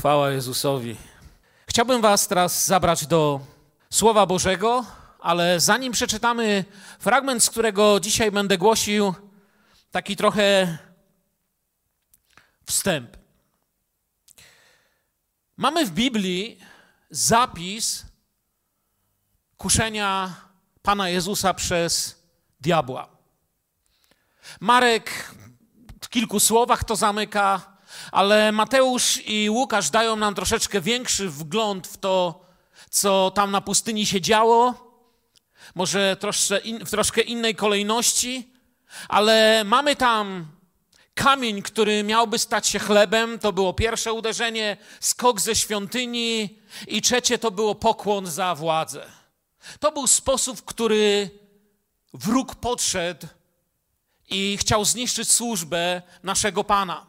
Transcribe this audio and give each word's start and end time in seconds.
Chwała 0.00 0.30
Jezusowi. 0.30 0.96
Chciałbym 1.66 2.00
Was 2.00 2.28
teraz 2.28 2.66
zabrać 2.66 3.06
do 3.06 3.40
Słowa 3.90 4.26
Bożego, 4.26 4.84
ale 5.18 5.60
zanim 5.60 5.92
przeczytamy 5.92 6.64
fragment, 6.98 7.44
z 7.44 7.50
którego 7.50 8.00
dzisiaj 8.00 8.30
będę 8.30 8.58
głosił, 8.58 9.14
taki 9.90 10.16
trochę 10.16 10.78
wstęp. 12.64 13.16
Mamy 15.56 15.86
w 15.86 15.90
Biblii 15.90 16.58
zapis 17.10 18.06
kuszenia 19.56 20.34
Pana 20.82 21.08
Jezusa 21.08 21.54
przez 21.54 22.22
diabła. 22.60 23.08
Marek 24.60 25.34
w 26.00 26.08
kilku 26.08 26.40
słowach 26.40 26.84
to 26.84 26.96
zamyka, 26.96 27.69
ale 28.12 28.52
Mateusz 28.52 29.22
i 29.26 29.50
Łukasz 29.50 29.90
dają 29.90 30.16
nam 30.16 30.34
troszeczkę 30.34 30.80
większy 30.80 31.28
wgląd 31.28 31.86
w 31.86 31.96
to, 31.96 32.44
co 32.90 33.30
tam 33.30 33.50
na 33.50 33.60
pustyni 33.60 34.06
się 34.06 34.20
działo. 34.20 34.74
Może 35.74 36.16
troszkę 36.16 36.58
in, 36.58 36.86
w 36.86 36.90
troszkę 36.90 37.20
innej 37.20 37.54
kolejności, 37.54 38.52
ale 39.08 39.64
mamy 39.64 39.96
tam 39.96 40.46
kamień, 41.14 41.62
który 41.62 42.02
miałby 42.02 42.38
stać 42.38 42.66
się 42.66 42.78
chlebem. 42.78 43.38
To 43.38 43.52
było 43.52 43.72
pierwsze 43.72 44.12
uderzenie, 44.12 44.76
skok 45.00 45.40
ze 45.40 45.56
świątyni, 45.56 46.60
i 46.86 47.02
trzecie 47.02 47.38
to 47.38 47.50
było 47.50 47.74
pokłon 47.74 48.26
za 48.26 48.54
władzę. 48.54 49.06
To 49.80 49.92
był 49.92 50.06
sposób, 50.06 50.58
w 50.58 50.64
który 50.64 51.30
wróg 52.14 52.54
podszedł 52.54 53.26
i 54.28 54.56
chciał 54.56 54.84
zniszczyć 54.84 55.32
służbę 55.32 56.02
naszego 56.22 56.64
Pana. 56.64 57.06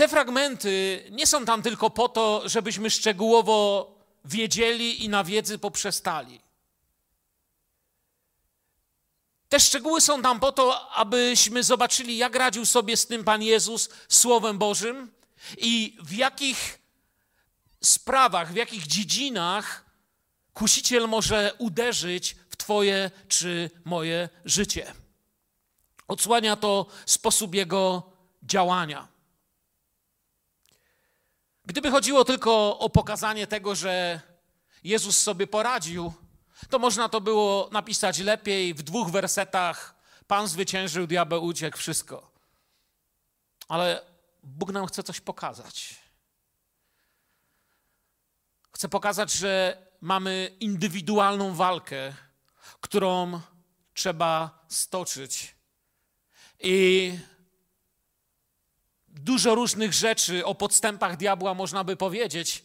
Te 0.00 0.08
fragmenty 0.08 1.04
nie 1.10 1.26
są 1.26 1.44
tam 1.44 1.62
tylko 1.62 1.90
po 1.90 2.08
to, 2.08 2.42
żebyśmy 2.44 2.90
szczegółowo 2.90 3.94
wiedzieli 4.24 5.04
i 5.04 5.08
na 5.08 5.24
wiedzy 5.24 5.58
poprzestali. 5.58 6.40
Te 9.48 9.60
szczegóły 9.60 10.00
są 10.00 10.22
tam 10.22 10.40
po 10.40 10.52
to, 10.52 10.90
abyśmy 10.90 11.62
zobaczyli, 11.62 12.16
jak 12.16 12.34
radził 12.34 12.66
sobie 12.66 12.96
z 12.96 13.06
tym 13.06 13.24
Pan 13.24 13.42
Jezus 13.42 13.88
Słowem 14.08 14.58
Bożym 14.58 15.12
i 15.58 15.96
w 16.02 16.12
jakich 16.12 16.78
sprawach, 17.84 18.52
w 18.52 18.56
jakich 18.56 18.86
dziedzinach 18.86 19.84
kusiciel 20.54 21.08
może 21.08 21.54
uderzyć 21.58 22.36
w 22.50 22.56
Twoje 22.56 23.10
czy 23.28 23.70
moje 23.84 24.28
życie. 24.44 24.94
Odsłania 26.08 26.56
to 26.56 26.86
sposób 27.06 27.54
jego 27.54 28.12
działania. 28.42 29.19
Gdyby 31.70 31.90
chodziło 31.90 32.24
tylko 32.24 32.78
o 32.78 32.90
pokazanie 32.90 33.46
tego, 33.46 33.74
że 33.74 34.20
Jezus 34.84 35.18
sobie 35.18 35.46
poradził, 35.46 36.12
to 36.70 36.78
można 36.78 37.08
to 37.08 37.20
było 37.20 37.68
napisać 37.72 38.18
lepiej 38.18 38.74
w 38.74 38.82
dwóch 38.82 39.10
wersetach. 39.10 39.94
Pan 40.26 40.48
zwyciężył, 40.48 41.06
diabeł 41.06 41.44
uciekł, 41.44 41.78
wszystko. 41.78 42.30
Ale 43.68 44.02
Bóg 44.42 44.72
nam 44.72 44.86
chce 44.86 45.02
coś 45.02 45.20
pokazać. 45.20 45.94
Chce 48.72 48.88
pokazać, 48.88 49.32
że 49.32 49.82
mamy 50.00 50.56
indywidualną 50.60 51.54
walkę, 51.54 52.12
którą 52.80 53.40
trzeba 53.94 54.64
stoczyć. 54.68 55.54
I 56.60 57.18
dużo 59.24 59.54
różnych 59.54 59.92
rzeczy 59.92 60.46
o 60.46 60.54
podstępach 60.54 61.16
diabła 61.16 61.54
można 61.54 61.84
by 61.84 61.96
powiedzieć, 61.96 62.64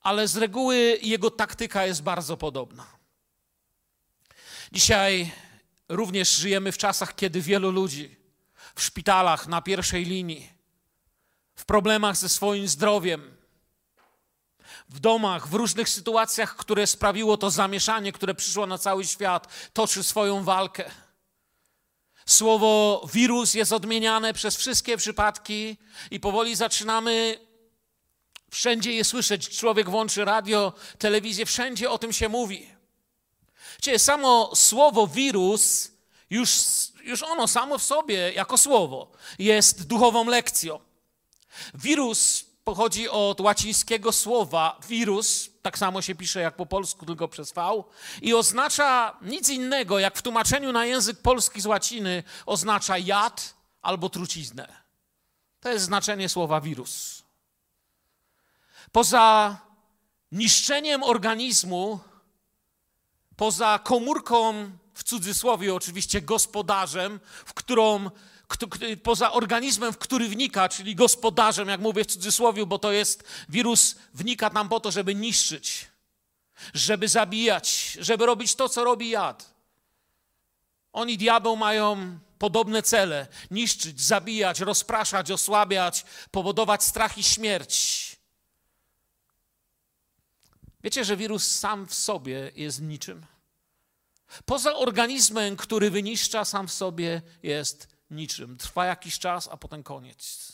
ale 0.00 0.28
z 0.28 0.36
reguły 0.36 0.98
jego 1.02 1.30
taktyka 1.30 1.86
jest 1.86 2.02
bardzo 2.02 2.36
podobna. 2.36 2.86
Dzisiaj 4.72 5.32
również 5.88 6.36
żyjemy 6.36 6.72
w 6.72 6.78
czasach, 6.78 7.14
kiedy 7.14 7.40
wielu 7.40 7.70
ludzi 7.70 8.16
w 8.74 8.82
szpitalach 8.82 9.46
na 9.46 9.62
pierwszej 9.62 10.04
linii, 10.04 10.52
w 11.54 11.64
problemach 11.64 12.16
ze 12.16 12.28
swoim 12.28 12.68
zdrowiem, 12.68 13.36
w 14.88 15.00
domach, 15.00 15.48
w 15.48 15.54
różnych 15.54 15.88
sytuacjach, 15.88 16.56
które 16.56 16.86
sprawiło 16.86 17.36
to 17.36 17.50
zamieszanie, 17.50 18.12
które 18.12 18.34
przyszło 18.34 18.66
na 18.66 18.78
cały 18.78 19.04
świat, 19.04 19.70
toczy 19.72 20.02
swoją 20.02 20.44
walkę. 20.44 20.90
Słowo 22.28 23.02
wirus 23.12 23.54
jest 23.54 23.72
odmieniane 23.72 24.34
przez 24.34 24.56
wszystkie 24.56 24.96
przypadki 24.96 25.76
i 26.10 26.20
powoli 26.20 26.56
zaczynamy 26.56 27.38
wszędzie 28.50 28.92
je 28.92 29.04
słyszeć. 29.04 29.48
Człowiek 29.48 29.90
włączy 29.90 30.24
radio, 30.24 30.72
telewizję, 30.98 31.46
wszędzie 31.46 31.90
o 31.90 31.98
tym 31.98 32.12
się 32.12 32.28
mówi. 32.28 32.70
Czyli 33.80 33.98
samo 33.98 34.50
słowo 34.54 35.06
wirus, 35.06 35.90
już, 36.30 36.50
już 37.02 37.22
ono 37.22 37.48
samo 37.48 37.78
w 37.78 37.82
sobie, 37.82 38.32
jako 38.32 38.58
słowo, 38.58 39.10
jest 39.38 39.86
duchową 39.86 40.24
lekcją. 40.24 40.80
Wirus 41.74 42.44
pochodzi 42.64 43.08
od 43.08 43.40
łacińskiego 43.40 44.12
słowa 44.12 44.80
wirus, 44.88 45.50
tak 45.68 45.78
samo 45.78 46.02
się 46.02 46.14
pisze 46.14 46.40
jak 46.40 46.56
po 46.56 46.66
polsku, 46.66 47.06
tylko 47.06 47.28
przez 47.28 47.52
V, 47.52 47.84
i 48.22 48.34
oznacza 48.34 49.16
nic 49.22 49.48
innego, 49.48 49.98
jak 49.98 50.18
w 50.18 50.22
tłumaczeniu 50.22 50.72
na 50.72 50.84
język 50.84 51.20
polski 51.20 51.60
z 51.60 51.66
łaciny 51.66 52.22
oznacza 52.46 52.98
jad 52.98 53.54
albo 53.82 54.08
truciznę. 54.08 54.82
To 55.60 55.68
jest 55.68 55.84
znaczenie 55.84 56.28
słowa 56.28 56.60
wirus. 56.60 57.22
Poza 58.92 59.56
niszczeniem 60.32 61.02
organizmu, 61.02 62.00
poza 63.36 63.78
komórką, 63.78 64.70
w 64.94 65.04
cudzysłowie 65.04 65.74
oczywiście, 65.74 66.22
gospodarzem, 66.22 67.20
w 67.44 67.54
którą 67.54 68.10
poza 69.02 69.32
organizmem, 69.32 69.92
w 69.92 69.98
który 69.98 70.28
wnika, 70.28 70.68
czyli 70.68 70.94
gospodarzem, 70.94 71.68
jak 71.68 71.80
mówię 71.80 72.04
w 72.04 72.06
cudzysłowie, 72.06 72.66
bo 72.66 72.78
to 72.78 72.92
jest 72.92 73.24
wirus, 73.48 73.94
wnika 74.14 74.50
tam 74.50 74.68
po 74.68 74.80
to, 74.80 74.90
żeby 74.90 75.14
niszczyć, 75.14 75.86
żeby 76.74 77.08
zabijać, 77.08 77.98
żeby 78.00 78.26
robić 78.26 78.54
to, 78.54 78.68
co 78.68 78.84
robi 78.84 79.10
jad. 79.10 79.54
Oni, 80.92 81.18
diabeł, 81.18 81.56
mają 81.56 82.18
podobne 82.38 82.82
cele: 82.82 83.26
niszczyć, 83.50 84.00
zabijać, 84.00 84.60
rozpraszać, 84.60 85.30
osłabiać, 85.30 86.04
powodować 86.30 86.84
strach 86.84 87.18
i 87.18 87.22
śmierć. 87.22 88.08
Wiecie, 90.84 91.04
że 91.04 91.16
wirus 91.16 91.58
sam 91.58 91.86
w 91.86 91.94
sobie 91.94 92.52
jest 92.56 92.80
niczym. 92.80 93.26
Poza 94.44 94.74
organizmem, 94.74 95.56
który 95.56 95.90
wyniszcza, 95.90 96.44
sam 96.44 96.68
w 96.68 96.72
sobie 96.72 97.22
jest 97.42 97.97
niczym. 98.10 98.56
Trwa 98.56 98.86
jakiś 98.86 99.18
czas, 99.18 99.48
a 99.52 99.56
potem 99.56 99.82
koniec. 99.82 100.52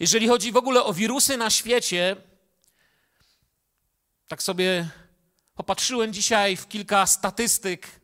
Jeżeli 0.00 0.28
chodzi 0.28 0.52
w 0.52 0.56
ogóle 0.56 0.84
o 0.84 0.92
wirusy 0.92 1.36
na 1.36 1.50
świecie, 1.50 2.16
tak 4.28 4.42
sobie 4.42 4.88
popatrzyłem 5.54 6.12
dzisiaj 6.12 6.56
w 6.56 6.68
kilka 6.68 7.06
statystyk, 7.06 8.00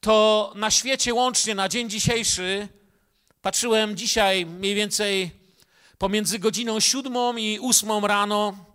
to 0.00 0.52
na 0.56 0.70
świecie 0.70 1.14
łącznie 1.14 1.54
na 1.54 1.68
dzień 1.68 1.90
dzisiejszy, 1.90 2.68
patrzyłem 3.42 3.96
dzisiaj 3.96 4.46
mniej 4.46 4.74
więcej 4.74 5.30
pomiędzy 5.98 6.38
godziną 6.38 6.80
siódmą 6.80 7.36
i 7.36 7.58
ósmą 7.58 8.06
rano, 8.06 8.73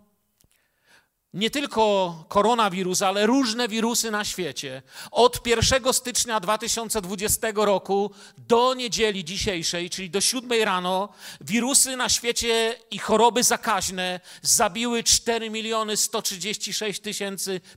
nie 1.34 1.50
tylko 1.50 2.14
koronawirus, 2.28 3.02
ale 3.02 3.26
różne 3.26 3.68
wirusy 3.68 4.10
na 4.10 4.24
świecie. 4.24 4.82
Od 5.10 5.46
1 5.46 5.92
stycznia 5.92 6.40
2020 6.40 7.48
roku 7.54 8.10
do 8.38 8.74
niedzieli 8.74 9.24
dzisiejszej, 9.24 9.90
czyli 9.90 10.10
do 10.10 10.20
7 10.20 10.62
rano, 10.62 11.08
wirusy 11.40 11.96
na 11.96 12.08
świecie 12.08 12.78
i 12.90 12.98
choroby 12.98 13.42
zakaźne 13.42 14.20
zabiły 14.42 15.04
4 15.04 15.50
miliony 15.50 15.96
136 15.96 17.02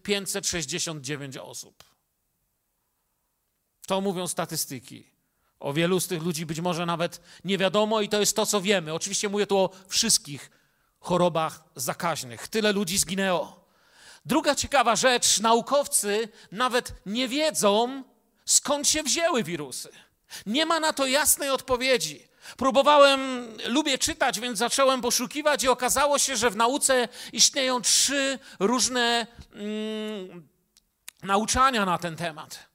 569 0.03 1.37
osób. 1.37 1.83
To 3.87 4.01
mówią 4.01 4.27
statystyki. 4.27 5.13
O 5.59 5.73
wielu 5.73 5.99
z 5.99 6.07
tych 6.07 6.23
ludzi 6.23 6.45
być 6.45 6.61
może 6.61 6.85
nawet 6.85 7.21
nie 7.45 7.57
wiadomo 7.57 8.01
i 8.01 8.09
to 8.09 8.19
jest 8.19 8.35
to, 8.35 8.45
co 8.45 8.61
wiemy. 8.61 8.93
Oczywiście 8.93 9.29
mówię 9.29 9.47
tu 9.47 9.57
o 9.57 9.69
wszystkich 9.87 10.51
chorobach 11.03 11.63
zakaźnych. 11.75 12.47
Tyle 12.47 12.71
ludzi 12.71 12.97
zginęło. 12.97 13.63
Druga 14.25 14.55
ciekawa 14.55 14.95
rzecz, 14.95 15.39
naukowcy 15.39 16.29
nawet 16.51 16.93
nie 17.05 17.27
wiedzą, 17.27 18.03
skąd 18.45 18.87
się 18.87 19.03
wzięły 19.03 19.43
wirusy. 19.43 19.89
Nie 20.45 20.65
ma 20.65 20.79
na 20.79 20.93
to 20.93 21.07
jasnej 21.07 21.49
odpowiedzi. 21.49 22.27
Próbowałem, 22.57 23.47
lubię 23.67 23.97
czytać, 23.97 24.39
więc 24.39 24.59
zacząłem 24.59 25.01
poszukiwać 25.01 25.63
i 25.63 25.67
okazało 25.67 26.19
się, 26.19 26.37
że 26.37 26.49
w 26.49 26.55
nauce 26.55 27.07
istnieją 27.33 27.81
trzy 27.81 28.39
różne 28.59 29.27
mm, 29.53 30.47
nauczania 31.23 31.85
na 31.85 31.97
ten 31.97 32.15
temat. 32.15 32.72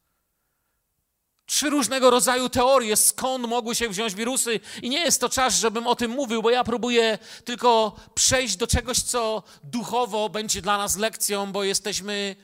Trzy 1.48 1.70
różnego 1.70 2.10
rodzaju 2.10 2.48
teorie, 2.48 2.96
skąd 2.96 3.48
mogły 3.48 3.74
się 3.74 3.88
wziąć 3.88 4.14
wirusy, 4.14 4.60
i 4.82 4.90
nie 4.90 5.00
jest 5.00 5.20
to 5.20 5.28
czas, 5.28 5.54
żebym 5.54 5.86
o 5.86 5.96
tym 5.96 6.10
mówił, 6.10 6.42
bo 6.42 6.50
ja 6.50 6.64
próbuję 6.64 7.18
tylko 7.44 7.96
przejść 8.14 8.56
do 8.56 8.66
czegoś, 8.66 9.02
co 9.02 9.42
duchowo 9.64 10.28
będzie 10.28 10.62
dla 10.62 10.78
nas 10.78 10.96
lekcją, 10.96 11.52
bo 11.52 11.64
jesteśmy 11.64 12.36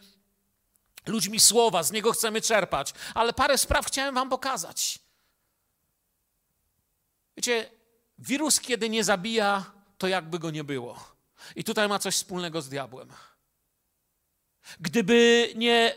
ludźmi 1.07 1.41
słowa, 1.41 1.83
z 1.83 1.93
niego 1.93 2.13
chcemy 2.13 2.41
czerpać. 2.41 2.95
Ale 3.15 3.33
parę 3.33 3.59
spraw 3.59 3.87
chciałem 3.87 4.15
Wam 4.15 4.29
pokazać. 4.29 4.99
Wiecie, 7.37 7.71
wirus, 8.19 8.61
kiedy 8.61 8.89
nie 8.89 9.05
zabija, 9.05 9.65
to 9.99 10.09
jakby 10.09 10.39
go 10.39 10.51
nie 10.51 10.65
było. 10.65 11.05
I 11.57 11.65
tutaj 11.65 11.89
ma 11.89 11.99
coś 11.99 12.15
wspólnego 12.15 12.63
z 12.63 12.69
diabłem. 12.69 13.13
Gdyby 14.81 15.53
nie 15.57 15.95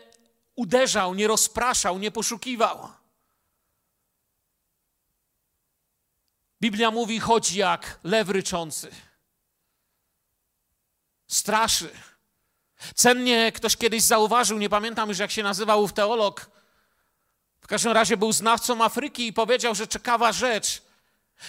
uderzał, 0.54 1.14
nie 1.14 1.26
rozpraszał, 1.26 1.98
nie 1.98 2.10
poszukiwał. 2.10 2.97
Biblia 6.60 6.90
mówi, 6.90 7.20
chodzi 7.20 7.58
jak 7.58 8.00
lew 8.04 8.28
ryczący. 8.28 8.90
Straszy. 11.26 11.90
Cennie 12.94 13.52
ktoś 13.52 13.76
kiedyś 13.76 14.02
zauważył, 14.02 14.58
nie 14.58 14.68
pamiętam 14.68 15.08
już 15.08 15.18
jak 15.18 15.30
się 15.30 15.42
nazywał 15.42 15.82
ów 15.82 15.92
teolog, 15.92 16.50
w 17.60 17.66
każdym 17.66 17.92
razie 17.92 18.16
był 18.16 18.32
znawcą 18.32 18.84
Afryki 18.84 19.26
i 19.26 19.32
powiedział, 19.32 19.74
że 19.74 19.88
ciekawa 19.88 20.32
rzecz, 20.32 20.82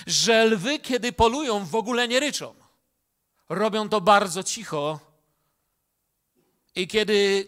że 0.08 0.46
lwy, 0.46 0.80
kiedy 0.80 1.12
polują, 1.12 1.66
w 1.66 1.76
ogóle 1.76 2.08
nie 2.08 2.20
ryczą. 2.20 2.56
Robią 3.50 3.90
to 3.90 4.02
bardzo 4.02 4.44
cicho. 4.44 5.00
I 6.76 6.88
kiedy 6.88 7.48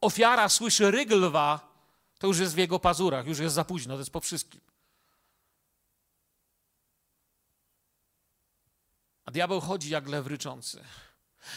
ofiara 0.00 0.48
słyszy 0.48 0.90
ryg 0.90 1.10
lwa, 1.10 1.74
to 2.18 2.26
już 2.26 2.38
jest 2.38 2.54
w 2.54 2.58
jego 2.58 2.78
pazurach, 2.78 3.26
już 3.26 3.38
jest 3.38 3.54
za 3.54 3.64
późno, 3.64 3.94
to 3.94 3.98
jest 3.98 4.10
po 4.10 4.20
wszystkim. 4.20 4.60
A 9.24 9.30
diabeł 9.30 9.60
chodzi 9.60 9.90
jak 9.90 10.08
lew 10.08 10.26
ryczący. 10.26 10.84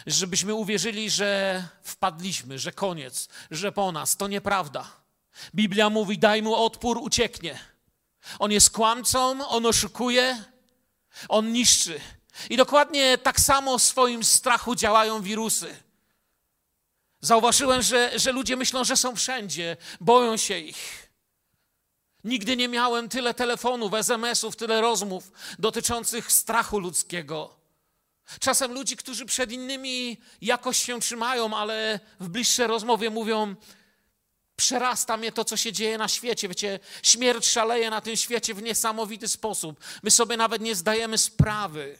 Żebyśmy 0.07 0.53
uwierzyli, 0.53 1.09
że 1.09 1.63
wpadliśmy, 1.83 2.59
że 2.59 2.71
koniec, 2.71 3.27
że 3.51 3.71
po 3.71 3.91
nas. 3.91 4.17
To 4.17 4.27
nieprawda. 4.27 4.91
Biblia 5.55 5.89
mówi: 5.89 6.17
daj 6.17 6.41
mu 6.41 6.55
odpór, 6.55 6.97
ucieknie. 6.97 7.59
On 8.39 8.51
jest 8.51 8.69
kłamcą, 8.69 9.47
on 9.47 9.65
oszukuje, 9.65 10.43
on 11.29 11.51
niszczy. 11.51 11.99
I 12.49 12.57
dokładnie 12.57 13.17
tak 13.17 13.39
samo 13.39 13.77
w 13.77 13.83
swoim 13.83 14.23
strachu 14.23 14.75
działają 14.75 15.21
wirusy. 15.21 15.75
Zauważyłem, 17.21 17.81
że, 17.81 18.19
że 18.19 18.31
ludzie 18.31 18.55
myślą, 18.55 18.83
że 18.83 18.97
są 18.97 19.15
wszędzie, 19.15 19.77
boją 20.01 20.37
się 20.37 20.59
ich. 20.59 21.09
Nigdy 22.23 22.57
nie 22.57 22.67
miałem 22.67 23.09
tyle 23.09 23.33
telefonów, 23.33 23.93
SMS-ów, 23.93 24.55
tyle 24.55 24.81
rozmów 24.81 25.31
dotyczących 25.59 26.31
strachu 26.31 26.79
ludzkiego. 26.79 27.56
Czasem 28.39 28.73
ludzi, 28.73 28.97
którzy 28.97 29.25
przed 29.25 29.51
innymi 29.51 30.17
jakoś 30.41 30.77
się 30.77 30.99
trzymają, 30.99 31.57
ale 31.57 31.99
w 32.19 32.29
bliższej 32.29 32.67
rozmowie 32.67 33.09
mówią: 33.09 33.55
Przerasta 34.55 35.17
mnie 35.17 35.31
to, 35.31 35.45
co 35.45 35.57
się 35.57 35.73
dzieje 35.73 35.97
na 35.97 36.07
świecie. 36.07 36.47
Wiecie, 36.47 36.79
śmierć 37.03 37.45
szaleje 37.45 37.89
na 37.89 38.01
tym 38.01 38.15
świecie 38.15 38.53
w 38.53 38.61
niesamowity 38.61 39.27
sposób. 39.27 39.79
My 40.03 40.11
sobie 40.11 40.37
nawet 40.37 40.61
nie 40.61 40.75
zdajemy 40.75 41.17
sprawy. 41.17 41.97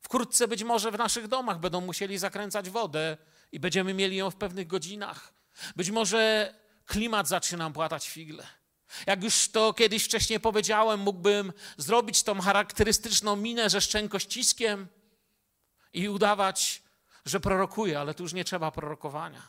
Wkrótce 0.00 0.48
być 0.48 0.62
może 0.62 0.90
w 0.90 0.98
naszych 0.98 1.28
domach 1.28 1.60
będą 1.60 1.80
musieli 1.80 2.18
zakręcać 2.18 2.70
wodę 2.70 3.16
i 3.52 3.60
będziemy 3.60 3.94
mieli 3.94 4.16
ją 4.16 4.30
w 4.30 4.36
pewnych 4.36 4.66
godzinach. 4.66 5.32
Być 5.76 5.90
może 5.90 6.54
klimat 6.86 7.28
zacznie 7.28 7.58
nam 7.58 7.72
płatać 7.72 8.08
figle. 8.08 8.46
Jak 9.06 9.24
już 9.24 9.48
to 9.48 9.72
kiedyś 9.72 10.04
wcześniej 10.04 10.40
powiedziałem, 10.40 11.00
mógłbym 11.00 11.52
zrobić 11.76 12.22
tą 12.22 12.40
charakterystyczną 12.40 13.36
minę 13.36 13.70
ze 13.70 13.80
szczękościskiem 13.80 14.88
i 15.92 16.08
udawać, 16.08 16.82
że 17.24 17.40
prorokuję, 17.40 18.00
ale 18.00 18.14
tu 18.14 18.22
już 18.22 18.32
nie 18.32 18.44
trzeba 18.44 18.70
prorokowania. 18.70 19.42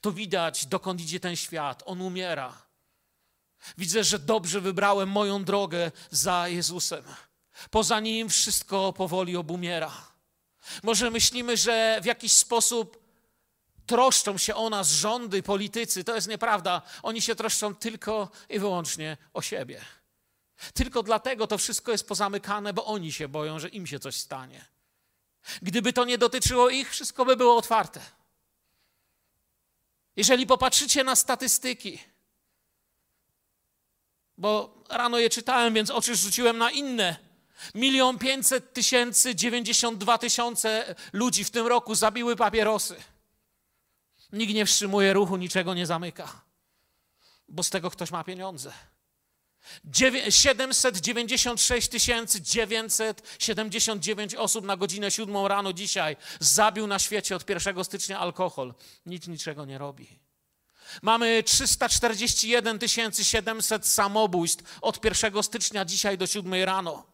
To 0.00 0.12
widać, 0.12 0.66
dokąd 0.66 1.00
idzie 1.00 1.20
ten 1.20 1.36
świat. 1.36 1.82
On 1.86 2.00
umiera. 2.00 2.66
Widzę, 3.78 4.04
że 4.04 4.18
dobrze 4.18 4.60
wybrałem 4.60 5.08
moją 5.08 5.44
drogę 5.44 5.92
za 6.10 6.48
Jezusem. 6.48 7.04
Poza 7.70 8.00
nim 8.00 8.28
wszystko 8.28 8.92
powoli 8.92 9.36
obumiera. 9.36 9.92
Może 10.82 11.10
myślimy, 11.10 11.56
że 11.56 11.98
w 12.02 12.04
jakiś 12.04 12.32
sposób 12.32 13.06
troszczą 13.86 14.38
się 14.38 14.54
o 14.54 14.70
nas 14.70 14.90
rządy, 14.90 15.42
politycy. 15.42 16.04
To 16.04 16.14
jest 16.14 16.28
nieprawda. 16.28 16.82
Oni 17.02 17.22
się 17.22 17.34
troszczą 17.34 17.74
tylko 17.74 18.30
i 18.48 18.58
wyłącznie 18.58 19.16
o 19.34 19.42
siebie. 19.42 19.80
Tylko 20.74 21.02
dlatego 21.02 21.46
to 21.46 21.58
wszystko 21.58 21.92
jest 21.92 22.08
pozamykane, 22.08 22.72
bo 22.72 22.84
oni 22.84 23.12
się 23.12 23.28
boją, 23.28 23.58
że 23.58 23.68
im 23.68 23.86
się 23.86 23.98
coś 23.98 24.16
stanie. 24.16 24.64
Gdyby 25.62 25.92
to 25.92 26.04
nie 26.04 26.18
dotyczyło 26.18 26.70
ich, 26.70 26.90
wszystko 26.90 27.24
by 27.24 27.36
było 27.36 27.56
otwarte. 27.56 28.00
Jeżeli 30.16 30.46
popatrzycie 30.46 31.04
na 31.04 31.16
statystyki, 31.16 31.98
bo 34.38 34.74
rano 34.88 35.18
je 35.18 35.30
czytałem, 35.30 35.74
więc 35.74 35.90
oczy 35.90 36.16
rzuciłem 36.16 36.58
na 36.58 36.70
inne. 36.70 37.16
Milion 37.74 38.18
pięćset 38.18 38.72
tysięcy, 38.72 39.34
dziewięćdziesiąt 39.34 39.98
dwa 39.98 40.18
tysiące 40.18 40.94
ludzi 41.12 41.44
w 41.44 41.50
tym 41.50 41.66
roku 41.66 41.94
zabiły 41.94 42.36
papierosy. 42.36 42.96
Nikt 44.32 44.54
nie 44.54 44.66
wstrzymuje 44.66 45.12
ruchu, 45.12 45.36
niczego 45.36 45.74
nie 45.74 45.86
zamyka, 45.86 46.40
bo 47.48 47.62
z 47.62 47.70
tego 47.70 47.90
ktoś 47.90 48.10
ma 48.10 48.24
pieniądze. 48.24 48.72
796 50.30 51.90
979 52.40 54.34
osób 54.34 54.64
na 54.64 54.76
godzinę 54.76 55.10
7 55.10 55.46
rano 55.46 55.72
dzisiaj 55.72 56.16
zabił 56.40 56.86
na 56.86 56.98
świecie 56.98 57.36
od 57.36 57.48
1 57.48 57.84
stycznia 57.84 58.18
alkohol. 58.18 58.74
Nic 59.06 59.26
niczego 59.26 59.64
nie 59.64 59.78
robi. 59.78 60.18
Mamy 61.02 61.42
341 61.42 62.78
700 63.22 63.86
samobójstw 63.86 64.78
od 64.80 65.04
1 65.04 65.42
stycznia 65.42 65.84
dzisiaj 65.84 66.18
do 66.18 66.26
7 66.26 66.54
rano. 66.54 67.06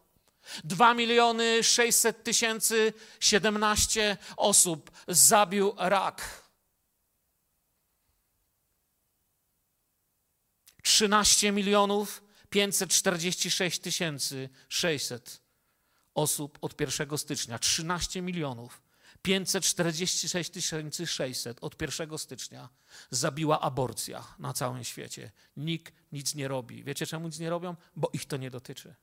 2 0.63 0.93
miliony 0.93 1.63
600 1.63 2.23
tysięcy 2.23 2.93
17 3.19 4.17
osób 4.37 4.91
zabił 5.07 5.73
rak. 5.77 6.43
13 10.83 11.51
milionów 11.51 12.22
546 12.53 13.81
600 14.69 15.41
osób 16.13 16.57
od 16.61 16.81
1 16.81 17.17
stycznia, 17.17 17.59
13 17.59 18.21
milionów 18.21 18.81
546 19.21 20.91
600 21.05 21.57
od 21.61 21.81
1 21.81 22.17
stycznia 22.17 22.69
zabiła 23.09 23.59
aborcja 23.59 24.35
na 24.39 24.53
całym 24.53 24.83
świecie. 24.83 25.31
Nikt 25.57 25.93
nic 26.11 26.35
nie 26.35 26.47
robi. 26.47 26.83
Wiecie 26.83 27.05
czemu 27.05 27.27
nic 27.27 27.39
nie 27.39 27.49
robią? 27.49 27.75
Bo 27.95 28.09
ich 28.13 28.25
to 28.25 28.37
nie 28.37 28.51
dotyczy. 28.51 28.95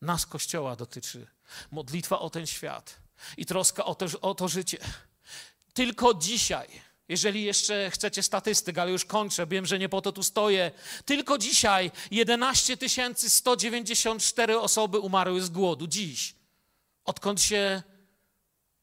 Nas 0.00 0.26
Kościoła 0.26 0.76
dotyczy. 0.76 1.26
Modlitwa 1.70 2.18
o 2.18 2.30
ten 2.30 2.46
świat 2.46 3.00
i 3.36 3.46
troska 3.46 3.84
o 3.84 3.94
to, 3.94 4.06
o 4.20 4.34
to 4.34 4.48
życie. 4.48 4.78
Tylko 5.72 6.14
dzisiaj 6.14 6.68
jeżeli 7.08 7.42
jeszcze 7.42 7.90
chcecie 7.90 8.22
statystyk, 8.22 8.78
ale 8.78 8.90
już 8.90 9.04
kończę, 9.04 9.46
wiem, 9.46 9.66
że 9.66 9.78
nie 9.78 9.88
po 9.88 10.02
to 10.02 10.12
tu 10.12 10.22
stoję. 10.22 10.70
Tylko 11.04 11.38
dzisiaj 11.38 11.90
11 12.10 12.76
194 13.16 14.58
osoby 14.58 14.98
umarły 14.98 15.42
z 15.42 15.50
głodu. 15.50 15.86
Dziś. 15.86 16.34
Odkąd 17.04 17.42
się 17.42 17.82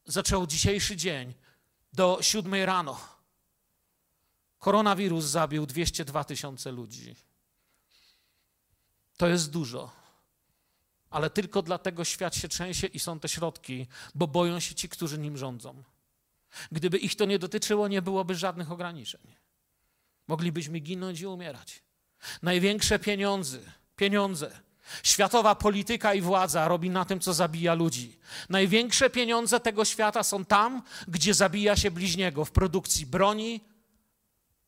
zaczął 0.06 0.48
dzisiejszy 0.48 0.96
dzień 0.96 1.34
do 1.94 2.18
7 2.22 2.54
rano. 2.54 3.00
Koronawirus 4.60 5.25
zabił 5.25 5.66
202 5.66 6.24
tysiące 6.24 6.72
ludzi. 6.72 7.16
To 9.18 9.28
jest 9.28 9.51
dużo. 9.51 9.92
Ale 11.10 11.30
tylko 11.30 11.62
dlatego 11.62 12.06
świat 12.06 12.36
się 12.36 12.48
trzęsie 12.48 12.88
i 12.88 13.00
są 13.00 13.20
te 13.20 13.30
środki, 13.30 13.88
bo 14.16 14.28
boją 14.28 14.60
się 14.60 14.75
ci, 14.75 14.90
którzy 14.90 15.18
nim 15.18 15.38
rządzą. 15.38 15.84
Gdyby 16.72 16.98
ich 16.98 17.15
to 17.15 17.25
nie 17.25 17.39
dotyczyło, 17.39 17.88
nie 17.88 18.01
byłoby 18.01 18.36
żadnych 18.36 18.72
ograniczeń. 18.72 19.36
Moglibyśmy 20.27 20.79
ginąć 20.79 21.22
i 21.22 21.27
umierać. 21.27 21.84
Największe 22.41 23.00
pieniądze, 23.00 23.60
pieniądze, 23.96 24.51
światowa 25.03 25.55
polityka 25.55 26.13
i 26.13 26.22
władza 26.22 26.67
robi 26.67 26.89
na 26.89 27.05
tym, 27.05 27.20
co 27.20 27.34
zabija 27.34 27.74
ludzi. 27.74 28.20
Największe 28.50 29.10
pieniądze 29.10 29.60
tego 29.60 29.86
świata 29.86 30.24
są 30.24 30.46
tam, 30.46 30.81
gdzie 31.08 31.34
zabija 31.34 31.75
się 31.75 31.91
bliźniego 31.91 32.46
w 32.46 32.51
produkcji 32.51 33.05
broni, 33.05 33.62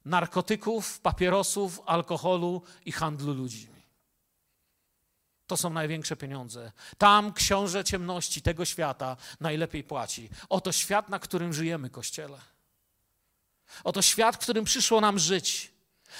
narkotyków, 0.05 0.99
papierosów, 0.99 1.81
alkoholu 1.85 2.61
i 2.85 2.91
handlu 2.91 3.33
ludźmi. 3.33 3.72
To 5.47 5.57
są 5.57 5.69
największe 5.69 6.15
pieniądze. 6.15 6.71
Tam 6.97 7.33
książę 7.33 7.83
ciemności 7.83 8.41
tego 8.41 8.65
świata 8.65 9.17
najlepiej 9.39 9.83
płaci. 9.83 10.29
Oto 10.50 10.71
świat, 10.71 11.09
na 11.09 11.19
którym 11.19 11.53
żyjemy, 11.53 11.89
kościele. 11.89 12.41
Oto 13.83 14.01
świat, 14.01 14.35
w 14.35 14.39
którym 14.39 14.65
przyszło 14.65 15.01
nam 15.01 15.19
żyć. 15.19 15.73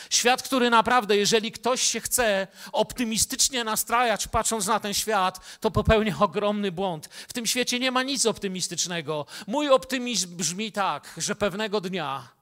Świat, 0.10 0.44
który 0.44 0.70
naprawdę, 0.70 1.18
jeżeli 1.18 1.52
ktoś 1.52 1.82
się 1.82 2.00
chce 2.00 2.48
optymistycznie 2.72 3.64
nastrajać, 3.64 4.28
patrząc 4.28 4.68
na 4.68 4.80
ten 4.80 4.94
świat, 4.94 5.60
to 5.60 5.72
popełnia 5.72 6.16
ogromny 6.20 6.72
błąd. 6.72 7.06
W 7.06 7.34
tym 7.34 7.46
świecie 7.46 7.80
nie 7.80 7.92
ma 7.92 8.04
nic 8.04 8.26
optymistycznego. 8.26 9.26
Mój 9.48 9.70
optymizm 9.70 10.38
brzmi 10.38 10.72
tak, 10.72 11.14
że 11.18 11.36
pewnego 11.36 11.82
dnia 11.82 12.33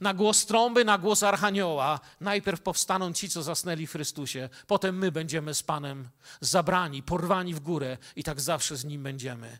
na 0.00 0.14
głos 0.14 0.46
trąby, 0.46 0.84
na 0.84 0.98
głos 0.98 1.22
archanioła, 1.22 2.00
najpierw 2.20 2.60
powstaną 2.60 3.12
ci, 3.12 3.28
co 3.28 3.42
zasnęli 3.42 3.86
w 3.86 3.92
Chrystusie, 3.92 4.48
potem 4.66 4.98
my 4.98 5.12
będziemy 5.12 5.54
z 5.54 5.62
Panem 5.62 6.08
zabrani, 6.40 7.02
porwani 7.02 7.54
w 7.54 7.60
górę 7.60 7.98
i 8.16 8.24
tak 8.24 8.40
zawsze 8.40 8.76
z 8.76 8.84
Nim 8.84 9.02
będziemy. 9.02 9.58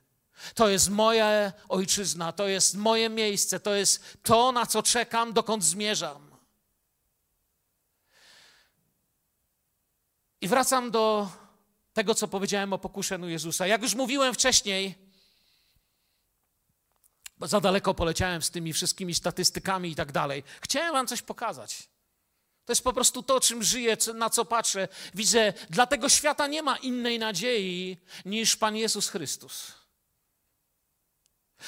To 0.55 0.69
jest 0.69 0.91
moja 0.91 1.53
ojczyzna, 1.69 2.33
to 2.33 2.49
jest 2.49 2.77
moje 2.77 3.09
miejsce, 3.09 3.61
to 3.61 3.75
jest 3.75 4.19
to, 4.23 4.53
na 4.53 4.67
co 4.67 4.83
czekam, 4.83 5.33
dokąd 5.33 5.65
zmierzam. 5.65 6.31
I 10.41 10.49
wracam 10.49 10.91
do 10.91 11.31
tego, 11.93 12.15
co 12.15 12.29
powiedziałem 12.29 12.73
o 12.73 12.79
pokuszeniu 12.79 13.29
Jezusa. 13.29 13.67
Jak 13.67 13.83
już 13.83 13.95
mówiłem 13.95 14.35
wcześniej, 14.35 15.06
za 17.41 17.61
daleko 17.61 17.95
poleciałem 17.95 18.43
z 18.43 18.51
tymi 18.51 18.73
wszystkimi 18.73 19.15
statystykami 19.15 19.91
i 19.91 19.95
tak 19.95 20.13
dalej. 20.13 20.45
Chciałem 20.61 20.93
wam 20.93 21.07
coś 21.07 21.23
pokazać. 21.23 21.89
To 22.65 22.73
jest 22.73 22.85
po 22.85 22.93
prostu 22.93 23.23
to, 23.23 23.41
czym 23.41 23.63
żyję, 23.63 23.97
na 24.15 24.31
co 24.31 24.45
patrzę. 24.45 24.89
Widzę, 25.15 25.53
dla 25.71 25.87
tego 25.87 26.09
świata 26.09 26.47
nie 26.47 26.63
ma 26.63 26.77
innej 26.77 27.19
nadziei 27.19 27.97
niż 28.25 28.57
Pan 28.57 28.77
Jezus 28.77 29.09
Chrystus. 29.09 29.75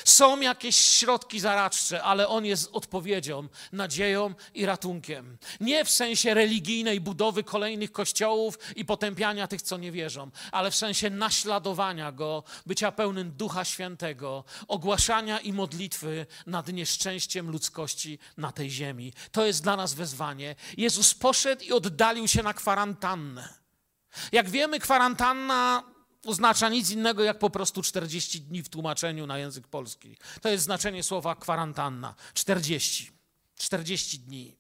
Są 0.05 0.41
jakieś 0.41 0.77
środki 0.77 1.41
zaradcze, 1.41 2.03
ale 2.03 2.29
on 2.29 2.45
jest 2.45 2.71
odpowiedzią, 2.73 3.49
nadzieją 3.73 4.35
i 4.55 4.67
ratunkiem. 4.67 5.39
Nie 5.61 5.85
w 5.85 5.91
sensie 5.91 6.35
religijnej 6.35 7.01
budowy 7.01 7.45
kolejnych 7.45 7.93
kościołów 7.93 8.59
i 8.77 8.85
potępiania 8.85 9.47
tych, 9.47 9.63
co 9.63 9.77
nie 9.77 9.93
wierzą, 9.93 10.31
ale 10.53 10.71
w 10.71 10.77
sensie 10.77 11.11
naśladowania 11.11 12.13
go, 12.13 12.45
bycia 12.67 12.93
pełnym 12.93 13.31
Ducha 13.31 13.65
Świętego, 13.65 14.45
ogłaszania 14.69 15.41
i 15.41 15.53
modlitwy 15.53 16.27
nad 16.47 16.69
nieszczęściem 16.69 17.51
ludzkości 17.51 18.19
na 18.37 18.53
tej 18.53 18.71
ziemi. 18.71 19.13
To 19.33 19.47
jest 19.47 19.63
dla 19.63 19.77
nas 19.77 19.95
wezwanie. 19.95 20.55
Jezus 20.77 21.15
poszedł 21.15 21.65
i 21.65 21.73
oddalił 21.73 22.29
się 22.29 22.43
na 22.43 22.55
kwarantannę. 22.55 23.55
Jak 24.33 24.51
wiemy, 24.51 24.81
kwarantanna 24.81 25.83
oznacza 26.27 26.69
nic 26.69 26.91
innego 26.91 27.25
jak 27.25 27.39
po 27.39 27.51
prostu 27.51 27.83
40 27.83 28.41
dni 28.41 28.63
w 28.63 28.69
tłumaczeniu 28.69 29.27
na 29.27 29.39
język 29.39 29.69
polski. 29.69 30.17
To 30.41 30.49
jest 30.49 30.65
znaczenie 30.65 31.03
słowa 31.03 31.35
kwarantanna. 31.35 32.15
40. 32.35 33.13
40 33.59 34.19
dni. 34.19 34.57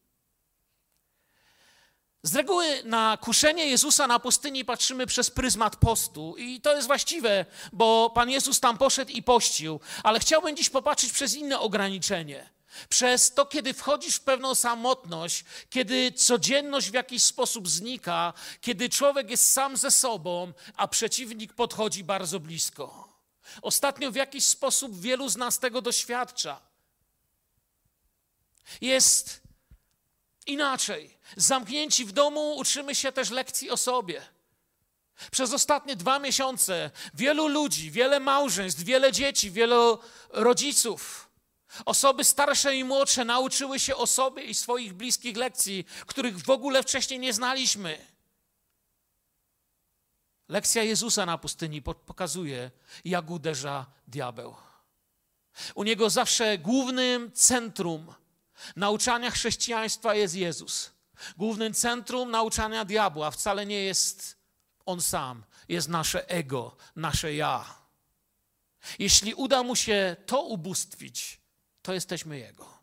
Z 2.23 2.35
reguły 2.35 2.83
na 2.85 3.19
kuszenie 3.21 3.67
Jezusa 3.67 4.07
na 4.07 4.19
pustyni 4.19 4.65
patrzymy 4.65 5.07
przez 5.07 5.31
pryzmat 5.31 5.77
postu 5.77 6.35
i 6.39 6.61
to 6.61 6.77
jest 6.77 6.87
właściwe, 6.87 7.47
bo 7.73 8.11
Pan 8.11 8.31
Jezus 8.31 8.61
tam 8.61 8.79
poszedł 8.79 9.11
i 9.11 9.23
pościł, 9.23 9.81
ale 10.03 10.21
chciałbym 10.21 10.57
dziś 10.57 10.71
popatrzeć 10.71 11.13
przez 11.13 11.35
inne 11.35 11.61
ograniczenie. 11.61 12.58
Przez 12.89 13.35
to, 13.35 13.47
kiedy 13.47 13.75
wchodzisz 13.75 14.17
w 14.17 14.21
pewną 14.21 14.55
samotność, 14.55 15.45
kiedy 15.71 16.13
codzienność 16.13 16.91
w 16.91 16.95
jakiś 16.95 17.23
sposób 17.23 17.69
znika, 17.69 18.33
kiedy 18.61 18.89
człowiek 18.89 19.31
jest 19.31 19.53
sam 19.53 19.77
ze 19.77 19.91
sobą, 19.91 20.53
a 20.77 20.89
przeciwnik 20.89 21.53
podchodzi 21.53 22.05
bardzo 22.05 22.41
blisko. 22.41 23.09
Ostatnio 23.63 24.11
w 24.11 24.15
jakiś 24.15 24.45
sposób 24.45 25.01
wielu 25.01 25.29
z 25.29 25.37
nas 25.37 25.59
tego 25.59 25.83
doświadcza. 25.83 26.61
Jest 28.81 29.41
inaczej. 30.47 31.19
Zamknięci 31.37 32.05
w 32.05 32.13
domu 32.13 32.57
uczymy 32.57 32.95
się 32.95 33.13
też 33.13 33.31
lekcji 33.31 33.71
o 33.71 33.77
sobie. 33.77 34.23
Przez 35.31 35.53
ostatnie 35.53 35.97
dwa 35.97 36.19
miesiące 36.19 36.91
wielu 37.15 37.49
ludzi, 37.49 37.91
wiele 37.91 38.21
małżeństw, 38.21 38.83
wiele 38.83 39.13
dzieci, 39.13 39.51
wielu 39.51 39.99
rodziców 40.31 41.28
Osoby 41.85 42.25
starsze 42.25 42.77
i 42.77 42.85
młodsze 42.85 43.25
nauczyły 43.25 43.79
się 43.79 43.97
o 43.97 44.07
sobie 44.07 44.43
i 44.43 44.55
swoich 44.55 44.95
bliskich 44.95 45.37
lekcji, 45.37 45.85
których 46.07 46.39
w 46.39 46.51
ogóle 46.51 46.83
wcześniej 46.83 47.21
nie 47.21 47.33
znaliśmy. 47.33 48.07
Lekcja 50.49 50.83
Jezusa 50.83 51.27
na 51.27 51.39
pustyni 51.39 51.83
pokazuje, 51.83 52.71
jak 53.05 53.31
uderza 53.31 53.87
diabeł. 54.07 54.57
U 55.75 55.85
niego 55.85 56.11
zawsze 56.11 56.59
głównym 56.59 57.33
centrum 57.33 58.15
nauczania 58.77 59.31
chrześcijaństwa 59.31 60.15
jest 60.15 60.35
Jezus. 60.35 60.91
Głównym 61.37 61.75
centrum 61.75 62.31
nauczania 62.31 62.85
diabła 62.85 63.31
wcale 63.31 63.67
nie 63.67 63.83
jest 63.83 64.39
on 64.87 65.01
sam, 65.01 65.45
jest 65.69 65.89
nasze 65.89 66.29
ego, 66.29 66.77
nasze 66.97 67.35
ja. 67.35 67.79
Jeśli 68.99 69.35
uda 69.35 69.63
mu 69.63 69.77
się 69.77 70.17
to 70.27 70.43
ubóstwić, 70.43 71.41
to 71.89 71.95
jesteśmy 71.95 72.39
Jego. 72.39 72.79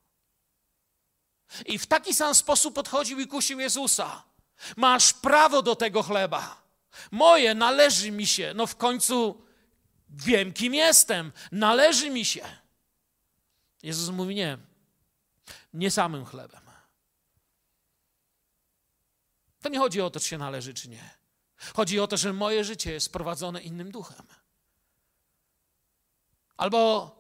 I 1.66 1.80
w 1.80 1.88
taki 1.88 2.14
sam 2.14 2.36
sposób 2.36 2.76
podchodził 2.76 3.20
i 3.20 3.28
kusił 3.28 3.60
Jezusa. 3.60 4.24
Masz 4.78 5.14
prawo 5.14 5.62
do 5.62 5.76
tego 5.76 6.04
chleba. 6.04 6.62
Moje 7.12 7.56
należy 7.56 8.12
mi 8.12 8.28
się. 8.28 8.54
No 8.56 8.68
w 8.68 8.76
końcu 8.76 9.42
wiem, 10.10 10.54
kim 10.54 10.74
jestem. 10.74 11.32
Należy 11.52 12.10
mi 12.10 12.26
się. 12.26 12.58
Jezus 13.84 14.10
mówi 14.10 14.36
nie. 14.36 14.58
Nie 15.74 15.92
samym 15.92 16.26
chlebem. 16.26 16.62
To 19.62 19.70
nie 19.70 19.80
chodzi 19.80 20.02
o 20.02 20.10
to, 20.10 20.20
czy 20.20 20.28
się 20.28 20.38
należy, 20.38 20.74
czy 20.74 20.90
nie. 20.90 21.10
Chodzi 21.76 22.00
o 22.00 22.08
to, 22.08 22.18
że 22.18 22.34
moje 22.34 22.64
życie 22.64 22.92
jest 22.92 23.14
prowadzone 23.14 23.62
innym 23.62 23.92
duchem. 23.92 24.28
Albo 26.58 27.12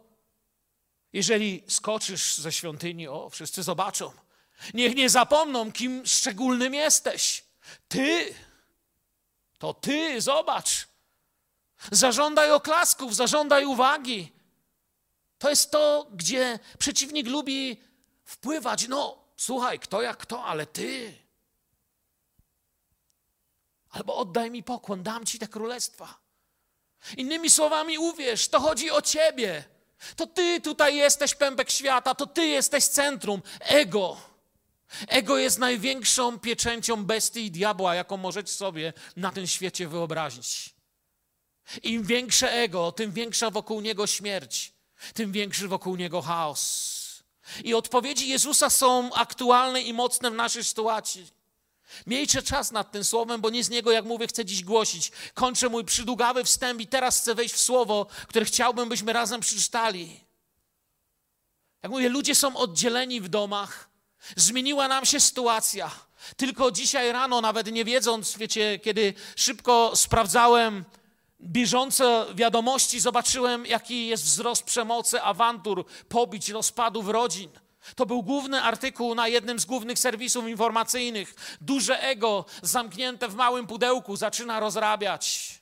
jeżeli 1.16 1.64
skoczysz 1.68 2.38
ze 2.38 2.52
świątyni, 2.52 3.08
o, 3.08 3.30
wszyscy 3.30 3.64
zobaczą. 3.64 4.12
Niech 4.74 4.96
nie 4.96 5.10
zapomną, 5.10 5.72
kim 5.72 6.06
szczególnym 6.06 6.74
jesteś. 6.74 7.44
Ty. 7.88 8.36
To 9.58 9.74
ty, 9.74 10.22
zobacz. 10.22 10.88
Zażądaj 11.92 12.52
oklasków, 12.52 13.16
zażądaj 13.16 13.66
uwagi. 13.66 14.32
To 15.38 15.50
jest 15.50 15.72
to, 15.72 16.08
gdzie 16.12 16.60
przeciwnik 16.80 17.28
lubi 17.28 17.82
wpływać. 18.26 18.88
No, 18.88 19.18
słuchaj, 19.38 19.80
kto 19.80 20.02
jak 20.02 20.18
kto, 20.18 20.46
ale 20.46 20.66
ty. 20.66 21.18
Albo 23.90 24.16
oddaj 24.16 24.52
mi 24.52 24.64
pokłon, 24.64 25.04
dam 25.04 25.26
ci 25.26 25.40
te 25.40 25.48
królestwa. 25.48 26.18
Innymi 27.18 27.50
słowami, 27.50 27.98
uwierz, 27.98 28.48
to 28.48 28.60
chodzi 28.60 28.92
o 28.92 29.02
ciebie. 29.02 29.75
To 30.16 30.28
ty 30.28 30.62
tutaj 30.62 30.96
jesteś 30.96 31.36
pępek 31.36 31.72
świata, 31.72 32.16
to 32.16 32.28
ty 32.28 32.48
jesteś 32.48 32.86
centrum. 32.86 33.42
Ego. 33.60 34.18
Ego 35.08 35.38
jest 35.38 35.60
największą 35.60 36.40
pieczęcią 36.40 37.06
bestii 37.06 37.46
i 37.46 37.52
diabła, 37.52 37.96
jaką 37.96 38.18
możecie 38.18 38.54
sobie 38.54 38.94
na 39.16 39.32
tym 39.32 39.48
świecie 39.48 39.88
wyobrazić. 39.88 40.76
Im 41.84 42.04
większe 42.04 42.52
ego, 42.52 42.92
tym 42.92 43.12
większa 43.12 43.50
wokół 43.50 43.82
niego 43.82 44.08
śmierć, 44.08 44.74
tym 45.14 45.32
większy 45.32 45.68
wokół 45.68 45.96
niego 45.96 46.22
chaos. 46.22 46.96
I 47.64 47.74
odpowiedzi 47.74 48.30
Jezusa 48.30 48.70
są 48.70 49.14
aktualne 49.14 49.82
i 49.82 49.94
mocne 49.94 50.32
w 50.32 50.36
naszej 50.36 50.64
sytuacji. 50.64 51.28
Miejcie 52.08 52.42
czas 52.42 52.72
nad 52.72 52.92
tym 52.92 53.04
słowem, 53.04 53.42
bo 53.42 53.50
nie 53.50 53.64
z 53.64 53.70
niego, 53.70 53.92
jak 53.92 54.06
mówię, 54.06 54.28
chcę 54.28 54.46
dziś 54.46 54.64
głosić. 54.64 55.12
Kończę 55.34 55.70
mój 55.70 55.86
przydługawy 55.86 56.44
wstęp 56.44 56.82
i 56.82 56.88
teraz 56.88 57.22
chcę 57.22 57.36
wejść 57.36 57.56
w 57.56 57.62
słowo, 57.62 58.08
które 58.28 58.46
chciałbym, 58.46 58.90
byśmy 58.90 59.14
razem 59.14 59.42
przeczytali. 59.42 60.20
Jak 61.84 61.92
mówię, 61.92 62.10
ludzie 62.10 62.36
są 62.36 62.58
oddzieleni 62.58 63.22
w 63.22 63.28
domach. 63.28 63.90
Zmieniła 64.36 64.88
nam 64.88 65.06
się 65.06 65.20
sytuacja. 65.20 65.92
Tylko 66.38 66.72
dzisiaj 66.72 67.12
rano, 67.12 67.42
nawet 67.42 67.72
nie 67.72 67.86
wiedząc, 67.86 68.38
wiecie, 68.38 68.80
kiedy 68.80 69.14
szybko 69.36 69.92
sprawdzałem 69.96 70.86
bieżące 71.42 72.26
wiadomości, 72.36 73.00
zobaczyłem, 73.00 73.66
jaki 73.66 74.08
jest 74.08 74.24
wzrost 74.24 74.64
przemocy, 74.64 75.22
awantur, 75.22 75.86
pobić, 76.10 76.50
rozpadów 76.50 77.10
rodzin. 77.10 77.50
To 77.96 78.06
był 78.06 78.24
główny 78.24 78.62
artykuł 78.62 79.16
na 79.16 79.28
jednym 79.28 79.60
z 79.60 79.66
głównych 79.66 80.00
serwisów 80.00 80.48
informacyjnych. 80.48 81.58
Duże 81.62 82.02
ego 82.04 82.46
zamknięte 82.62 83.28
w 83.28 83.36
małym 83.36 83.68
pudełku 83.68 84.16
zaczyna 84.16 84.60
rozrabiać. 84.60 85.54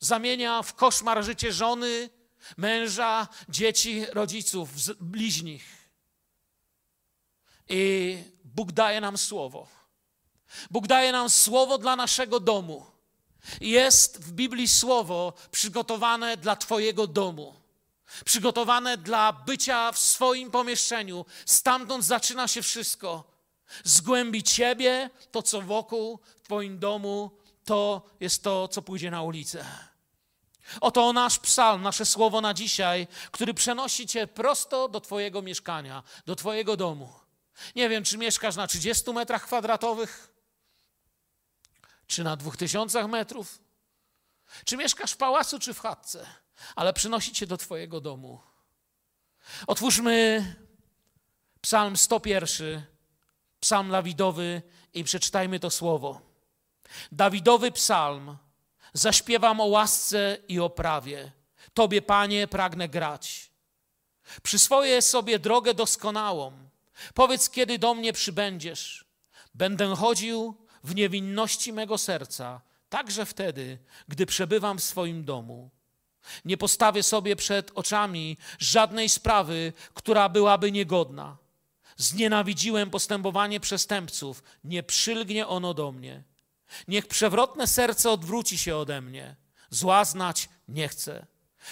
Zamienia 0.00 0.62
w 0.62 0.74
koszmar 0.74 1.24
życie 1.24 1.52
żony, 1.52 2.10
męża, 2.56 3.28
dzieci, 3.48 4.06
rodziców, 4.12 4.70
bliźnich. 5.00 5.78
I 7.68 8.16
Bóg 8.44 8.72
daje 8.72 9.00
nam 9.00 9.18
słowo. 9.18 9.68
Bóg 10.70 10.86
daje 10.86 11.12
nam 11.12 11.30
słowo 11.30 11.78
dla 11.78 11.96
naszego 11.96 12.40
domu. 12.40 12.86
Jest 13.60 14.24
w 14.24 14.32
Biblii 14.32 14.68
słowo 14.68 15.32
przygotowane 15.50 16.36
dla 16.36 16.56
Twojego 16.56 17.06
domu 17.06 17.57
przygotowane 18.24 18.96
dla 18.96 19.32
bycia 19.32 19.92
w 19.92 19.98
swoim 19.98 20.50
pomieszczeniu. 20.50 21.24
Stamtąd 21.46 22.04
zaczyna 22.04 22.48
się 22.48 22.62
wszystko. 22.62 23.24
Z 23.84 24.00
głębi 24.00 24.42
ciebie, 24.42 25.10
to 25.30 25.42
co 25.42 25.62
wokół, 25.62 26.18
w 26.36 26.42
twoim 26.42 26.78
domu, 26.78 27.30
to 27.64 28.02
jest 28.20 28.42
to, 28.42 28.68
co 28.68 28.82
pójdzie 28.82 29.10
na 29.10 29.22
ulicę. 29.22 29.64
Oto 30.80 31.12
nasz 31.12 31.38
psalm, 31.38 31.82
nasze 31.82 32.06
słowo 32.06 32.40
na 32.40 32.54
dzisiaj, 32.54 33.06
który 33.30 33.54
przenosi 33.54 34.06
cię 34.06 34.26
prosto 34.26 34.88
do 34.88 35.00
twojego 35.00 35.42
mieszkania, 35.42 36.02
do 36.26 36.36
twojego 36.36 36.76
domu. 36.76 37.12
Nie 37.76 37.88
wiem, 37.88 38.04
czy 38.04 38.18
mieszkasz 38.18 38.56
na 38.56 38.66
30 38.66 39.12
metrach 39.12 39.46
kwadratowych, 39.46 40.32
czy 42.06 42.24
na 42.24 42.36
2000 42.36 43.08
metrów, 43.08 43.58
czy 44.64 44.76
mieszkasz 44.76 45.12
w 45.12 45.16
pałacu, 45.16 45.58
czy 45.58 45.74
w 45.74 45.80
chatce, 45.80 46.26
ale 46.76 46.92
przynosi 46.92 47.32
cię 47.32 47.46
do 47.46 47.56
twojego 47.56 48.00
domu. 48.00 48.40
Otwórzmy 49.66 50.44
psalm 51.60 51.96
101, 51.96 52.82
psalm 53.60 53.90
Dawidowy 53.90 54.62
i 54.94 55.04
przeczytajmy 55.04 55.60
to 55.60 55.70
słowo. 55.70 56.20
Dawidowy 57.12 57.72
psalm. 57.72 58.36
Zaśpiewam 58.92 59.60
o 59.60 59.64
łasce 59.64 60.38
i 60.48 60.60
o 60.60 60.70
prawie. 60.70 61.32
Tobie, 61.74 62.02
Panie, 62.02 62.46
pragnę 62.46 62.88
grać. 62.88 63.50
Przyswoję 64.42 65.02
sobie 65.02 65.38
drogę 65.38 65.74
doskonałą. 65.74 66.52
Powiedz, 67.14 67.50
kiedy 67.50 67.78
do 67.78 67.94
mnie 67.94 68.12
przybędziesz. 68.12 69.04
Będę 69.54 69.96
chodził 69.96 70.54
w 70.84 70.94
niewinności 70.94 71.72
mego 71.72 71.98
serca, 71.98 72.60
także 72.88 73.26
wtedy, 73.26 73.78
gdy 74.08 74.26
przebywam 74.26 74.78
w 74.78 74.84
swoim 74.84 75.24
domu. 75.24 75.70
Nie 76.44 76.56
postawię 76.56 77.02
sobie 77.02 77.36
przed 77.36 77.70
oczami 77.74 78.36
żadnej 78.58 79.08
sprawy, 79.08 79.72
która 79.94 80.28
byłaby 80.28 80.72
niegodna. 80.72 81.36
Znienawidziłem 81.96 82.90
postępowanie 82.90 83.60
przestępców, 83.60 84.42
nie 84.64 84.82
przylgnie 84.82 85.46
ono 85.46 85.74
do 85.74 85.92
mnie. 85.92 86.24
Niech 86.88 87.06
przewrotne 87.06 87.66
serce 87.66 88.10
odwróci 88.10 88.58
się 88.58 88.76
ode 88.76 89.00
mnie. 89.00 89.36
Zła 89.70 90.04
znać 90.04 90.48
nie 90.68 90.88
chcę. 90.88 91.26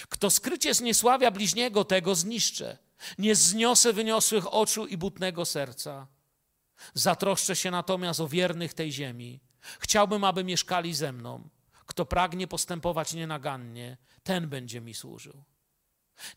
Kto 0.09 0.29
skrycie 0.29 0.73
zniesławia 0.73 1.31
bliźniego, 1.31 1.85
tego 1.85 2.15
zniszczę. 2.15 2.77
Nie 3.17 3.35
zniosę 3.35 3.93
wyniosłych 3.93 4.53
oczu 4.53 4.87
i 4.87 4.97
butnego 4.97 5.45
serca. 5.45 6.07
Zatroszczę 6.93 7.55
się 7.55 7.71
natomiast 7.71 8.19
o 8.19 8.27
wiernych 8.27 8.73
tej 8.73 8.91
ziemi. 8.91 9.39
Chciałbym, 9.79 10.23
aby 10.23 10.43
mieszkali 10.43 10.93
ze 10.93 11.11
mną. 11.11 11.49
Kto 11.85 12.05
pragnie 12.05 12.47
postępować 12.47 13.13
nienagannie, 13.13 13.97
ten 14.27 14.49
będzie 14.49 14.81
mi 14.81 14.93
służył. 14.93 15.43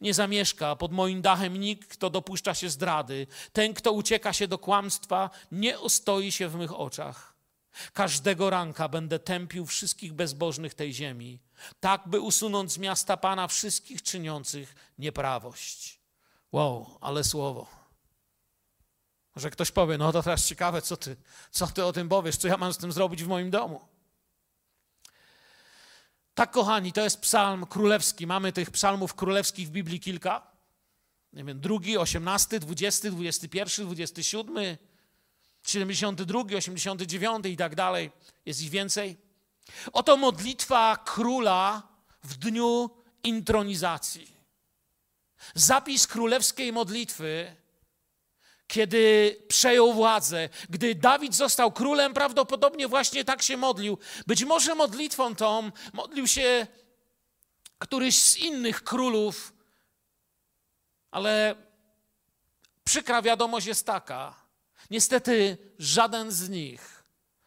Nie 0.00 0.14
zamieszka 0.14 0.76
pod 0.76 0.92
moim 0.92 1.22
dachem 1.22 1.56
nikt, 1.56 1.88
kto 1.88 2.10
dopuszcza 2.10 2.54
się 2.54 2.70
zdrady. 2.70 3.26
Ten, 3.52 3.74
kto 3.74 3.92
ucieka 3.92 4.32
się 4.32 4.48
do 4.48 4.58
kłamstwa, 4.58 5.30
nie 5.52 5.78
ostoi 5.78 6.32
się 6.32 6.48
w 6.48 6.54
mych 6.54 6.80
oczach. 6.80 7.34
Każdego 7.92 8.50
ranka 8.50 8.88
będę 8.88 9.18
tępił 9.18 9.66
wszystkich 9.66 10.12
bezbożnych 10.12 10.74
tej 10.74 10.94
ziemi, 10.94 11.40
tak 11.80 12.08
by 12.08 12.20
usunąć 12.20 12.72
z 12.72 12.78
miasta 12.78 13.16
Pana 13.16 13.48
wszystkich 13.48 14.02
czyniących 14.02 14.74
nieprawość. 14.98 16.00
Wow, 16.52 16.98
ale 17.00 17.24
słowo. 17.24 17.66
Może 19.34 19.50
ktoś 19.50 19.70
powie, 19.70 19.98
no 19.98 20.12
to 20.12 20.22
teraz 20.22 20.46
ciekawe, 20.46 20.82
co 20.82 20.96
ty, 20.96 21.16
co 21.50 21.66
ty 21.66 21.84
o 21.84 21.92
tym 21.92 22.08
powiesz, 22.08 22.36
co 22.36 22.48
ja 22.48 22.56
mam 22.56 22.72
z 22.72 22.78
tym 22.78 22.92
zrobić 22.92 23.24
w 23.24 23.28
moim 23.28 23.50
domu. 23.50 23.89
Tak, 26.40 26.50
kochani, 26.50 26.92
to 26.92 27.00
jest 27.00 27.20
psalm 27.20 27.66
królewski. 27.66 28.26
Mamy 28.26 28.52
tych 28.52 28.70
psalmów 28.70 29.14
królewskich 29.14 29.68
w 29.68 29.70
Biblii 29.70 30.00
kilka. 30.00 30.46
Nie 31.32 31.44
wiem, 31.44 31.60
drugi, 31.60 31.98
osiemnasty, 31.98 32.60
dwudziesty, 32.60 33.10
dwudziesty 33.10 33.48
pierwszy, 33.48 33.84
dwudziesty 33.84 34.24
siódmy, 34.24 34.78
siedemdziesiąty 35.62 36.26
drugi, 36.26 36.56
osiemdziesiąty 36.56 37.06
dziewiąty 37.06 37.50
i 37.50 37.56
tak 37.56 37.74
dalej. 37.74 38.10
Jest 38.46 38.62
ich 38.62 38.70
więcej. 38.70 39.16
Oto 39.92 40.16
modlitwa 40.16 40.96
króla 40.96 41.82
w 42.22 42.36
dniu 42.36 42.90
intronizacji. 43.24 44.36
Zapis 45.54 46.06
królewskiej 46.06 46.72
modlitwy 46.72 47.56
kiedy 48.70 49.36
przejął 49.48 49.92
władzę, 49.92 50.48
gdy 50.68 50.94
Dawid 50.94 51.34
został 51.34 51.72
królem, 51.72 52.14
prawdopodobnie 52.14 52.88
właśnie 52.88 53.24
tak 53.24 53.42
się 53.42 53.56
modlił. 53.56 53.98
Być 54.26 54.44
może 54.44 54.74
modlitwą 54.74 55.34
tą 55.34 55.70
modlił 55.92 56.26
się 56.26 56.66
któryś 57.78 58.22
z 58.22 58.36
innych 58.36 58.84
królów, 58.84 59.52
ale 61.10 61.54
przykra 62.84 63.22
wiadomość 63.22 63.66
jest 63.66 63.86
taka. 63.86 64.34
Niestety 64.90 65.58
żaden 65.78 66.30
z 66.30 66.48
nich 66.48 67.04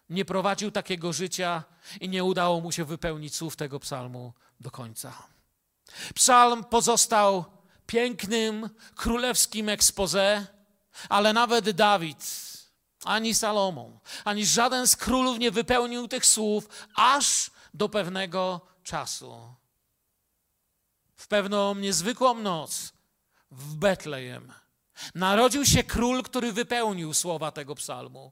nie 0.10 0.26
prowadził 0.26 0.72
takiego 0.72 1.14
życia 1.14 1.64
i 2.02 2.10
nie 2.10 2.24
udało 2.24 2.62
mu 2.62 2.72
się 2.72 2.86
wypełnić 2.86 3.36
słów 3.36 3.56
tego 3.56 3.80
psalmu 3.80 4.34
do 4.60 4.72
końca. 4.72 5.28
Psalm 6.16 6.64
pozostał 6.64 7.46
pięknym, 7.86 8.70
królewskim 8.96 9.70
expose, 9.70 10.48
ale 11.10 11.34
nawet 11.34 11.70
Dawid, 11.70 12.26
ani 13.06 13.36
Salomon, 13.36 14.00
ani 14.26 14.46
żaden 14.46 14.88
z 14.88 14.96
królów 14.96 15.40
nie 15.40 15.52
wypełnił 15.52 16.08
tych 16.08 16.26
słów 16.26 16.70
aż 16.96 17.52
do 17.74 17.90
pewnego 17.90 18.62
czasu. 18.84 19.56
W 21.16 21.28
pewną 21.28 21.76
niezwykłą 21.76 22.34
noc 22.34 22.94
w 23.52 23.76
Betlejem 23.76 24.54
narodził 25.16 25.66
się 25.66 25.84
król, 25.84 26.24
który 26.24 26.54
wypełnił 26.54 27.14
słowa 27.14 27.52
tego 27.52 27.76
psalmu. 27.76 28.32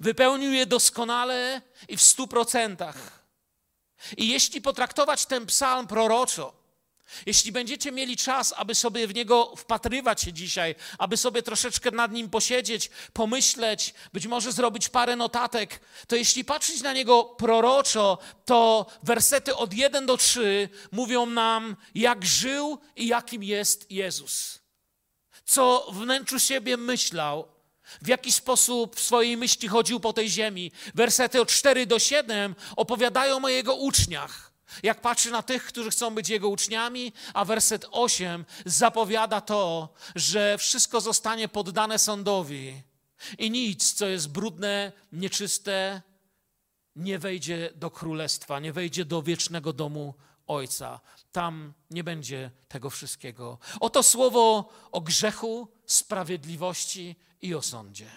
Wypełnił 0.00 0.52
je 0.52 0.66
doskonale 0.66 1.62
i 1.88 1.96
w 1.96 2.02
stu 2.02 2.28
procentach. 2.28 3.26
I 4.16 4.28
jeśli 4.28 4.60
potraktować 4.60 5.26
ten 5.26 5.46
psalm 5.46 5.86
proroczo, 5.86 6.59
jeśli 7.26 7.52
będziecie 7.52 7.92
mieli 7.92 8.16
czas, 8.16 8.54
aby 8.56 8.74
sobie 8.74 9.06
w 9.06 9.14
niego 9.14 9.56
wpatrywać 9.56 10.22
się 10.22 10.32
dzisiaj, 10.32 10.74
aby 10.98 11.16
sobie 11.16 11.42
troszeczkę 11.42 11.90
nad 11.90 12.12
nim 12.12 12.30
posiedzieć, 12.30 12.90
pomyśleć, 13.12 13.94
być 14.12 14.26
może 14.26 14.52
zrobić 14.52 14.88
parę 14.88 15.16
notatek, 15.16 15.80
to 16.08 16.16
jeśli 16.16 16.44
patrzeć 16.44 16.82
na 16.82 16.92
niego 16.92 17.24
proroczo, 17.24 18.18
to 18.44 18.86
wersety 19.02 19.56
od 19.56 19.74
1 19.74 20.06
do 20.06 20.16
3 20.16 20.68
mówią 20.92 21.26
nam, 21.26 21.76
jak 21.94 22.26
żył 22.26 22.78
i 22.96 23.06
jakim 23.06 23.42
jest 23.42 23.90
Jezus. 23.90 24.60
Co 25.44 25.86
wnętrzu 25.92 26.38
siebie 26.38 26.76
myślał, 26.76 27.48
w 28.02 28.08
jaki 28.08 28.32
sposób 28.32 28.96
w 28.96 29.00
swojej 29.00 29.36
myśli 29.36 29.68
chodził 29.68 30.00
po 30.00 30.12
tej 30.12 30.30
ziemi. 30.30 30.72
Wersety 30.94 31.40
od 31.40 31.48
4 31.48 31.86
do 31.86 31.98
7 31.98 32.54
opowiadają 32.76 33.44
o 33.44 33.48
jego 33.48 33.74
uczniach 33.74 34.49
jak 34.82 35.00
patrzy 35.00 35.30
na 35.30 35.42
tych, 35.42 35.64
którzy 35.64 35.90
chcą 35.90 36.14
być 36.14 36.28
Jego 36.28 36.48
uczniami, 36.48 37.12
a 37.34 37.44
werset 37.44 37.86
8 37.90 38.44
zapowiada 38.66 39.40
to, 39.40 39.88
że 40.14 40.58
wszystko 40.58 41.00
zostanie 41.00 41.48
poddane 41.48 41.98
sądowi 41.98 42.82
i 43.38 43.50
nic, 43.50 43.92
co 43.92 44.06
jest 44.06 44.28
brudne, 44.28 44.92
nieczyste, 45.12 46.02
nie 46.96 47.18
wejdzie 47.18 47.70
do 47.74 47.90
królestwa, 47.90 48.60
nie 48.60 48.72
wejdzie 48.72 49.04
do 49.04 49.22
wiecznego 49.22 49.72
domu 49.72 50.14
Ojca. 50.46 51.00
Tam 51.32 51.72
nie 51.90 52.04
będzie 52.04 52.50
tego 52.68 52.90
wszystkiego. 52.90 53.58
Oto 53.80 54.02
słowo 54.02 54.72
o 54.92 55.00
grzechu, 55.00 55.68
sprawiedliwości 55.86 57.16
i 57.42 57.54
o 57.54 57.62
sądzie. 57.62 58.10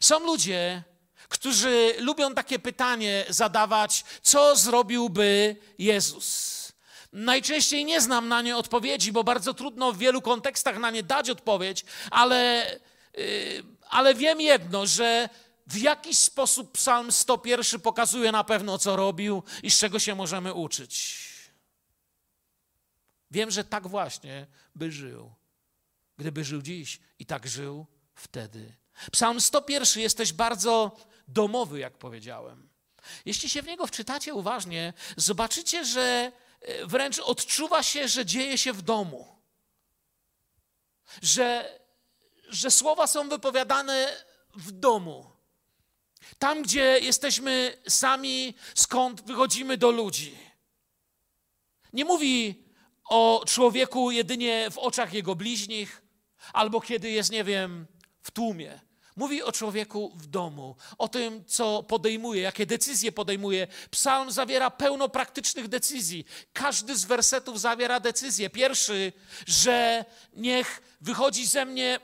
Są 0.00 0.18
ludzie, 0.18 0.84
którzy 1.28 1.94
lubią 1.98 2.34
takie 2.34 2.58
pytanie 2.58 3.24
zadawać, 3.28 4.04
co 4.22 4.56
zrobiłby 4.56 5.56
Jezus? 5.78 6.60
Najczęściej 7.12 7.84
nie 7.84 8.00
znam 8.00 8.28
na 8.28 8.42
nie 8.42 8.56
odpowiedzi, 8.56 9.12
bo 9.12 9.24
bardzo 9.24 9.54
trudno 9.54 9.92
w 9.92 9.98
wielu 9.98 10.22
kontekstach 10.22 10.78
na 10.78 10.90
nie 10.90 11.02
dać 11.02 11.30
odpowiedź, 11.30 11.84
ale, 12.10 12.66
yy, 13.16 13.64
ale 13.88 14.14
wiem 14.14 14.40
jedno, 14.40 14.86
że 14.86 15.28
w 15.66 15.76
jakiś 15.76 16.18
sposób 16.18 16.72
Psalm 16.72 17.12
101 17.12 17.80
pokazuje 17.80 18.32
na 18.32 18.44
pewno, 18.44 18.78
co 18.78 18.96
robił 18.96 19.42
i 19.62 19.70
z 19.70 19.78
czego 19.78 19.98
się 19.98 20.14
możemy 20.14 20.54
uczyć. 20.54 21.28
Wiem, 23.30 23.50
że 23.50 23.64
tak 23.64 23.88
właśnie 23.88 24.46
by 24.74 24.92
żył, 24.92 25.34
gdyby 26.16 26.44
żył 26.44 26.62
dziś 26.62 27.00
i 27.18 27.26
tak 27.26 27.46
żył 27.46 27.86
wtedy. 28.14 28.79
Psalm 29.12 29.40
101 29.40 30.02
jest 30.02 30.16
też 30.16 30.32
bardzo 30.32 30.96
domowy, 31.28 31.78
jak 31.78 31.98
powiedziałem. 31.98 32.68
Jeśli 33.24 33.48
się 33.48 33.62
w 33.62 33.66
niego 33.66 33.86
wczytacie 33.86 34.34
uważnie, 34.34 34.92
zobaczycie, 35.16 35.84
że 35.84 36.32
e, 36.60 36.86
wręcz 36.86 37.18
odczuwa 37.18 37.82
się, 37.82 38.08
że 38.08 38.26
dzieje 38.26 38.58
się 38.58 38.72
w 38.72 38.82
domu. 38.82 39.36
Że, 41.22 41.78
że 42.48 42.70
słowa 42.70 43.06
są 43.06 43.28
wypowiadane 43.28 44.12
w 44.56 44.72
domu. 44.72 45.30
Tam, 46.38 46.62
gdzie 46.62 46.98
jesteśmy 46.98 47.76
sami, 47.88 48.54
skąd 48.74 49.20
wychodzimy 49.22 49.76
do 49.76 49.90
ludzi. 49.90 50.38
Nie 51.92 52.04
mówi 52.04 52.64
o 53.04 53.44
człowieku 53.46 54.10
jedynie 54.10 54.70
w 54.70 54.78
oczach 54.78 55.12
jego 55.12 55.34
bliźnich, 55.34 56.02
albo 56.52 56.80
kiedy 56.80 57.10
jest, 57.10 57.30
nie 57.30 57.44
wiem, 57.44 57.86
w 58.22 58.30
tłumie 58.30 58.80
Mówi 59.16 59.42
o 59.42 59.52
człowieku 59.52 60.12
w 60.16 60.26
domu, 60.26 60.76
o 60.98 61.08
tym, 61.08 61.44
co 61.44 61.82
podejmuje, 61.82 62.42
jakie 62.42 62.66
decyzje 62.66 63.12
podejmuje. 63.12 63.66
Psalm 63.90 64.30
zawiera 64.32 64.70
pełno 64.70 65.08
praktycznych 65.08 65.68
decyzji. 65.68 66.24
Każdy 66.52 66.96
z 66.96 67.04
wersetów 67.04 67.60
zawiera 67.60 68.00
decyzję. 68.00 68.50
Pierwszy, 68.50 69.12
że 69.46 70.04
niech 70.32 70.82
wychodzi 71.00 71.46
ze 71.46 71.64
mnie. 71.64 72.00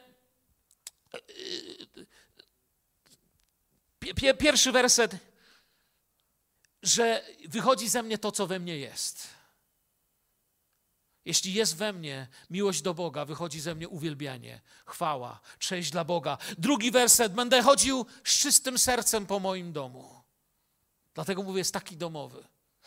Pierwszy 4.38 4.72
werset, 4.72 5.16
że 6.82 7.24
wychodzi 7.48 7.88
ze 7.88 8.02
mnie 8.02 8.18
to, 8.18 8.32
co 8.32 8.46
we 8.46 8.58
mnie 8.58 8.78
jest. 8.78 9.35
Jeśli 11.26 11.54
jest 11.54 11.76
we 11.76 11.92
mnie 11.92 12.28
miłość 12.50 12.82
do 12.82 12.94
Boga, 12.94 13.24
wychodzi 13.24 13.60
ze 13.60 13.74
mnie 13.74 13.88
uwielbianie, 13.88 14.60
chwała, 14.86 15.40
cześć 15.58 15.90
dla 15.90 16.04
Boga. 16.04 16.38
Drugi 16.58 16.90
werset, 16.90 17.34
będę 17.34 17.62
chodził 17.62 18.06
z 18.24 18.38
czystym 18.38 18.78
sercem 18.78 19.26
po 19.26 19.40
moim 19.40 19.72
domu. 19.72 20.22
Dlatego 21.14 21.42
mówię, 21.42 21.58
jest 21.58 21.74
taki 21.74 21.96
domowy. 21.96 22.44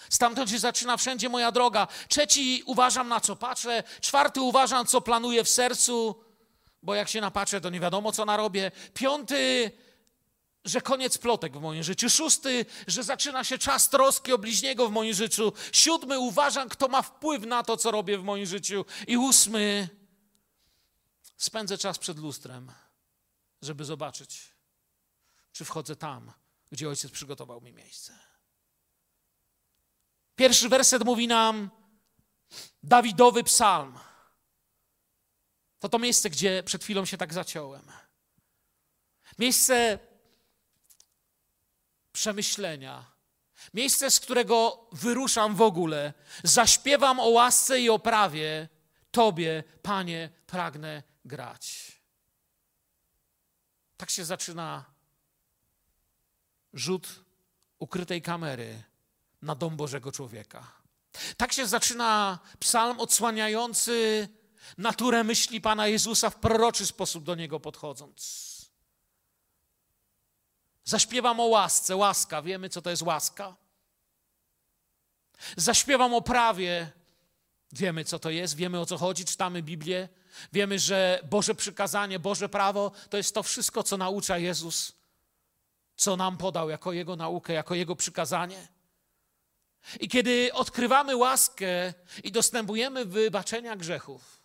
Stamtąd 0.10 0.50
się 0.50 0.60
zaczyna 0.60 0.98
wszędzie 0.98 1.30
moja 1.30 1.52
droga. 1.52 1.88
Trzeci, 2.08 2.64
uważam 2.66 3.08
na 3.08 3.20
co 3.20 3.36
patrzę. 3.36 3.84
Czwarty, 4.02 4.42
uważam, 4.42 4.86
co 4.86 5.02
planuję 5.02 5.44
w 5.44 5.50
sercu, 5.50 6.24
bo 6.84 6.96
jak 6.96 7.10
się 7.10 7.22
napatrzę, 7.22 7.62
to 7.62 7.70
nie 7.70 7.80
wiadomo, 7.80 8.12
co 8.12 8.26
narobię. 8.26 8.72
Piąty, 8.94 9.72
że 10.66 10.82
koniec 10.82 11.18
plotek 11.18 11.58
w 11.58 11.62
moim 11.62 11.84
życiu. 11.84 12.10
Szósty, 12.10 12.66
że 12.88 13.04
zaczyna 13.04 13.44
się 13.44 13.58
czas 13.58 13.90
troski 13.90 14.34
o 14.34 14.38
bliźniego 14.38 14.90
w 14.90 14.92
moim 14.92 15.14
życiu. 15.14 15.54
Siódmy, 15.72 16.20
uważam, 16.20 16.70
kto 16.70 16.88
ma 16.88 17.02
wpływ 17.02 17.46
na 17.46 17.64
to, 17.64 17.78
co 17.78 17.92
robię 17.92 18.18
w 18.18 18.24
moim 18.24 18.46
życiu. 18.46 18.86
I 19.08 19.18
ósmy, 19.18 19.90
spędzę 21.38 21.78
czas 21.78 22.00
przed 22.00 22.20
lustrem, 22.20 22.72
żeby 23.62 23.86
zobaczyć, 23.86 24.42
czy 25.52 25.66
wchodzę 25.66 25.96
tam, 25.96 26.32
gdzie 26.72 26.90
ojciec 26.90 27.12
przygotował 27.12 27.62
mi 27.62 27.74
miejsce. 27.74 28.20
Pierwszy 30.36 30.70
werset 30.70 31.06
mówi 31.06 31.28
nam 31.28 31.70
Dawidowy 32.84 33.44
psalm. 33.44 34.00
To 35.80 35.90
to 35.90 36.00
miejsce, 36.00 36.30
gdzie 36.30 36.64
przed 36.64 36.84
chwilą 36.84 37.06
się 37.06 37.18
tak 37.18 37.34
zaciąłem. 37.34 37.92
Miejsce 39.40 40.00
przemyślenia. 42.20 43.06
Miejsce, 43.74 44.12
z 44.12 44.20
którego 44.20 44.88
wyruszam 44.92 45.56
w 45.56 45.62
ogóle. 45.62 46.14
Zaśpiewam 46.44 47.20
o 47.20 47.28
łasce 47.28 47.80
i 47.80 47.90
o 47.90 48.00
prawie. 48.00 48.70
Tobie, 49.12 49.64
Panie, 49.82 50.30
pragnę 50.48 51.04
grać. 51.26 51.92
Tak 53.98 54.10
się 54.10 54.26
zaczyna 54.26 54.86
rzut 56.74 57.08
ukrytej 57.80 58.22
kamery 58.22 58.84
na 59.42 59.56
dom 59.56 59.78
Bożego 59.78 60.12
człowieka. 60.12 60.72
Tak 61.38 61.54
się 61.54 61.68
zaczyna 61.68 62.40
psalm 62.60 63.00
odsłaniający 63.00 64.28
naturę 64.78 65.24
myśli 65.24 65.62
Pana 65.62 65.88
Jezusa 65.88 66.30
w 66.30 66.36
proroczy 66.36 66.86
sposób 66.86 67.24
do 67.24 67.36
niego 67.36 67.60
podchodząc. 67.60 68.59
Zaśpiewam 70.90 71.40
o 71.40 71.46
łasce, 71.46 71.96
łaska, 71.96 72.42
wiemy 72.42 72.70
co 72.70 72.82
to 72.82 72.90
jest 72.90 73.02
łaska. 73.02 73.56
Zaśpiewam 75.58 76.14
o 76.14 76.22
prawie, 76.22 76.92
wiemy 77.72 78.06
co 78.06 78.20
to 78.20 78.30
jest, 78.30 78.56
wiemy 78.56 78.80
o 78.80 78.86
co 78.86 78.98
chodzi, 78.98 79.26
czytamy 79.26 79.64
Biblię, 79.64 80.10
wiemy, 80.54 80.80
że 80.80 81.20
Boże 81.30 81.56
przykazanie, 81.56 82.20
Boże 82.20 82.50
prawo 82.50 82.92
to 83.10 83.18
jest 83.18 83.34
to 83.34 83.44
wszystko, 83.44 83.84
co 83.84 83.98
naucza 83.98 84.38
Jezus, 84.38 84.92
co 85.96 86.18
nam 86.18 86.38
podał 86.38 86.70
jako 86.70 86.94
Jego 86.94 87.16
naukę, 87.16 87.54
jako 87.54 87.76
Jego 87.76 87.96
przykazanie. 87.96 88.68
I 90.00 90.10
kiedy 90.10 90.54
odkrywamy 90.54 91.16
łaskę 91.16 91.94
i 92.24 92.32
dostępujemy 92.32 93.06
wybaczenia 93.06 93.76
grzechów, 93.76 94.39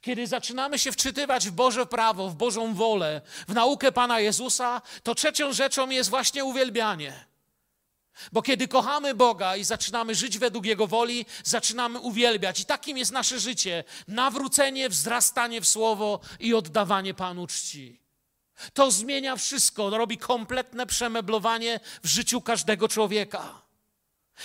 kiedy 0.00 0.26
zaczynamy 0.26 0.78
się 0.78 0.92
wczytywać 0.92 1.48
w 1.48 1.52
Boże 1.52 1.86
prawo, 1.86 2.28
w 2.28 2.34
Bożą 2.34 2.74
wolę, 2.74 3.20
w 3.48 3.54
naukę 3.54 3.92
Pana 3.92 4.20
Jezusa, 4.20 4.82
to 5.02 5.14
trzecią 5.14 5.52
rzeczą 5.52 5.90
jest 5.90 6.10
właśnie 6.10 6.44
uwielbianie. 6.44 7.24
Bo 8.32 8.42
kiedy 8.42 8.68
kochamy 8.68 9.14
Boga 9.14 9.56
i 9.56 9.64
zaczynamy 9.64 10.14
żyć 10.14 10.38
według 10.38 10.66
Jego 10.66 10.86
woli, 10.86 11.26
zaczynamy 11.44 11.98
uwielbiać. 11.98 12.60
I 12.60 12.64
takim 12.64 12.98
jest 12.98 13.12
nasze 13.12 13.40
życie: 13.40 13.84
nawrócenie, 14.08 14.88
wzrastanie 14.88 15.60
w 15.60 15.68
słowo 15.68 16.20
i 16.40 16.54
oddawanie 16.54 17.14
Panu 17.14 17.46
czci. 17.46 18.00
To 18.72 18.90
zmienia 18.90 19.36
wszystko, 19.36 19.90
robi 19.90 20.18
kompletne 20.18 20.86
przemeblowanie 20.86 21.80
w 22.02 22.08
życiu 22.08 22.40
każdego 22.40 22.88
człowieka. 22.88 23.62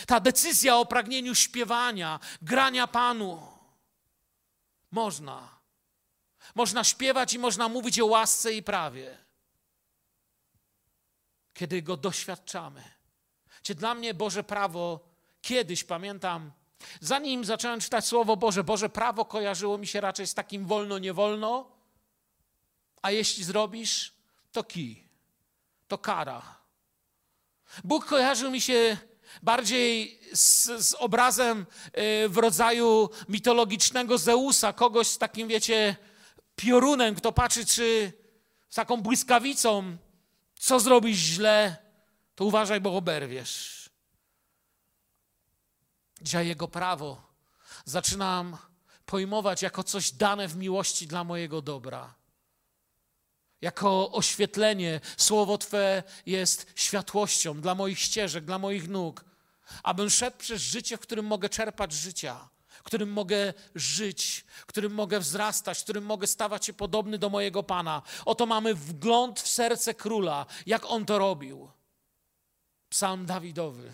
Ta 0.07 0.19
decyzja 0.19 0.77
o 0.77 0.85
pragnieniu 0.85 1.35
śpiewania, 1.35 2.19
grania 2.41 2.87
Panu 2.87 3.58
można. 4.91 5.59
Można 6.55 6.83
śpiewać 6.83 7.33
i 7.33 7.39
można 7.39 7.69
mówić 7.69 7.99
o 7.99 8.05
łasce 8.05 8.53
i 8.53 8.63
prawie. 8.63 9.17
Kiedy 11.53 11.81
go 11.81 11.97
doświadczamy. 11.97 12.83
Czy 13.61 13.75
dla 13.75 13.95
mnie 13.95 14.13
Boże 14.13 14.43
prawo 14.43 14.99
kiedyś 15.41 15.83
pamiętam, 15.83 16.51
zanim 17.01 17.45
zacząłem 17.45 17.79
czytać 17.79 18.05
Słowo 18.05 18.37
Boże, 18.37 18.63
Boże 18.63 18.89
prawo 18.89 19.25
kojarzyło 19.25 19.77
mi 19.77 19.87
się 19.87 20.01
raczej 20.01 20.27
z 20.27 20.33
takim 20.33 20.65
wolno, 20.65 20.99
nie 20.99 21.13
wolno, 21.13 21.71
a 23.01 23.11
jeśli 23.11 23.43
zrobisz, 23.43 24.13
to 24.51 24.63
kij, 24.63 25.07
to 25.87 25.97
kara. 25.97 26.59
Bóg 27.83 28.05
kojarzył 28.05 28.51
mi 28.51 28.61
się 28.61 28.97
bardziej 29.43 30.19
z, 30.33 30.65
z, 30.65 30.93
obrazem 30.93 31.65
y, 32.25 32.29
w 32.29 32.37
rodzaju 32.37 33.09
mitologicznego 33.29 34.17
Zeusa, 34.17 34.73
kogoś 34.73 35.07
z 35.07 35.17
takim, 35.17 35.47
wiecie, 35.47 35.95
piorunem, 36.55 37.15
kto 37.15 37.31
patrzy, 37.31 37.65
czy 37.65 38.13
z 38.69 38.75
taką 38.75 39.01
błyskawicą, 39.01 39.97
co 40.59 40.79
zrobisz 40.79 41.17
źle, 41.17 41.77
to 42.35 42.45
uważaj, 42.45 42.81
bo 42.81 42.97
oberwiesz. 42.97 43.89
Dzisiaj 46.21 46.47
Jego 46.47 46.67
prawo 46.67 47.21
zaczynam 47.85 48.57
pojmować 49.05 49.61
jako 49.61 49.83
coś 49.83 50.11
dane 50.11 50.47
w 50.47 50.55
miłości 50.55 51.07
dla 51.07 51.23
mojego 51.23 51.61
dobra 51.61 52.19
jako 53.61 54.11
oświetlenie. 54.11 55.01
Słowo 55.17 55.57
Twe 55.57 56.03
jest 56.25 56.71
światłością 56.75 57.61
dla 57.61 57.75
moich 57.75 57.99
ścieżek, 57.99 58.45
dla 58.45 58.59
moich 58.59 58.87
nóg, 58.87 59.25
abym 59.83 60.09
szedł 60.09 60.37
przez 60.37 60.61
życie, 60.61 60.97
w 60.97 60.99
którym 60.99 61.25
mogę 61.25 61.49
czerpać 61.49 61.93
życia, 61.93 62.49
w 62.67 62.83
którym 62.83 63.11
mogę 63.11 63.53
żyć, 63.75 64.45
w 64.49 64.65
którym 64.65 64.93
mogę 64.93 65.19
wzrastać, 65.19 65.79
w 65.79 65.83
którym 65.83 66.05
mogę 66.05 66.27
stawać 66.27 66.65
się 66.65 66.73
podobny 66.73 67.17
do 67.17 67.29
mojego 67.29 67.63
Pana. 67.63 68.01
Oto 68.25 68.45
mamy 68.45 68.75
wgląd 68.75 69.39
w 69.39 69.47
serce 69.47 69.93
króla, 69.93 70.45
jak 70.65 70.85
on 70.85 71.05
to 71.05 71.19
robił. 71.19 71.69
Psalm 72.89 73.25
Dawidowy. 73.25 73.93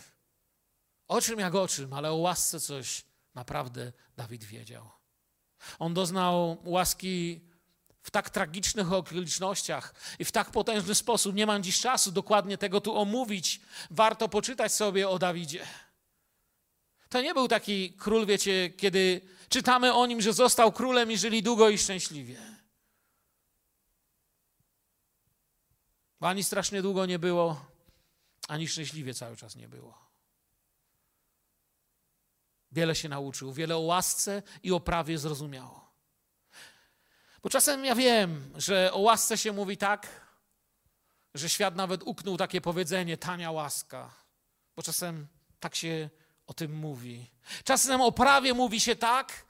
O 1.08 1.22
czym 1.22 1.40
jak 1.40 1.56
o 1.56 1.68
czym, 1.68 1.94
ale 1.94 2.12
o 2.12 2.16
łasce 2.16 2.60
coś 2.60 3.06
naprawdę 3.36 3.94
Dawid 4.18 4.44
wiedział. 4.44 4.90
On 5.80 5.94
doznał 5.94 6.58
łaski 6.64 7.42
w 8.06 8.12
tak 8.12 8.30
tragicznych 8.30 8.94
okolicznościach 8.94 9.94
i 10.20 10.26
w 10.26 10.32
tak 10.32 10.52
potężny 10.52 10.96
sposób. 10.96 11.36
Nie 11.36 11.46
mam 11.46 11.64
dziś 11.64 11.80
czasu 11.80 12.12
dokładnie 12.12 12.58
tego 12.58 12.82
tu 12.82 12.98
omówić. 12.98 13.62
Warto 13.92 14.30
poczytać 14.30 14.74
sobie 14.74 15.10
o 15.10 15.20
Dawidzie. 15.20 15.68
To 17.10 17.22
nie 17.22 17.34
był 17.34 17.48
taki 17.48 17.94
król, 17.94 18.26
wiecie, 18.26 18.70
kiedy 18.70 19.22
czytamy 19.50 19.94
o 19.94 20.06
nim, 20.06 20.22
że 20.22 20.34
został 20.34 20.72
królem 20.72 21.12
i 21.12 21.18
żyli 21.18 21.44
długo 21.44 21.70
i 21.70 21.78
szczęśliwie. 21.78 22.38
Bo 26.20 26.30
ani 26.30 26.44
strasznie 26.44 26.82
długo 26.82 27.06
nie 27.06 27.20
było, 27.20 27.66
ani 28.48 28.68
szczęśliwie 28.68 29.14
cały 29.14 29.38
czas 29.38 29.56
nie 29.56 29.68
było. 29.68 29.98
Wiele 32.72 32.96
się 32.96 33.10
nauczył, 33.10 33.54
wiele 33.54 33.78
o 33.78 33.80
łasce 33.80 34.44
i 34.64 34.72
o 34.72 34.80
prawie 34.80 35.18
zrozumiało. 35.18 35.85
Bo 37.46 37.50
czasem 37.50 37.86
ja 37.86 37.96
wiem, 37.96 38.52
że 38.58 38.94
o 38.94 39.00
łasce 39.00 39.38
się 39.38 39.52
mówi 39.52 39.78
tak, 39.78 40.08
że 41.34 41.50
świat 41.50 41.76
nawet 41.76 42.04
uknął 42.04 42.38
takie 42.38 42.62
powiedzenie 42.62 43.18
tania 43.18 43.52
łaska. 43.52 44.14
Bo 44.76 44.84
czasem 44.84 45.28
tak 45.60 45.76
się 45.76 46.10
o 46.48 46.54
tym 46.54 46.74
mówi. 46.74 47.32
Czasem 47.64 48.02
o 48.02 48.12
prawie 48.12 48.54
mówi 48.54 48.80
się 48.80 48.96
tak, 48.96 49.46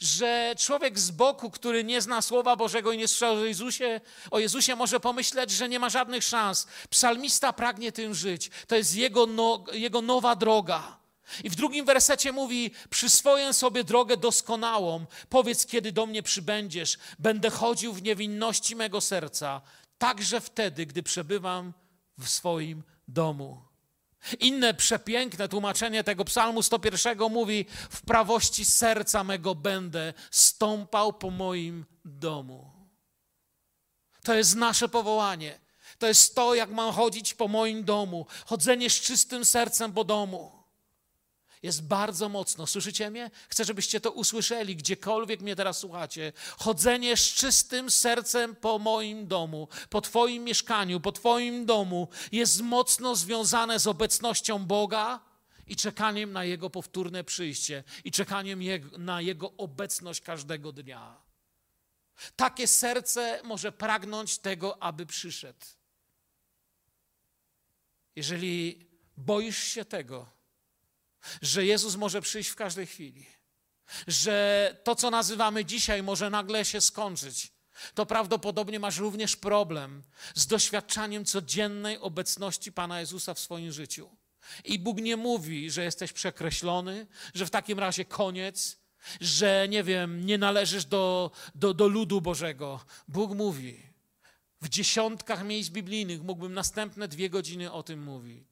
że 0.00 0.54
człowiek 0.58 0.98
z 0.98 1.10
boku, 1.10 1.50
który 1.50 1.84
nie 1.84 2.02
zna 2.02 2.22
Słowa 2.22 2.56
Bożego 2.56 2.92
i 2.92 2.98
nie 2.98 3.08
słyszał 3.08 3.34
o 3.34 3.44
Jezusie, 3.44 4.00
o 4.30 4.38
Jezusie 4.38 4.76
może 4.76 5.00
pomyśleć, 5.00 5.50
że 5.50 5.68
nie 5.68 5.78
ma 5.78 5.88
żadnych 5.88 6.24
szans. 6.24 6.66
Psalmista 6.90 7.52
pragnie 7.52 7.92
tym 7.92 8.14
żyć. 8.14 8.50
To 8.66 8.76
jest 8.76 8.94
jego, 8.94 9.26
no, 9.26 9.64
jego 9.72 10.02
nowa 10.02 10.36
droga. 10.36 10.98
I 11.44 11.50
w 11.50 11.54
drugim 11.56 11.84
wersecie 11.84 12.32
mówi: 12.32 12.70
Przyswoję 12.90 13.52
sobie 13.52 13.84
drogę 13.84 14.16
doskonałą. 14.16 15.06
Powiedz, 15.28 15.66
kiedy 15.66 15.92
do 15.92 16.06
mnie 16.06 16.22
przybędziesz. 16.22 16.98
Będę 17.18 17.50
chodził 17.50 17.92
w 17.92 18.02
niewinności 18.02 18.76
mego 18.76 19.00
serca. 19.00 19.60
także 19.98 20.40
wtedy, 20.40 20.86
gdy 20.86 21.02
przebywam 21.02 21.72
w 22.18 22.28
swoim 22.28 22.82
domu. 23.08 23.62
Inne 24.40 24.74
przepiękne 24.74 25.48
tłumaczenie 25.48 26.04
tego 26.04 26.24
psalmu 26.24 26.62
101 26.62 27.18
mówi: 27.30 27.66
W 27.90 28.02
prawości 28.02 28.64
serca 28.64 29.24
mego 29.24 29.54
będę 29.54 30.14
stąpał 30.30 31.12
po 31.12 31.30
moim 31.30 31.84
domu. 32.04 32.72
To 34.22 34.34
jest 34.34 34.56
nasze 34.56 34.88
powołanie. 34.88 35.60
To 35.98 36.06
jest 36.06 36.34
to, 36.34 36.54
jak 36.54 36.70
mam 36.70 36.92
chodzić 36.92 37.34
po 37.34 37.48
moim 37.48 37.84
domu. 37.84 38.26
Chodzenie 38.46 38.90
z 38.90 39.00
czystym 39.00 39.44
sercem 39.44 39.92
po 39.92 40.04
domu. 40.04 40.57
Jest 41.62 41.82
bardzo 41.82 42.28
mocno. 42.28 42.66
Słyszycie 42.66 43.10
mnie? 43.10 43.30
Chcę, 43.48 43.64
żebyście 43.64 44.00
to 44.00 44.10
usłyszeli, 44.10 44.76
gdziekolwiek 44.76 45.40
mnie 45.40 45.56
teraz 45.56 45.78
słuchacie. 45.78 46.32
Chodzenie 46.58 47.16
z 47.16 47.20
czystym 47.20 47.90
sercem 47.90 48.56
po 48.56 48.78
moim 48.78 49.26
domu, 49.26 49.68
po 49.90 50.00
Twoim 50.00 50.44
mieszkaniu, 50.44 51.00
po 51.00 51.12
Twoim 51.12 51.66
domu 51.66 52.08
jest 52.32 52.60
mocno 52.60 53.16
związane 53.16 53.78
z 53.78 53.86
obecnością 53.86 54.66
Boga 54.66 55.20
i 55.66 55.76
czekaniem 55.76 56.32
na 56.32 56.44
Jego 56.44 56.70
powtórne 56.70 57.24
przyjście 57.24 57.84
i 58.04 58.10
czekaniem 58.10 58.60
na 58.98 59.20
Jego 59.20 59.52
obecność 59.52 60.20
każdego 60.20 60.72
dnia. 60.72 61.16
Takie 62.36 62.66
serce 62.66 63.40
może 63.44 63.72
pragnąć 63.72 64.38
tego, 64.38 64.82
aby 64.82 65.06
przyszedł. 65.06 65.66
Jeżeli 68.16 68.86
boisz 69.16 69.58
się 69.58 69.84
tego, 69.84 70.37
że 71.42 71.64
Jezus 71.64 71.96
może 71.96 72.20
przyjść 72.20 72.50
w 72.50 72.56
każdej 72.56 72.86
chwili, 72.86 73.26
że 74.06 74.76
to, 74.84 74.94
co 74.94 75.10
nazywamy 75.10 75.64
dzisiaj, 75.64 76.02
może 76.02 76.30
nagle 76.30 76.64
się 76.64 76.80
skończyć, 76.80 77.52
to 77.94 78.06
prawdopodobnie 78.06 78.80
masz 78.80 78.98
również 78.98 79.36
problem 79.36 80.02
z 80.34 80.46
doświadczaniem 80.46 81.24
codziennej 81.24 81.98
obecności 81.98 82.72
Pana 82.72 83.00
Jezusa 83.00 83.34
w 83.34 83.38
swoim 83.38 83.72
życiu. 83.72 84.16
I 84.64 84.78
Bóg 84.78 84.98
nie 84.98 85.16
mówi, 85.16 85.70
że 85.70 85.84
jesteś 85.84 86.12
przekreślony, 86.12 87.06
że 87.34 87.46
w 87.46 87.50
takim 87.50 87.78
razie 87.78 88.04
koniec, 88.04 88.78
że 89.20 89.66
nie 89.68 89.84
wiem, 89.84 90.26
nie 90.26 90.38
należysz 90.38 90.84
do, 90.84 91.30
do, 91.54 91.74
do 91.74 91.88
ludu 91.88 92.20
Bożego. 92.20 92.80
Bóg 93.08 93.34
mówi. 93.34 93.82
W 94.62 94.68
dziesiątkach 94.68 95.44
miejsc 95.44 95.70
biblijnych 95.70 96.22
mógłbym 96.22 96.54
następne 96.54 97.08
dwie 97.08 97.30
godziny 97.30 97.72
o 97.72 97.82
tym 97.82 98.02
mówić. 98.02 98.47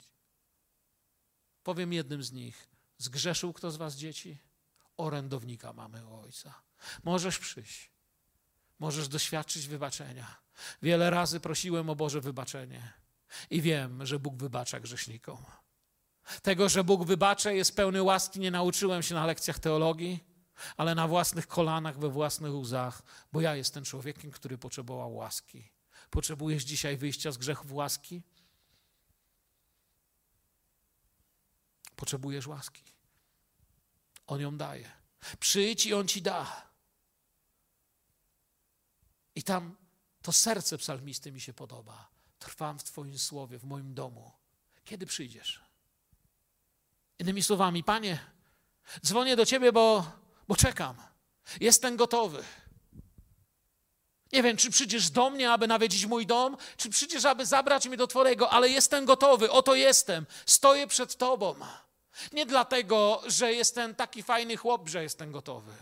Powiem 1.67 1.93
jednym 1.93 2.23
z 2.23 2.33
nich. 2.33 2.69
Zgrzeszył 2.99 3.53
kto 3.53 3.71
z 3.71 3.77
was 3.77 3.97
dzieci? 3.97 4.39
Orędownika 4.97 5.73
mamy 5.73 6.07
u 6.07 6.21
Ojca. 6.21 6.55
Możesz 7.05 7.39
przyjść. 7.39 7.91
Możesz 8.79 9.09
doświadczyć 9.09 9.69
wybaczenia. 9.69 10.37
Wiele 10.83 11.11
razy 11.11 11.41
prosiłem 11.41 11.91
o 11.91 11.97
Boże 11.97 12.21
wybaczenie 12.21 12.93
i 13.51 13.63
wiem, 13.63 14.07
że 14.07 14.19
Bóg 14.19 14.37
wybacza 14.37 14.81
grzesznikom. 14.81 15.45
Tego, 16.43 16.69
że 16.69 16.85
Bóg 16.85 17.05
wybacza, 17.05 17.53
jest 17.53 17.77
pełny 17.77 18.03
łaski, 18.03 18.41
nie 18.41 18.51
nauczyłem 18.51 19.03
się 19.03 19.15
na 19.15 19.27
lekcjach 19.27 19.59
teologii, 19.59 20.25
ale 20.77 20.95
na 20.95 21.09
własnych 21.09 21.47
kolanach, 21.47 21.99
we 21.99 22.09
własnych 22.09 22.55
łzach, 22.55 23.03
bo 23.33 23.41
ja 23.41 23.57
jestem 23.57 23.85
człowiekiem, 23.85 24.31
który 24.31 24.59
potrzebował 24.59 25.15
łaski. 25.15 25.71
Potrzebujesz 26.11 26.65
dzisiaj 26.65 26.97
wyjścia 26.97 27.33
z 27.33 27.39
grzechów 27.39 27.73
łaski? 27.73 28.23
Potrzebujesz 31.97 32.47
łaski. 32.47 32.83
On 34.27 34.41
ją 34.41 34.57
daje. 34.57 34.91
Przyjdź 35.41 35.87
i 35.87 35.95
on 35.95 36.09
ci 36.09 36.23
da. 36.23 36.67
I 39.35 39.43
tam 39.43 39.77
to 40.23 40.33
serce 40.33 40.79
psalmisty 40.79 41.33
mi 41.33 41.41
się 41.41 41.53
podoba. 41.53 42.09
Trwam 42.39 42.79
w 42.79 42.85
Twoim 42.85 43.19
słowie, 43.19 43.59
w 43.59 43.65
moim 43.65 43.95
domu. 43.95 44.33
Kiedy 44.85 45.07
przyjdziesz? 45.07 45.61
Innymi 47.19 47.43
słowami, 47.43 47.85
Panie, 47.85 48.19
dzwonię 49.07 49.37
do 49.37 49.47
Ciebie, 49.47 49.73
bo, 49.73 50.13
bo 50.49 50.57
czekam. 50.57 50.97
Jestem 51.61 51.97
gotowy. 51.97 52.45
Nie 54.33 54.43
wiem, 54.43 54.57
czy 54.57 54.71
przyjdziesz 54.71 55.11
do 55.11 55.31
mnie, 55.31 55.53
aby 55.53 55.67
nawiedzić 55.67 56.07
mój 56.07 56.27
dom, 56.27 56.57
czy 56.77 56.91
przyjdziesz, 56.91 57.25
aby 57.25 57.47
zabrać 57.47 57.87
mnie 57.87 57.97
do 57.97 58.07
Twojego, 58.07 58.51
ale 58.51 58.69
jestem 58.69 59.05
gotowy, 59.05 59.51
oto 59.51 59.75
jestem, 59.75 60.27
stoję 60.47 60.87
przed 60.87 61.17
Tobą. 61.17 61.55
Nie 62.33 62.47
dlatego, 62.47 63.23
że 63.27 63.53
jestem 63.53 63.95
taki 63.95 64.23
fajny 64.23 64.57
chłop, 64.57 64.89
że 64.89 65.03
jestem 65.03 65.33
gotowy, 65.33 65.73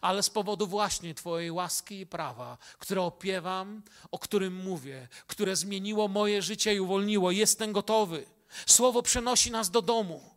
ale 0.00 0.22
z 0.22 0.30
powodu 0.30 0.66
właśnie 0.66 1.14
Twojej 1.14 1.50
łaski 1.50 2.00
i 2.00 2.06
prawa, 2.06 2.58
które 2.78 3.02
opiewam, 3.02 3.82
o 4.10 4.18
którym 4.18 4.54
mówię, 4.54 5.08
które 5.26 5.56
zmieniło 5.56 6.08
moje 6.08 6.42
życie 6.42 6.74
i 6.74 6.80
uwolniło. 6.80 7.30
Jestem 7.30 7.72
gotowy. 7.72 8.26
Słowo 8.66 9.02
przenosi 9.02 9.50
nas 9.50 9.70
do 9.70 9.82
domu. 9.82 10.34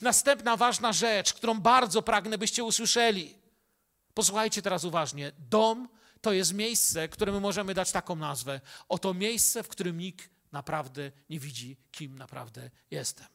Następna 0.00 0.56
ważna 0.56 0.92
rzecz, 0.92 1.34
którą 1.34 1.60
bardzo 1.60 2.02
pragnę, 2.02 2.38
byście 2.38 2.64
usłyszeli. 2.64 3.34
Posłuchajcie 4.14 4.62
teraz 4.62 4.84
uważnie. 4.84 5.32
Dom 5.38 5.88
to 6.20 6.32
jest 6.32 6.54
miejsce, 6.54 7.08
któremu 7.08 7.40
możemy 7.40 7.74
dać 7.74 7.92
taką 7.92 8.16
nazwę. 8.16 8.60
Oto 8.88 9.14
miejsce, 9.14 9.62
w 9.62 9.68
którym 9.68 9.98
nikt 9.98 10.30
naprawdę 10.52 11.12
nie 11.30 11.40
widzi, 11.40 11.76
kim 11.92 12.18
naprawdę 12.18 12.70
jestem. 12.90 13.26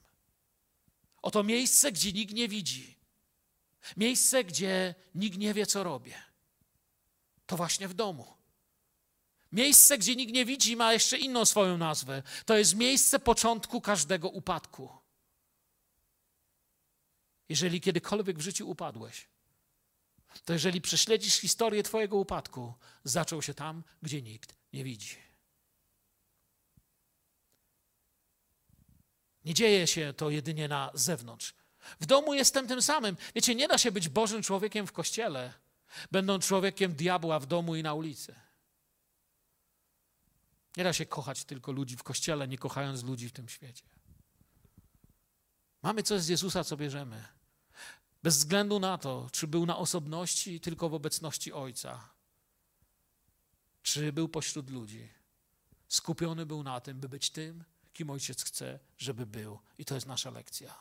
Oto 1.22 1.44
miejsce, 1.44 1.92
gdzie 1.92 2.12
nikt 2.12 2.34
nie 2.34 2.48
widzi. 2.48 3.00
Miejsce, 3.98 4.44
gdzie 4.44 4.96
nikt 5.16 5.38
nie 5.38 5.54
wie, 5.54 5.66
co 5.66 5.84
robię. 5.84 6.24
To 7.46 7.58
właśnie 7.58 7.88
w 7.88 7.94
domu. 7.94 8.40
Miejsce, 9.52 9.98
gdzie 9.98 10.16
nikt 10.16 10.34
nie 10.34 10.46
widzi, 10.46 10.76
ma 10.76 10.94
jeszcze 10.94 11.18
inną 11.18 11.46
swoją 11.46 11.78
nazwę. 11.78 12.24
To 12.46 12.58
jest 12.58 12.76
miejsce 12.76 13.20
początku 13.20 13.82
każdego 13.82 14.30
upadku. 14.30 14.90
Jeżeli 17.50 17.82
kiedykolwiek 17.82 18.38
w 18.38 18.42
życiu 18.42 18.70
upadłeś, 18.70 19.28
to 20.46 20.54
jeżeli 20.54 20.82
prześledzisz 20.82 21.34
historię 21.36 21.84
Twojego 21.84 22.18
upadku, 22.18 22.74
zaczął 23.04 23.42
się 23.42 23.54
tam, 23.54 23.84
gdzie 24.02 24.22
nikt 24.22 24.56
nie 24.74 24.84
widzi. 24.84 25.29
Nie 29.50 29.56
dzieje 29.56 29.88
się 29.88 30.14
to 30.14 30.30
jedynie 30.30 30.68
na 30.68 30.92
zewnątrz. 30.94 31.54
W 32.00 32.06
domu 32.06 32.34
jestem 32.34 32.68
tym 32.68 32.82
samym. 32.82 33.18
Wiecie, 33.36 33.56
nie 33.56 33.68
da 33.68 33.78
się 33.78 33.92
być 33.92 34.10
Bożym 34.10 34.44
człowiekiem 34.44 34.88
w 34.88 34.92
kościele, 34.92 35.54
będąc 36.12 36.46
człowiekiem 36.46 36.94
diabła 36.94 37.40
w 37.40 37.46
domu 37.46 37.76
i 37.76 37.84
na 37.84 37.94
ulicy. 37.94 38.36
Nie 40.78 40.84
da 40.84 40.94
się 40.94 41.06
kochać 41.06 41.44
tylko 41.44 41.72
ludzi 41.72 41.98
w 41.98 42.04
kościele, 42.04 42.48
nie 42.48 42.58
kochając 42.58 43.04
ludzi 43.04 43.30
w 43.30 43.32
tym 43.32 43.50
świecie. 43.50 43.84
Mamy 45.82 46.04
coś 46.04 46.22
z 46.22 46.28
Jezusa, 46.28 46.64
co 46.64 46.78
bierzemy. 46.78 47.26
Bez 48.24 48.38
względu 48.38 48.80
na 48.80 48.98
to, 48.98 49.30
czy 49.32 49.48
był 49.48 49.66
na 49.66 49.78
osobności, 49.78 50.60
tylko 50.60 50.90
w 50.90 50.94
obecności 50.94 51.54
Ojca, 51.54 52.10
czy 53.84 54.14
był 54.14 54.30
pośród 54.30 54.70
ludzi. 54.70 55.10
Skupiony 55.88 56.46
był 56.46 56.64
na 56.64 56.82
tym, 56.82 57.00
by 57.00 57.10
być 57.10 57.30
tym, 57.30 57.64
kim 58.00 58.10
Ojciec 58.10 58.44
chce, 58.44 58.80
żeby 58.98 59.26
był. 59.26 59.60
I 59.78 59.86
to 59.86 59.96
jest 59.96 60.08
nasza 60.08 60.32
lekcja. 60.32 60.74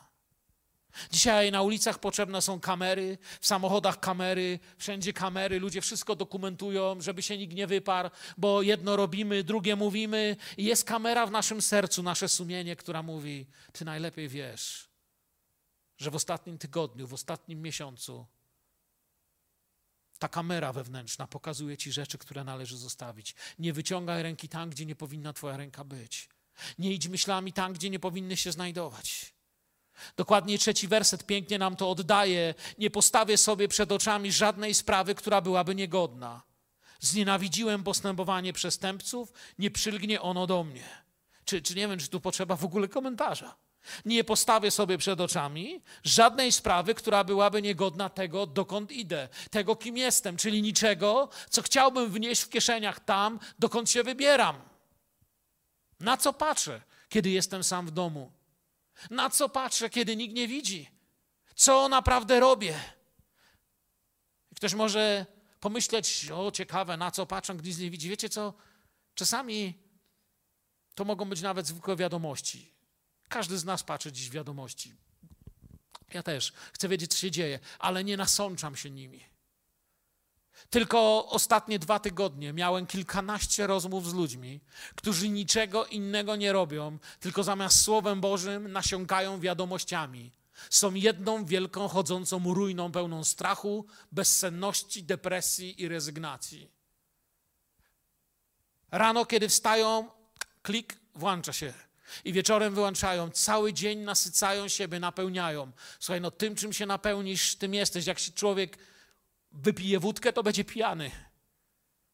Dzisiaj 1.11 1.51
na 1.51 1.61
ulicach 1.61 1.99
potrzebne 1.99 2.41
są 2.41 2.59
kamery, 2.59 3.17
w 3.41 3.47
samochodach 3.47 3.99
kamery, 3.99 4.59
wszędzie 4.77 5.13
kamery, 5.13 5.59
ludzie 5.59 5.81
wszystko 5.81 6.15
dokumentują, 6.15 7.01
żeby 7.01 7.21
się 7.21 7.37
nikt 7.37 7.53
nie 7.53 7.67
wyparł, 7.67 8.09
bo 8.37 8.61
jedno 8.61 8.95
robimy, 8.95 9.43
drugie 9.43 9.75
mówimy 9.75 10.35
i 10.57 10.63
jest 10.63 10.83
kamera 10.83 11.25
w 11.25 11.31
naszym 11.31 11.61
sercu, 11.61 12.03
nasze 12.03 12.29
sumienie, 12.29 12.75
która 12.75 13.03
mówi: 13.03 13.47
Ty 13.71 13.85
najlepiej 13.85 14.29
wiesz, 14.29 14.89
że 15.97 16.11
w 16.11 16.15
ostatnim 16.15 16.57
tygodniu, 16.57 17.07
w 17.07 17.13
ostatnim 17.13 17.61
miesiącu 17.61 18.25
ta 20.19 20.27
kamera 20.27 20.73
wewnętrzna 20.73 21.27
pokazuje 21.27 21.77
ci 21.77 21.91
rzeczy, 21.91 22.17
które 22.17 22.43
należy 22.43 22.77
zostawić. 22.77 23.35
Nie 23.59 23.73
wyciągaj 23.73 24.23
ręki 24.23 24.49
tam, 24.49 24.69
gdzie 24.69 24.85
nie 24.85 24.95
powinna 24.95 25.33
Twoja 25.33 25.57
ręka 25.57 25.83
być. 25.83 26.29
Nie 26.79 26.93
idź 26.93 27.07
myślami 27.07 27.53
tam, 27.53 27.73
gdzie 27.73 27.89
nie 27.89 27.99
powinny 27.99 28.37
się 28.37 28.51
znajdować. 28.51 29.33
Dokładnie 30.17 30.57
trzeci 30.57 30.87
werset 30.87 31.25
pięknie 31.25 31.59
nam 31.59 31.75
to 31.75 31.89
oddaje. 31.89 32.53
Nie 32.77 32.89
postawię 32.89 33.37
sobie 33.37 33.67
przed 33.67 33.91
oczami 33.91 34.31
żadnej 34.31 34.73
sprawy, 34.73 35.15
która 35.15 35.41
byłaby 35.41 35.75
niegodna. 35.75 36.41
Znienawidziłem 36.99 37.83
postępowanie 37.83 38.53
przestępców, 38.53 39.33
nie 39.59 39.71
przylgnie 39.71 40.21
ono 40.21 40.47
do 40.47 40.63
mnie. 40.63 40.83
Czy, 41.45 41.61
czy 41.61 41.75
nie 41.75 41.87
wiem, 41.87 41.99
czy 41.99 42.07
tu 42.07 42.21
potrzeba 42.21 42.55
w 42.55 42.65
ogóle 42.65 42.87
komentarza. 42.87 43.55
Nie 44.05 44.23
postawię 44.23 44.71
sobie 44.71 44.97
przed 44.97 45.21
oczami 45.21 45.81
żadnej 46.03 46.51
sprawy, 46.51 46.95
która 46.95 47.23
byłaby 47.23 47.61
niegodna 47.61 48.09
tego, 48.09 48.45
dokąd 48.45 48.91
idę, 48.91 49.29
tego, 49.51 49.75
kim 49.75 49.97
jestem, 49.97 50.37
czyli 50.37 50.61
niczego, 50.61 51.29
co 51.49 51.61
chciałbym 51.61 52.11
wnieść 52.11 52.41
w 52.41 52.49
kieszeniach 52.49 52.99
tam, 52.99 53.39
dokąd 53.59 53.89
się 53.89 54.03
wybieram. 54.03 54.68
Na 55.99 56.17
co 56.17 56.33
patrzę, 56.33 56.81
kiedy 57.09 57.29
jestem 57.29 57.63
sam 57.63 57.87
w 57.87 57.91
domu? 57.91 58.31
Na 59.09 59.29
co 59.29 59.49
patrzę, 59.49 59.89
kiedy 59.89 60.15
nikt 60.15 60.35
nie 60.35 60.47
widzi? 60.47 60.89
Co 61.55 61.89
naprawdę 61.89 62.39
robię? 62.39 62.79
Ktoś 64.55 64.73
może 64.73 65.25
pomyśleć, 65.59 66.31
o 66.31 66.51
ciekawe, 66.51 66.97
na 66.97 67.11
co 67.11 67.25
patrzę, 67.25 67.55
gdy 67.55 67.69
nic 67.69 67.77
nie 67.79 67.91
widzi. 67.91 68.09
Wiecie 68.09 68.29
co? 68.29 68.53
Czasami 69.15 69.73
to 70.95 71.05
mogą 71.05 71.25
być 71.25 71.41
nawet 71.41 71.67
zwykłe 71.67 71.95
wiadomości. 71.95 72.71
Każdy 73.29 73.57
z 73.57 73.65
nas 73.65 73.83
patrzy 73.83 74.11
dziś 74.11 74.29
wiadomości. 74.29 74.95
Ja 76.13 76.23
też 76.23 76.53
chcę 76.73 76.87
wiedzieć, 76.87 77.11
co 77.11 77.17
się 77.17 77.31
dzieje, 77.31 77.59
ale 77.79 78.03
nie 78.03 78.17
nasączam 78.17 78.75
się 78.75 78.89
nimi. 78.89 79.28
Tylko 80.69 81.25
ostatnie 81.27 81.79
dwa 81.79 81.99
tygodnie 81.99 82.53
miałem 82.53 82.87
kilkanaście 82.87 83.67
rozmów 83.67 84.09
z 84.09 84.13
ludźmi, 84.13 84.59
którzy 84.95 85.29
niczego 85.29 85.85
innego 85.85 86.35
nie 86.35 86.51
robią, 86.51 86.97
tylko 87.19 87.43
zamiast 87.43 87.81
Słowem 87.81 88.21
Bożym 88.21 88.71
nasiąkają 88.71 89.39
wiadomościami. 89.39 90.31
Są 90.69 90.93
jedną 90.93 91.45
wielką 91.45 91.87
chodzącą 91.87 92.53
ruiną 92.53 92.91
pełną 92.91 93.23
strachu, 93.23 93.85
bezsenności, 94.11 95.03
depresji 95.03 95.81
i 95.81 95.87
rezygnacji. 95.87 96.69
Rano, 98.91 99.25
kiedy 99.25 99.49
wstają, 99.49 100.09
klik, 100.61 100.97
włącza 101.15 101.53
się. 101.53 101.73
I 102.25 102.33
wieczorem 102.33 102.75
wyłączają, 102.75 103.31
cały 103.31 103.73
dzień 103.73 103.99
nasycają 103.99 104.67
siebie, 104.67 104.99
napełniają. 104.99 105.71
Słuchaj, 105.99 106.21
no 106.21 106.31
tym, 106.31 106.55
czym 106.55 106.73
się 106.73 106.85
napełnisz, 106.85 107.55
tym 107.55 107.73
jesteś. 107.73 108.05
Jak 108.05 108.19
się 108.19 108.31
człowiek 108.31 108.77
wypije 109.51 109.99
wódkę, 109.99 110.33
to 110.33 110.43
będzie 110.43 110.63
pijany. 110.63 111.11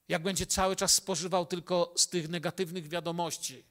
Jak 0.08 0.24
będzie 0.24 0.46
cały 0.46 0.76
czas 0.76 0.94
spożywał 0.94 1.46
tylko 1.46 1.94
z 1.98 2.08
tych 2.08 2.30
negatywnych 2.30 2.88
wiadomości, 2.88 3.66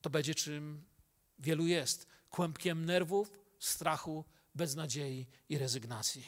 to 0.00 0.10
będzie 0.10 0.34
czym 0.34 0.84
wielu 1.38 1.66
jest. 1.66 2.06
Kłębkiem 2.30 2.84
nerwów, 2.84 3.32
strachu, 3.58 4.24
beznadziei 4.54 5.26
i 5.48 5.58
rezygnacji. 5.58 6.26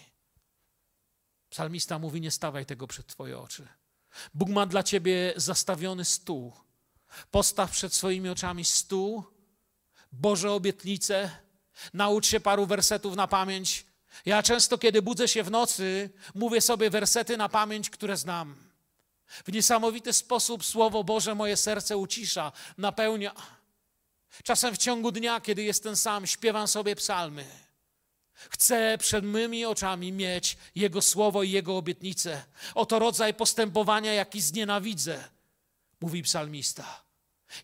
Psalmista 1.50 1.98
mówi: 1.98 2.20
Nie 2.20 2.30
stawaj 2.30 2.66
tego 2.66 2.86
przed 2.86 3.06
Twoje 3.06 3.38
oczy. 3.38 3.68
Bóg 4.34 4.48
ma 4.48 4.66
dla 4.66 4.82
ciebie 4.82 5.32
zastawiony 5.36 6.04
stół. 6.04 6.52
Postaw 7.30 7.70
przed 7.70 7.94
swoimi 7.94 8.28
oczami 8.28 8.64
stół, 8.64 9.24
Boże 10.12 10.52
obietnice, 10.52 11.30
naucz 11.94 12.26
się 12.26 12.40
paru 12.40 12.66
wersetów 12.66 13.16
na 13.16 13.26
pamięć. 13.26 13.86
Ja 14.24 14.42
często, 14.42 14.78
kiedy 14.78 15.02
budzę 15.02 15.28
się 15.28 15.42
w 15.42 15.50
nocy, 15.50 16.10
mówię 16.34 16.60
sobie 16.60 16.90
wersety 16.90 17.36
na 17.36 17.48
pamięć, 17.48 17.90
które 17.90 18.16
znam. 18.16 18.56
W 19.28 19.52
niesamowity 19.52 20.12
sposób 20.12 20.64
Słowo 20.64 21.04
Boże 21.04 21.34
moje 21.34 21.56
serce 21.56 21.96
ucisza, 21.96 22.52
napełnia. 22.78 23.34
Czasem 24.44 24.74
w 24.74 24.78
ciągu 24.78 25.12
dnia, 25.12 25.40
kiedy 25.40 25.62
jestem 25.62 25.96
sam, 25.96 26.26
śpiewam 26.26 26.68
sobie 26.68 26.96
psalmy. 26.96 27.46
Chcę 28.34 28.98
przed 28.98 29.24
mymi 29.24 29.64
oczami 29.64 30.12
mieć 30.12 30.56
Jego 30.74 31.02
słowo 31.02 31.42
i 31.42 31.50
Jego 31.50 31.76
obietnice. 31.76 32.44
Oto 32.74 32.98
rodzaj 32.98 33.34
postępowania, 33.34 34.12
jaki 34.12 34.40
znienawidzę, 34.40 35.24
mówi 36.00 36.22
psalmista. 36.22 37.02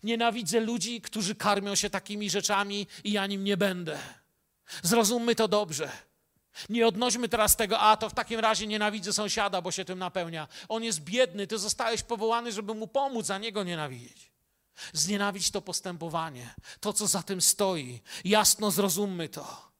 Nienawidzę 0.03 0.59
ludzi, 0.59 1.01
którzy 1.01 1.35
karmią 1.35 1.75
się 1.75 1.89
takimi 1.89 2.29
rzeczami 2.29 2.87
i 3.03 3.11
ja 3.11 3.27
nim 3.27 3.43
nie 3.43 3.57
będę. 3.57 3.99
Zrozummy 4.83 5.35
to 5.35 5.47
dobrze. 5.47 5.91
Nie 6.69 6.87
odnośmy 6.87 7.29
teraz 7.29 7.55
tego, 7.55 7.79
a 7.79 7.97
to 7.97 8.09
w 8.09 8.13
takim 8.13 8.39
razie 8.39 8.67
nienawidzę 8.67 9.13
sąsiada, 9.13 9.61
bo 9.61 9.71
się 9.71 9.85
tym 9.85 9.99
napełnia. 9.99 10.47
On 10.69 10.83
jest 10.83 10.99
biedny, 10.99 11.47
ty 11.47 11.59
zostałeś 11.59 12.03
powołany, 12.03 12.51
żeby 12.51 12.73
mu 12.73 12.87
pomóc, 12.87 13.29
a 13.29 13.37
nie 13.37 13.51
go 13.51 13.63
nienawidzieć. 13.63 14.31
Znienawidź 14.93 15.51
to 15.51 15.61
postępowanie, 15.61 16.55
to 16.79 16.93
co 16.93 17.07
za 17.07 17.23
tym 17.23 17.41
stoi. 17.41 18.01
Jasno 18.25 18.71
zrozummy 18.71 19.29
to. 19.29 19.73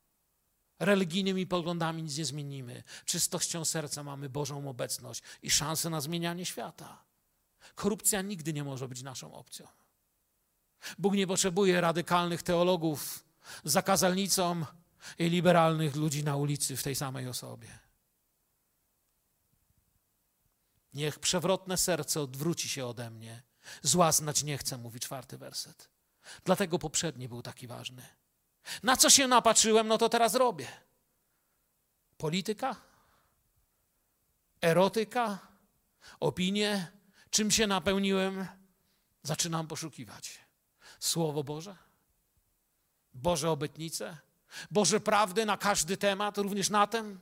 Religijnymi 0.79 1.47
poglądami 1.47 2.03
nic 2.03 2.17
nie 2.17 2.25
zmienimy. 2.25 2.83
Czystością 3.05 3.65
serca 3.65 4.03
mamy 4.03 4.29
Bożą 4.29 4.69
obecność 4.69 5.23
i 5.41 5.51
szansę 5.51 5.89
na 5.89 6.01
zmienianie 6.01 6.45
świata. 6.45 7.03
Korupcja 7.75 8.21
nigdy 8.21 8.53
nie 8.53 8.63
może 8.63 8.87
być 8.87 9.01
naszą 9.01 9.33
opcją. 9.33 9.67
Bóg 10.97 11.13
nie 11.13 11.27
potrzebuje 11.27 11.81
radykalnych 11.81 12.43
teologów, 12.43 13.25
zakazalnicą 13.63 14.65
i 15.19 15.29
liberalnych 15.29 15.95
ludzi 15.95 16.23
na 16.23 16.35
ulicy 16.35 16.77
w 16.77 16.83
tej 16.83 16.95
samej 16.95 17.27
osobie. 17.27 17.79
Niech 20.93 21.19
przewrotne 21.19 21.77
serce 21.77 22.21
odwróci 22.21 22.69
się 22.69 22.85
ode 22.85 23.09
mnie. 23.09 23.43
Zła 23.81 24.11
znać 24.11 24.43
nie 24.43 24.57
chcę, 24.57 24.77
mówi 24.77 24.99
czwarty 24.99 25.37
werset. 25.37 25.89
Dlatego 26.43 26.79
poprzedni 26.79 27.27
był 27.27 27.41
taki 27.41 27.67
ważny. 27.67 28.05
Na 28.83 28.97
co 28.97 29.09
się 29.09 29.27
napatrzyłem, 29.27 29.87
no 29.87 29.97
to 29.97 30.09
teraz 30.09 30.35
robię. 30.35 30.67
Polityka? 32.17 32.75
Erotyka? 34.61 35.39
Opinie? 36.19 36.91
Czym 37.29 37.51
się 37.51 37.67
napełniłem? 37.67 38.47
Zaczynam 39.23 39.67
poszukiwać. 39.67 40.39
Słowo 40.99 41.43
Boże? 41.43 41.75
Boże 43.13 43.51
obietnice? 43.51 44.17
Boże 44.71 44.99
prawdy 44.99 45.45
na 45.45 45.57
każdy 45.57 45.97
temat, 45.97 46.37
również 46.37 46.69
na 46.69 46.87
ten? 46.87 47.19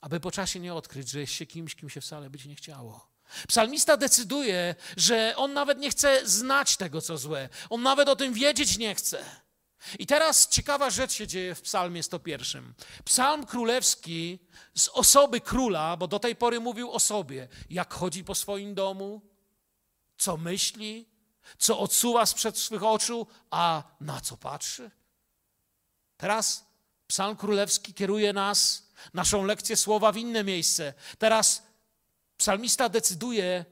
Aby 0.00 0.20
po 0.20 0.30
czasie 0.30 0.60
nie 0.60 0.74
odkryć, 0.74 1.08
że 1.08 1.20
jest 1.20 1.32
się 1.32 1.46
kimś, 1.46 1.74
kim 1.74 1.90
się 1.90 2.00
wcale 2.00 2.30
być 2.30 2.44
nie 2.44 2.54
chciało. 2.54 3.16
Psalmista 3.48 3.96
decyduje, 3.96 4.74
że 4.96 5.34
on 5.36 5.52
nawet 5.52 5.78
nie 5.78 5.90
chce 5.90 6.28
znać 6.28 6.76
tego, 6.76 7.00
co 7.00 7.18
złe. 7.18 7.48
On 7.70 7.82
nawet 7.82 8.08
o 8.08 8.16
tym 8.16 8.34
wiedzieć 8.34 8.78
nie 8.78 8.94
chce. 8.94 9.24
I 9.98 10.06
teraz 10.06 10.48
ciekawa 10.48 10.90
rzecz 10.90 11.12
się 11.12 11.26
dzieje 11.26 11.54
w 11.54 11.62
Psalmie 11.62 12.02
101. 12.02 12.74
Psalm 13.04 13.46
królewski 13.46 14.38
z 14.74 14.88
osoby 14.88 15.40
króla, 15.40 15.96
bo 15.96 16.08
do 16.08 16.18
tej 16.18 16.36
pory 16.36 16.60
mówił 16.60 16.90
o 16.92 17.00
sobie, 17.00 17.48
jak 17.70 17.94
chodzi 17.94 18.24
po 18.24 18.34
swoim 18.34 18.74
domu, 18.74 19.20
co 20.18 20.36
myśli, 20.36 21.08
co 21.58 21.78
odsuwa 21.78 22.26
sprzed 22.26 22.58
swych 22.58 22.82
oczu, 22.82 23.26
a 23.50 23.82
na 24.00 24.20
co 24.20 24.36
patrzy. 24.36 24.90
Teraz 26.16 26.66
Psalm 27.06 27.36
królewski 27.36 27.94
kieruje 27.94 28.32
nas, 28.32 28.86
naszą 29.14 29.44
lekcję 29.44 29.76
słowa 29.76 30.12
w 30.12 30.16
inne 30.16 30.44
miejsce. 30.44 30.94
Teraz 31.18 31.62
psalmista 32.36 32.88
decyduje, 32.88 33.64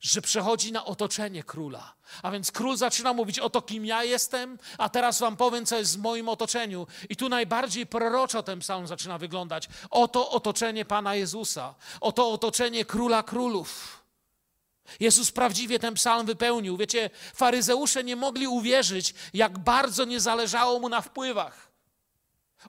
że 0.00 0.22
przechodzi 0.22 0.72
na 0.72 0.84
otoczenie 0.84 1.42
króla. 1.42 1.94
A 2.22 2.30
więc 2.30 2.52
król 2.52 2.76
zaczyna 2.76 3.12
mówić: 3.12 3.38
Oto 3.38 3.62
kim 3.62 3.86
ja 3.86 4.04
jestem, 4.04 4.58
a 4.78 4.88
teraz 4.88 5.20
wam 5.20 5.36
powiem, 5.36 5.66
co 5.66 5.78
jest 5.78 5.98
w 5.98 6.00
moim 6.00 6.28
otoczeniu. 6.28 6.86
I 7.08 7.16
tu 7.16 7.28
najbardziej 7.28 7.86
proroczo 7.86 8.42
ten 8.42 8.60
psalm 8.60 8.86
zaczyna 8.86 9.18
wyglądać. 9.18 9.68
Oto 9.90 10.30
otoczenie 10.30 10.84
Pana 10.84 11.14
Jezusa, 11.14 11.74
oto 12.00 12.30
otoczenie 12.30 12.84
króla 12.84 13.22
królów. 13.22 14.02
Jezus 15.00 15.32
prawdziwie 15.32 15.78
ten 15.78 15.94
psalm 15.94 16.26
wypełnił. 16.26 16.76
Wiecie, 16.76 17.10
faryzeusze 17.34 18.04
nie 18.04 18.16
mogli 18.16 18.46
uwierzyć, 18.46 19.14
jak 19.34 19.58
bardzo 19.58 20.04
nie 20.04 20.20
zależało 20.20 20.80
mu 20.80 20.88
na 20.88 21.00
wpływach. 21.00 21.65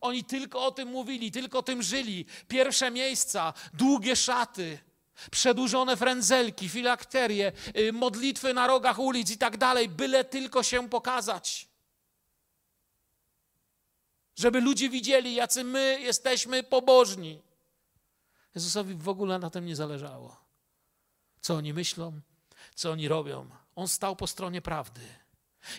Oni 0.01 0.23
tylko 0.23 0.65
o 0.65 0.71
tym 0.71 0.87
mówili, 0.87 1.31
tylko 1.31 1.63
tym 1.63 1.83
żyli. 1.83 2.25
Pierwsze 2.47 2.91
miejsca, 2.91 3.53
długie 3.73 4.15
szaty 4.15 4.79
Przedłużone 5.31 5.97
frędzelki, 5.97 6.69
filakterie, 6.69 7.51
y, 7.77 7.93
modlitwy 7.93 8.53
na 8.53 8.67
rogach 8.67 8.99
ulic 8.99 9.31
i 9.31 9.37
tak 9.37 9.57
dalej, 9.57 9.89
byle 9.89 10.25
tylko 10.25 10.63
się 10.63 10.89
pokazać. 10.89 11.67
Żeby 14.35 14.61
ludzie 14.61 14.89
widzieli, 14.89 15.35
jacy 15.35 15.63
my 15.63 15.99
jesteśmy 16.01 16.63
pobożni. 16.63 17.41
Jezusowi 18.55 18.95
w 18.95 19.09
ogóle 19.09 19.39
na 19.39 19.49
tym 19.49 19.65
nie 19.65 19.75
zależało. 19.75 20.37
Co 21.41 21.55
oni 21.55 21.73
myślą, 21.73 22.21
co 22.75 22.91
oni 22.91 23.07
robią. 23.07 23.49
On 23.75 23.87
stał 23.87 24.15
po 24.15 24.27
stronie 24.27 24.61
prawdy. 24.61 25.01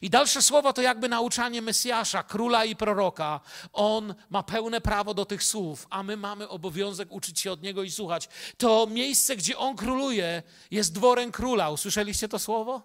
I 0.03 0.11
dalsze 0.11 0.42
słowo 0.42 0.72
to 0.72 0.83
jakby 0.83 1.09
nauczanie 1.09 1.62
Mesjasza, 1.62 2.22
króla 2.22 2.64
i 2.64 2.77
proroka. 2.77 3.40
On 3.72 4.14
ma 4.31 4.42
pełne 4.42 4.81
prawo 4.81 5.14
do 5.14 5.24
tych 5.24 5.42
słów, 5.42 5.87
a 5.90 6.03
my 6.03 6.16
mamy 6.16 6.48
obowiązek 6.48 7.12
uczyć 7.12 7.40
się 7.40 7.53
od 7.53 7.62
niego 7.62 7.83
i 7.83 7.90
słuchać. 7.90 8.29
To 8.57 8.87
miejsce, 8.87 9.37
gdzie 9.37 9.59
on 9.59 9.77
króluje, 9.77 10.42
jest 10.70 10.92
dworem 10.92 11.33
króla. 11.33 11.70
Usłyszeliście 11.70 12.29
to 12.29 12.38
słowo? 12.38 12.83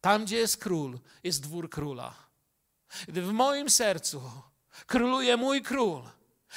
Tam, 0.00 0.24
gdzie 0.24 0.36
jest 0.36 0.56
król, 0.56 0.98
jest 1.24 1.42
dwór 1.42 1.70
króla. 1.70 2.14
Gdy 3.08 3.22
w 3.22 3.32
moim 3.32 3.70
sercu 3.70 4.22
króluje 4.86 5.36
mój 5.36 5.62
król, 5.62 6.02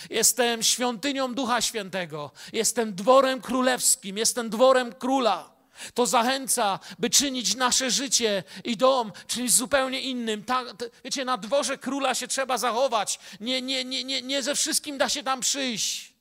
jestem 0.09 0.63
świątynią 0.63 1.33
Ducha 1.33 1.61
Świętego, 1.61 2.31
jestem 2.53 2.95
dworem 2.95 3.41
królewskim, 3.41 4.17
jestem 4.17 4.49
dworem 4.49 4.93
króla. 4.93 5.52
To 5.93 6.05
zachęca, 6.05 6.79
by 6.99 7.09
czynić 7.09 7.55
nasze 7.55 7.91
życie 7.91 8.43
i 8.63 8.77
dom 8.77 9.11
czymś 9.27 9.51
zupełnie 9.51 10.01
innym. 10.01 10.43
Ta, 10.43 10.63
wiecie, 11.03 11.25
na 11.25 11.37
dworze 11.37 11.77
króla 11.77 12.15
się 12.15 12.27
trzeba 12.27 12.57
zachować. 12.57 13.19
Nie, 13.39 13.61
nie, 13.61 13.85
nie, 13.85 14.03
nie, 14.03 14.21
nie 14.21 14.43
ze 14.43 14.55
wszystkim 14.55 14.97
da 14.97 15.09
się 15.09 15.23
tam 15.23 15.39
przyjść. 15.39 16.13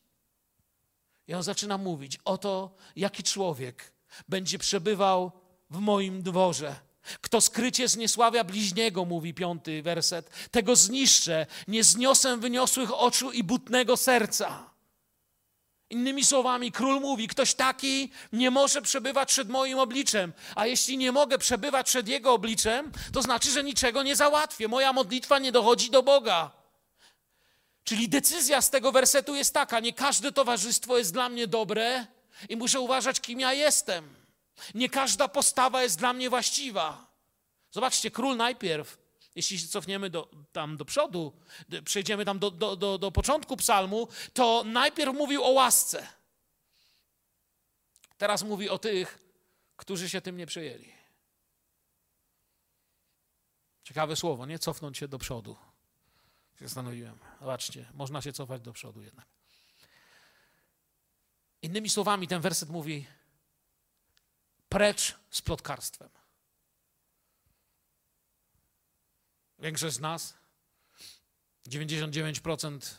I 1.27 1.33
on 1.33 1.43
zaczyna 1.43 1.77
mówić: 1.77 2.19
Oto 2.25 2.75
jaki 2.95 3.23
człowiek 3.23 3.93
będzie 4.29 4.59
przebywał 4.59 5.31
w 5.69 5.79
moim 5.79 6.23
dworze. 6.23 6.75
Kto 7.21 7.41
skrycie 7.41 7.87
zniesławia 7.87 8.43
bliźniego, 8.43 9.05
mówi 9.05 9.33
piąty 9.33 9.83
werset, 9.83 10.29
tego 10.51 10.75
zniszczę, 10.75 11.45
nie 11.67 11.83
zniosę 11.83 12.37
wyniosłych 12.37 12.93
oczu 12.93 13.31
i 13.31 13.43
butnego 13.43 13.97
serca. 13.97 14.72
Innymi 15.93 16.25
słowami, 16.25 16.71
król 16.71 16.99
mówi: 16.99 17.27
Ktoś 17.27 17.53
taki 17.53 18.11
nie 18.31 18.51
może 18.51 18.81
przebywać 18.81 19.29
przed 19.29 19.49
moim 19.49 19.79
obliczem, 19.79 20.33
a 20.55 20.65
jeśli 20.65 20.97
nie 20.97 21.11
mogę 21.11 21.37
przebywać 21.37 21.87
przed 21.87 22.07
jego 22.07 22.33
obliczem, 22.33 22.91
to 23.13 23.21
znaczy, 23.21 23.51
że 23.51 23.63
niczego 23.63 24.03
nie 24.03 24.15
załatwię. 24.15 24.67
Moja 24.67 24.93
modlitwa 24.93 25.39
nie 25.39 25.51
dochodzi 25.51 25.89
do 25.89 26.03
Boga. 26.03 26.51
Czyli 27.83 28.09
decyzja 28.09 28.61
z 28.61 28.69
tego 28.69 28.91
wersetu 28.91 29.35
jest 29.35 29.53
taka: 29.53 29.79
nie 29.79 29.93
każde 29.93 30.31
towarzystwo 30.31 30.97
jest 30.97 31.13
dla 31.13 31.29
mnie 31.29 31.47
dobre 31.47 32.07
i 32.49 32.55
muszę 32.55 32.79
uważać, 32.79 33.19
kim 33.19 33.39
ja 33.39 33.53
jestem. 33.53 34.15
Nie 34.75 34.89
każda 34.89 35.27
postawa 35.27 35.83
jest 35.83 35.99
dla 35.99 36.13
mnie 36.13 36.29
właściwa. 36.29 37.07
Zobaczcie, 37.71 38.11
król 38.11 38.37
najpierw, 38.37 38.97
jeśli 39.35 39.59
się 39.59 39.67
cofniemy 39.67 40.09
do, 40.09 40.29
tam 40.51 40.77
do 40.77 40.85
przodu, 40.85 41.33
przejdziemy 41.85 42.25
tam 42.25 42.39
do, 42.39 42.51
do, 42.51 42.75
do, 42.75 42.97
do 42.97 43.11
początku 43.11 43.57
psalmu, 43.57 44.07
to 44.33 44.63
najpierw 44.65 45.13
mówił 45.13 45.43
o 45.43 45.49
łasce. 45.49 46.07
Teraz 48.17 48.43
mówi 48.43 48.69
o 48.69 48.77
tych, 48.77 49.19
którzy 49.77 50.09
się 50.09 50.21
tym 50.21 50.37
nie 50.37 50.45
przejęli. 50.45 50.93
Ciekawe 53.83 54.15
słowo, 54.15 54.45
nie? 54.45 54.59
Cofnąć 54.59 54.97
się 54.97 55.07
do 55.07 55.19
przodu. 55.19 55.57
Zastanowiłem. 56.61 57.19
Zobaczcie, 57.39 57.85
można 57.93 58.21
się 58.21 58.33
cofać 58.33 58.61
do 58.61 58.73
przodu 58.73 59.01
jednak. 59.01 59.25
Innymi 61.61 61.89
słowami, 61.89 62.27
ten 62.27 62.41
werset 62.41 62.69
mówi: 62.69 63.07
precz 64.69 65.15
z 65.29 65.41
plotkarstwem. 65.41 66.09
Większość 69.63 69.95
z 69.95 69.99
nas, 69.99 70.33
99%, 71.69 72.95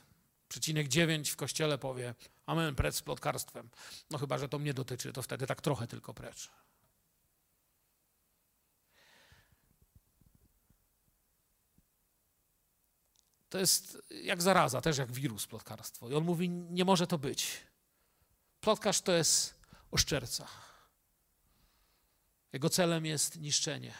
przecinek 0.49 0.89
9 0.89 1.31
w 1.31 1.37
kościele 1.37 1.79
powie: 1.79 2.15
Amen, 2.47 2.75
precz 2.75 2.95
z 2.95 3.03
plotkarstwem. 3.03 3.71
No 4.11 4.19
chyba, 4.19 4.39
że 4.39 4.49
to 4.49 4.59
mnie 4.59 4.75
dotyczy, 4.75 5.13
to 5.13 5.23
wtedy 5.23 5.47
tak 5.47 5.61
trochę 5.61 5.87
tylko 5.87 6.15
precz. 6.15 6.51
To 13.49 13.59
jest 13.59 13.99
jak 14.11 14.43
zaraza, 14.43 14.81
też 14.81 14.99
jak 14.99 15.13
wirus 15.13 15.47
plotkarstwo. 15.47 16.11
I 16.11 16.15
on 16.15 16.25
mówi, 16.25 16.49
nie 16.49 16.85
może 16.85 17.07
to 17.07 17.19
być. 17.19 17.61
Plotkarz 18.61 19.01
to 19.01 19.13
jest 19.13 19.61
oszczerca. 19.91 20.49
Jego 22.53 22.71
celem 22.71 23.07
jest 23.07 23.41
niszczenie. 23.41 23.95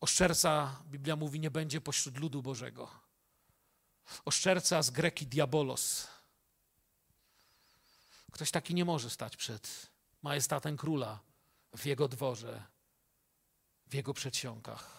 Oszczerca, 0.00 0.82
Biblia 0.86 1.16
mówi, 1.16 1.40
nie 1.40 1.50
będzie 1.50 1.80
pośród 1.80 2.18
ludu 2.18 2.42
Bożego. 2.42 2.90
Oszczerca 4.24 4.82
z 4.82 4.90
greki 4.90 5.26
diabolos. 5.26 6.08
Ktoś 8.32 8.50
taki 8.50 8.74
nie 8.74 8.84
może 8.84 9.10
stać 9.10 9.36
przed 9.36 9.86
majestatem 10.22 10.76
króla 10.76 11.18
w 11.76 11.86
jego 11.86 12.08
dworze, 12.08 12.64
w 13.86 13.94
jego 13.94 14.14
przedsionkach. 14.14 14.97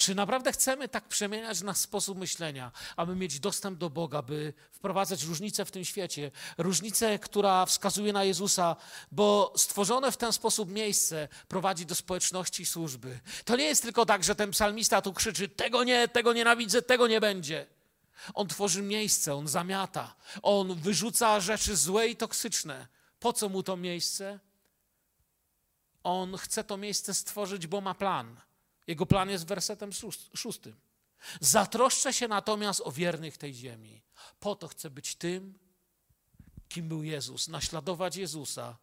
Czy 0.00 0.14
naprawdę 0.14 0.52
chcemy 0.52 0.88
tak 0.88 1.08
przemieniać 1.08 1.62
nasz 1.62 1.78
sposób 1.78 2.18
myślenia, 2.18 2.72
aby 2.96 3.16
mieć 3.16 3.40
dostęp 3.40 3.78
do 3.78 3.90
Boga, 3.90 4.22
by 4.22 4.52
wprowadzać 4.72 5.22
różnicę 5.22 5.64
w 5.64 5.70
tym 5.70 5.84
świecie, 5.84 6.30
różnicę, 6.58 7.18
która 7.18 7.66
wskazuje 7.66 8.12
na 8.12 8.24
Jezusa, 8.24 8.76
bo 9.12 9.52
stworzone 9.56 10.12
w 10.12 10.16
ten 10.16 10.32
sposób 10.32 10.70
miejsce 10.70 11.28
prowadzi 11.48 11.86
do 11.86 11.94
społeczności 11.94 12.62
i 12.62 12.66
służby. 12.66 13.20
To 13.44 13.56
nie 13.56 13.64
jest 13.64 13.82
tylko 13.82 14.06
tak, 14.06 14.24
że 14.24 14.34
ten 14.34 14.50
psalmista 14.50 15.02
tu 15.02 15.12
krzyczy: 15.12 15.48
tego 15.48 15.84
nie, 15.84 16.08
tego 16.08 16.32
nienawidzę, 16.32 16.82
tego 16.82 17.06
nie 17.06 17.20
będzie. 17.20 17.66
On 18.34 18.48
tworzy 18.48 18.82
miejsce, 18.82 19.34
on 19.34 19.48
zamiata, 19.48 20.14
on 20.42 20.74
wyrzuca 20.74 21.40
rzeczy 21.40 21.76
złe 21.76 22.08
i 22.08 22.16
toksyczne. 22.16 22.86
Po 23.18 23.32
co 23.32 23.48
mu 23.48 23.62
to 23.62 23.76
miejsce? 23.76 24.40
On 26.02 26.36
chce 26.36 26.64
to 26.64 26.76
miejsce 26.76 27.14
stworzyć, 27.14 27.66
bo 27.66 27.80
ma 27.80 27.94
plan 27.94 28.40
jego 28.86 29.06
plan 29.06 29.30
jest 29.30 29.46
wersetem 29.46 29.90
szóstym. 30.34 30.80
Zatroszczę 31.40 32.12
się 32.12 32.28
natomiast 32.28 32.80
o 32.84 32.92
wiernych 32.92 33.38
tej 33.38 33.54
ziemi. 33.54 34.02
Po 34.40 34.56
to 34.56 34.68
chcę 34.68 34.90
być 34.90 35.14
tym, 35.14 35.58
kim 36.68 36.88
był 36.88 37.02
Jezus, 37.02 37.48
naśladować 37.48 38.16
Jezusa, 38.16 38.76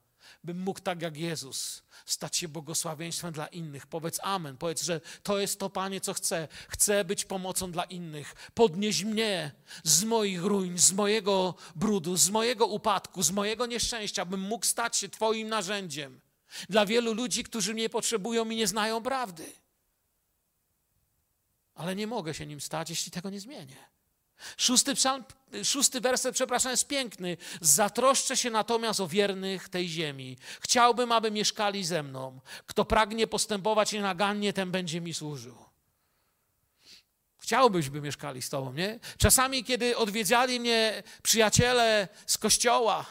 bym 0.44 0.60
mógł 0.60 0.80
tak 0.80 1.02
jak 1.02 1.18
Jezus 1.18 1.84
stać 2.06 2.38
się 2.38 2.48
błogosławieństwem 2.48 3.32
dla 3.34 3.48
innych. 3.48 3.88
Powiedz 3.88 4.20
amen, 4.24 4.58
powiedz, 4.58 4.84
że 4.84 5.02
to 5.24 5.40
jest 5.40 5.60
to, 5.60 5.70
Panie, 5.70 6.02
co 6.02 6.14
chcę. 6.14 6.48
Chcę 6.70 7.06
być 7.06 7.26
pomocą 7.26 7.72
dla 7.72 7.84
innych. 7.84 8.36
Podnieś 8.54 9.04
mnie 9.04 9.52
z 9.84 10.04
moich 10.04 10.44
ruin, 10.44 10.78
z 10.78 10.92
mojego 10.92 11.56
brudu, 11.76 12.18
z 12.18 12.30
mojego 12.30 12.68
upadku, 12.68 13.24
z 13.24 13.32
mojego 13.32 13.66
nieszczęścia, 13.66 14.26
bym 14.26 14.40
mógł 14.40 14.66
stać 14.66 14.98
się 14.98 15.10
Twoim 15.10 15.50
narzędziem 15.50 16.22
dla 16.70 16.86
wielu 16.86 17.14
ludzi, 17.14 17.44
którzy 17.44 17.74
mnie 17.74 17.90
potrzebują 17.90 18.50
i 18.50 18.56
nie 18.56 18.68
znają 18.68 19.04
prawdy 19.04 19.54
ale 21.78 21.96
nie 21.96 22.08
mogę 22.08 22.34
się 22.34 22.46
nim 22.46 22.62
stać, 22.62 22.90
jeśli 22.90 23.12
tego 23.12 23.30
nie 23.30 23.40
zmienię. 23.40 23.76
Szósty, 24.58 24.96
psalm, 24.96 25.24
szósty 25.64 26.02
werset, 26.02 26.36
przepraszam, 26.36 26.72
jest 26.72 26.88
piękny. 26.88 27.38
Zatroszczę 27.62 28.38
się 28.38 28.50
natomiast 28.50 29.00
o 29.00 29.08
wiernych 29.08 29.70
tej 29.70 29.90
ziemi. 29.90 30.38
Chciałbym, 30.62 31.12
aby 31.12 31.32
mieszkali 31.32 31.86
ze 31.86 32.04
mną. 32.04 32.40
Kto 32.66 32.86
pragnie 32.86 33.28
postępować 33.28 33.92
nienagannie, 33.92 34.54
ten 34.54 34.72
będzie 34.72 35.02
mi 35.02 35.14
służył. 35.14 35.58
Chciałbyś, 37.40 37.90
by 37.90 38.02
mieszkali 38.02 38.42
z 38.42 38.50
tobą, 38.50 38.74
nie? 38.74 39.00
Czasami, 39.18 39.64
kiedy 39.64 39.98
odwiedzali 39.98 40.60
mnie 40.60 41.04
przyjaciele 41.24 42.08
z 42.26 42.38
kościoła, 42.38 43.06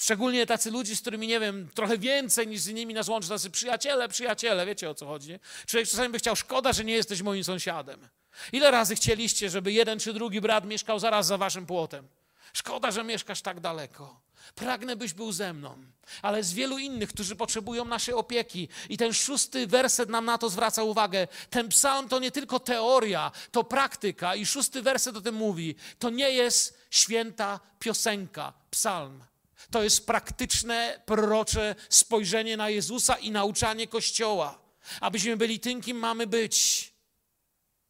Szczególnie 0.00 0.46
tacy 0.46 0.70
ludzie, 0.70 0.96
z 0.96 1.00
którymi, 1.00 1.26
nie 1.26 1.40
wiem, 1.40 1.68
trochę 1.74 1.98
więcej 1.98 2.46
niż 2.46 2.60
z 2.60 2.68
innymi 2.68 2.94
nas 2.94 3.08
łączy, 3.08 3.28
tacy 3.28 3.50
przyjaciele, 3.50 4.08
przyjaciele, 4.08 4.66
wiecie 4.66 4.90
o 4.90 4.94
co 4.94 5.06
chodzi, 5.06 5.28
nie? 5.28 5.40
Człowiek 5.66 5.88
czasami 5.88 6.08
by 6.08 6.18
chciał, 6.18 6.36
szkoda, 6.36 6.72
że 6.72 6.84
nie 6.84 6.92
jesteś 6.92 7.22
moim 7.22 7.44
sąsiadem. 7.44 8.08
Ile 8.52 8.70
razy 8.70 8.94
chcieliście, 8.96 9.50
żeby 9.50 9.72
jeden 9.72 9.98
czy 9.98 10.12
drugi 10.12 10.40
brat 10.40 10.64
mieszkał 10.64 10.98
zaraz 10.98 11.26
za 11.26 11.38
waszym 11.38 11.66
płotem? 11.66 12.08
Szkoda, 12.52 12.90
że 12.90 13.04
mieszkasz 13.04 13.42
tak 13.42 13.60
daleko. 13.60 14.20
Pragnę, 14.54 14.96
byś 14.96 15.12
był 15.12 15.32
ze 15.32 15.52
mną, 15.52 15.76
ale 16.22 16.42
z 16.42 16.52
wielu 16.52 16.78
innych, 16.78 17.08
którzy 17.08 17.36
potrzebują 17.36 17.84
naszej 17.84 18.14
opieki. 18.14 18.68
I 18.88 18.96
ten 18.96 19.12
szósty 19.12 19.66
werset 19.66 20.08
nam 20.08 20.24
na 20.24 20.38
to 20.38 20.48
zwraca 20.48 20.82
uwagę. 20.82 21.28
Ten 21.50 21.68
psalm 21.68 22.08
to 22.08 22.18
nie 22.18 22.30
tylko 22.30 22.60
teoria, 22.60 23.32
to 23.52 23.64
praktyka. 23.64 24.34
I 24.34 24.46
szósty 24.46 24.82
werset 24.82 25.16
o 25.16 25.20
tym 25.20 25.34
mówi. 25.34 25.74
To 25.98 26.10
nie 26.10 26.30
jest 26.30 26.78
święta 26.90 27.60
piosenka, 27.78 28.52
psalm. 28.70 29.29
To 29.70 29.82
jest 29.82 30.06
praktyczne, 30.06 31.02
prorocze 31.06 31.74
spojrzenie 31.88 32.56
na 32.56 32.70
Jezusa 32.70 33.14
i 33.14 33.30
nauczanie 33.30 33.86
Kościoła, 33.86 34.58
abyśmy 35.00 35.36
byli 35.36 35.60
tym, 35.60 35.80
kim 35.80 35.96
mamy 35.96 36.26
być. 36.26 36.90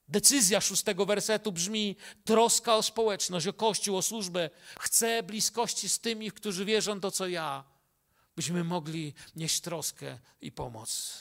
Decyzja 0.09 0.61
szóstego 0.61 1.07
wersetu 1.07 1.53
brzmi: 1.53 1.97
troska 2.25 2.77
o 2.77 2.83
społeczność, 2.83 3.47
o 3.47 3.53
Kościół, 3.53 3.97
o 3.97 4.03
służbę. 4.03 4.51
Chcę 4.81 5.23
bliskości 5.23 5.89
z 5.89 5.99
tymi, 5.99 6.31
którzy 6.31 6.64
wierzą 6.64 7.01
to, 7.01 7.11
co 7.11 7.29
ja, 7.29 7.64
byśmy 8.37 8.64
mogli 8.64 9.14
nieść 9.37 9.61
troskę 9.61 10.18
i 10.41 10.53
pomoc. 10.53 11.18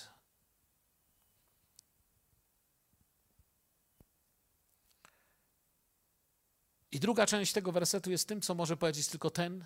I 6.92 7.00
druga 7.00 7.26
część 7.26 7.54
tego 7.54 7.72
wersetu 7.72 8.12
jest 8.12 8.28
tym, 8.28 8.42
co 8.42 8.56
może 8.56 8.78
powiedzieć 8.78 9.08
tylko 9.08 9.30
ten, 9.30 9.66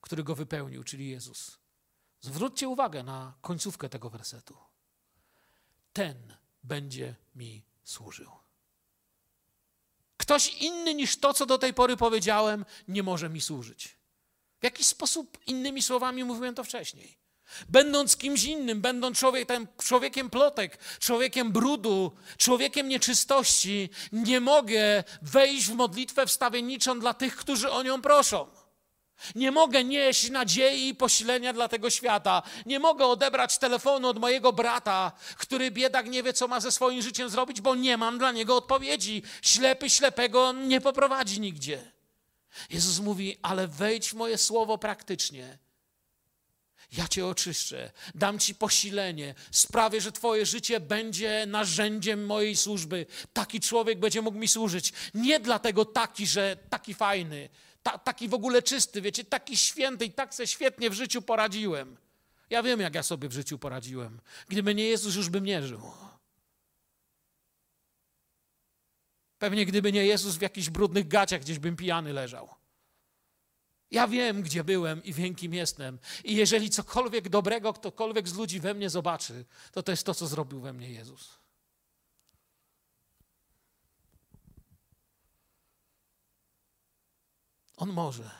który 0.00 0.24
go 0.24 0.34
wypełnił, 0.34 0.84
czyli 0.84 1.08
Jezus. 1.08 1.58
Zwróćcie 2.20 2.68
uwagę 2.68 3.02
na 3.02 3.34
końcówkę 3.40 3.88
tego 3.88 4.10
wersetu. 4.10 4.56
Ten 5.92 6.36
będzie 6.62 7.14
mi 7.34 7.62
służył. 7.84 8.30
Ktoś 10.16 10.54
inny 10.54 10.94
niż 10.94 11.16
to, 11.16 11.34
co 11.34 11.46
do 11.46 11.58
tej 11.58 11.74
pory 11.74 11.96
powiedziałem, 11.96 12.64
nie 12.88 13.02
może 13.02 13.28
mi 13.28 13.40
służyć. 13.40 13.96
W 14.60 14.64
jakiś 14.64 14.86
sposób, 14.86 15.38
innymi 15.46 15.82
słowami, 15.82 16.24
mówiłem 16.24 16.54
to 16.54 16.64
wcześniej. 16.64 17.18
Będąc 17.68 18.16
kimś 18.16 18.44
innym, 18.44 18.80
będąc 18.80 19.18
człowiekiem, 19.18 19.68
człowiekiem 19.78 20.30
plotek, 20.30 20.78
człowiekiem 20.98 21.52
brudu, 21.52 22.12
człowiekiem 22.36 22.88
nieczystości, 22.88 23.90
nie 24.12 24.40
mogę 24.40 25.04
wejść 25.22 25.66
w 25.66 25.74
modlitwę 25.74 26.26
wstawienniczą 26.26 27.00
dla 27.00 27.14
tych, 27.14 27.36
którzy 27.36 27.70
o 27.70 27.82
nią 27.82 28.02
proszą. 28.02 28.59
Nie 29.34 29.50
mogę 29.50 29.84
nieść 29.84 30.30
nadziei 30.30 30.88
i 30.88 30.94
posilenia 30.94 31.52
dla 31.52 31.68
tego 31.68 31.90
świata. 31.90 32.42
Nie 32.66 32.78
mogę 32.78 33.06
odebrać 33.06 33.58
telefonu 33.58 34.08
od 34.08 34.18
mojego 34.18 34.52
brata, 34.52 35.12
który 35.36 35.70
biedak 35.70 36.06
nie 36.06 36.22
wie, 36.22 36.32
co 36.32 36.48
ma 36.48 36.60
ze 36.60 36.72
swoim 36.72 37.02
życiem 37.02 37.30
zrobić, 37.30 37.60
bo 37.60 37.74
nie 37.74 37.96
mam 37.96 38.18
dla 38.18 38.32
niego 38.32 38.56
odpowiedzi. 38.56 39.22
Ślepy 39.42 39.90
ślepego 39.90 40.52
nie 40.52 40.80
poprowadzi 40.80 41.40
nigdzie. 41.40 41.92
Jezus 42.70 42.98
mówi, 42.98 43.38
ale 43.42 43.68
wejdź 43.68 44.08
w 44.08 44.14
moje 44.14 44.38
słowo 44.38 44.78
praktycznie. 44.78 45.58
Ja 46.92 47.08
cię 47.08 47.26
oczyszczę, 47.26 47.90
dam 48.14 48.38
ci 48.38 48.54
posilenie, 48.54 49.34
sprawię, 49.50 50.00
że 50.00 50.12
twoje 50.12 50.46
życie 50.46 50.80
będzie 50.80 51.44
narzędziem 51.46 52.26
mojej 52.26 52.56
służby. 52.56 53.06
Taki 53.32 53.60
człowiek 53.60 53.98
będzie 53.98 54.22
mógł 54.22 54.38
mi 54.38 54.48
służyć. 54.48 54.92
Nie 55.14 55.40
dlatego 55.40 55.84
taki, 55.84 56.26
że 56.26 56.56
taki 56.70 56.94
fajny, 56.94 57.48
ta, 57.82 57.98
taki 57.98 58.28
w 58.28 58.34
ogóle 58.34 58.62
czysty, 58.62 59.00
wiecie, 59.00 59.24
taki 59.24 59.56
święty 59.56 60.04
i 60.04 60.12
tak 60.12 60.34
se 60.34 60.46
świetnie 60.46 60.90
w 60.90 60.94
życiu 60.94 61.22
poradziłem. 61.22 61.96
Ja 62.50 62.62
wiem, 62.62 62.80
jak 62.80 62.94
ja 62.94 63.02
sobie 63.02 63.28
w 63.28 63.32
życiu 63.32 63.58
poradziłem. 63.58 64.20
Gdyby 64.48 64.74
nie 64.74 64.84
Jezus, 64.84 65.14
już 65.14 65.28
bym 65.28 65.44
nie 65.44 65.62
żył. 65.62 65.82
Pewnie 69.38 69.66
gdyby 69.66 69.92
nie 69.92 70.06
Jezus, 70.06 70.36
w 70.36 70.40
jakichś 70.40 70.70
brudnych 70.70 71.08
gaciach 71.08 71.40
gdzieś 71.40 71.58
bym 71.58 71.76
pijany 71.76 72.12
leżał. 72.12 72.48
Ja 73.90 74.08
wiem, 74.08 74.42
gdzie 74.42 74.64
byłem 74.64 75.04
i 75.04 75.12
wiem, 75.12 75.34
kim 75.34 75.54
jestem. 75.54 75.98
I 76.24 76.36
jeżeli 76.36 76.70
cokolwiek 76.70 77.28
dobrego 77.28 77.72
ktokolwiek 77.72 78.28
z 78.28 78.34
ludzi 78.34 78.60
we 78.60 78.74
mnie 78.74 78.90
zobaczy, 78.90 79.44
to 79.72 79.82
to 79.82 79.92
jest 79.92 80.06
to, 80.06 80.14
co 80.14 80.26
zrobił 80.26 80.60
we 80.60 80.72
mnie 80.72 80.90
Jezus. 80.90 81.39
On 87.80 87.92
może. 87.92 88.30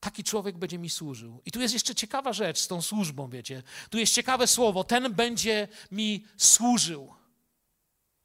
Taki 0.00 0.24
człowiek 0.24 0.58
będzie 0.58 0.78
mi 0.78 0.90
służył. 0.90 1.42
I 1.44 1.50
tu 1.50 1.60
jest 1.60 1.74
jeszcze 1.74 1.94
ciekawa 1.94 2.32
rzecz 2.32 2.58
z 2.58 2.68
tą 2.68 2.82
służbą, 2.82 3.30
wiecie. 3.30 3.62
Tu 3.90 3.98
jest 3.98 4.14
ciekawe 4.14 4.46
słowo. 4.46 4.84
Ten 4.84 5.14
będzie 5.14 5.68
mi 5.90 6.26
służył. 6.36 7.14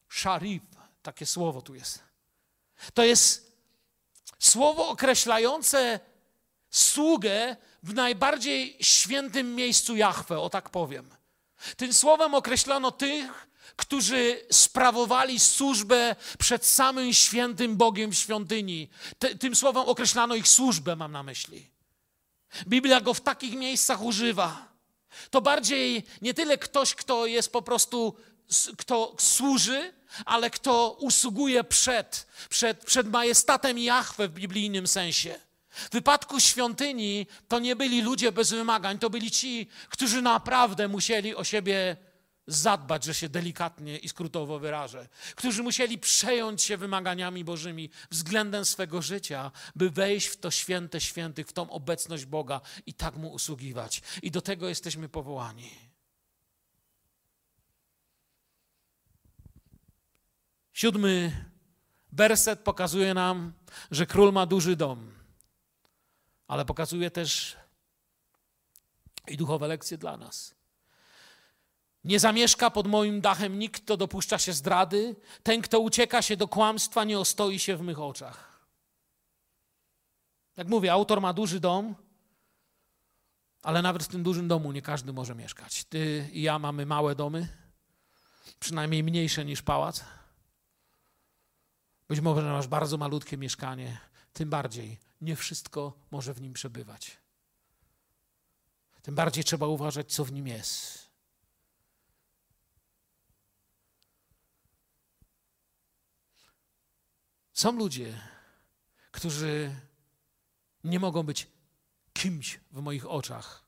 Sharif, 0.09 0.63
takie 1.01 1.25
słowo 1.25 1.61
tu 1.61 1.75
jest. 1.75 2.03
To 2.93 3.03
jest 3.03 3.53
Słowo 4.43 4.89
określające 4.89 5.99
sługę 6.69 7.55
w 7.83 7.93
najbardziej 7.93 8.77
świętym 8.81 9.55
miejscu 9.55 9.95
Jahwe, 9.95 10.39
o 10.39 10.49
tak 10.49 10.69
powiem. 10.69 11.09
Tym 11.77 11.93
słowem 11.93 12.35
określono 12.35 12.91
tych, 12.91 13.47
którzy 13.75 14.45
sprawowali 14.51 15.39
służbę 15.39 16.15
przed 16.39 16.65
samym 16.65 17.13
świętym 17.13 17.77
Bogiem 17.77 18.11
w 18.11 18.15
świątyni. 18.15 18.89
tym 19.39 19.55
słowem 19.55 19.83
określano 19.83 20.35
ich 20.35 20.47
służbę, 20.47 20.95
mam 20.95 21.11
na 21.11 21.23
myśli. 21.23 21.69
Biblia 22.67 23.01
go 23.01 23.13
w 23.13 23.21
takich 23.21 23.55
miejscach 23.55 24.01
używa. 24.01 24.73
To 25.29 25.41
bardziej 25.41 26.03
nie 26.21 26.33
tyle 26.33 26.57
ktoś, 26.57 26.95
kto 26.95 27.25
jest 27.25 27.51
po 27.51 27.61
prostu, 27.61 28.15
kto 28.77 29.15
służy, 29.19 29.93
ale 30.25 30.49
kto 30.49 30.97
usługuje 30.99 31.63
przed, 31.63 32.27
przed, 32.49 32.85
przed 32.85 33.09
majestatem 33.09 33.77
Jahwe 33.77 34.27
w 34.27 34.33
biblijnym 34.33 34.87
sensie. 34.87 35.39
W 35.69 35.89
wypadku 35.91 36.39
świątyni 36.39 37.27
to 37.47 37.59
nie 37.59 37.75
byli 37.75 38.01
ludzie 38.01 38.31
bez 38.31 38.51
wymagań, 38.51 38.99
to 38.99 39.09
byli 39.09 39.31
ci, 39.31 39.67
którzy 39.89 40.21
naprawdę 40.21 40.87
musieli 40.87 41.35
o 41.35 41.43
siebie 41.43 41.97
zadbać, 42.47 43.03
że 43.03 43.13
się 43.13 43.29
delikatnie 43.29 43.97
i 43.97 44.09
skrótowo 44.09 44.59
wyrażę, 44.59 45.07
którzy 45.35 45.63
musieli 45.63 45.97
przejąć 45.97 46.61
się 46.61 46.77
wymaganiami 46.77 47.43
Bożymi 47.43 47.89
względem 48.11 48.65
swego 48.65 49.01
życia, 49.01 49.51
by 49.75 49.89
wejść 49.89 50.27
w 50.27 50.37
to 50.37 50.51
święte 50.51 51.01
świętych, 51.01 51.47
w 51.47 51.53
tą 51.53 51.69
obecność 51.69 52.25
Boga 52.25 52.61
i 52.85 52.93
tak 52.93 53.15
mu 53.15 53.31
usługiwać. 53.31 54.01
I 54.21 54.31
do 54.31 54.41
tego 54.41 54.69
jesteśmy 54.69 55.09
powołani. 55.09 55.71
Siódmy 60.73 61.45
werset 62.11 62.59
pokazuje 62.59 63.13
nam, 63.13 63.53
że 63.91 64.05
król 64.05 64.33
ma 64.33 64.45
duży 64.45 64.75
dom, 64.75 65.11
ale 66.47 66.65
pokazuje 66.65 67.11
też 67.11 67.57
i 69.27 69.37
duchowe 69.37 69.67
lekcje 69.67 69.97
dla 69.97 70.17
nas. 70.17 70.62
Nie 72.03 72.19
zamieszka 72.19 72.69
pod 72.69 72.87
moim 72.87 73.21
dachem 73.21 73.59
nikt, 73.59 73.83
kto 73.83 73.97
dopuszcza 73.97 74.37
się 74.37 74.53
zdrady. 74.53 75.15
Ten, 75.43 75.61
kto 75.61 75.79
ucieka 75.79 76.21
się 76.21 76.37
do 76.37 76.47
kłamstwa, 76.47 77.03
nie 77.03 77.19
ostoi 77.19 77.59
się 77.59 77.77
w 77.77 77.81
mych 77.81 77.99
oczach. 77.99 78.67
Jak 80.57 80.67
mówię, 80.67 80.93
autor 80.93 81.21
ma 81.21 81.33
duży 81.33 81.59
dom, 81.59 81.95
ale 83.61 83.81
nawet 83.81 84.03
w 84.03 84.07
tym 84.07 84.23
dużym 84.23 84.47
domu 84.47 84.71
nie 84.71 84.81
każdy 84.81 85.13
może 85.13 85.35
mieszkać. 85.35 85.83
Ty 85.83 86.29
i 86.31 86.41
ja 86.41 86.59
mamy 86.59 86.85
małe 86.85 87.15
domy, 87.15 87.47
przynajmniej 88.59 89.03
mniejsze 89.03 89.45
niż 89.45 89.61
pałac. 89.61 90.03
Być 92.07 92.19
może 92.19 92.41
masz 92.41 92.67
bardzo 92.67 92.97
malutkie 92.97 93.37
mieszkanie, 93.37 93.97
tym 94.33 94.49
bardziej 94.49 94.99
nie 95.21 95.35
wszystko 95.35 95.93
może 96.11 96.33
w 96.33 96.41
nim 96.41 96.53
przebywać. 96.53 97.17
Tym 99.01 99.15
bardziej 99.15 99.43
trzeba 99.43 99.67
uważać, 99.67 100.13
co 100.13 100.25
w 100.25 100.31
nim 100.31 100.47
jest. 100.47 101.02
Są 107.63 107.71
ludzie, 107.71 108.21
którzy 109.11 109.75
nie 110.83 110.99
mogą 110.99 111.23
być 111.23 111.47
kimś 112.13 112.59
w 112.71 112.81
moich 112.81 113.09
oczach, 113.09 113.63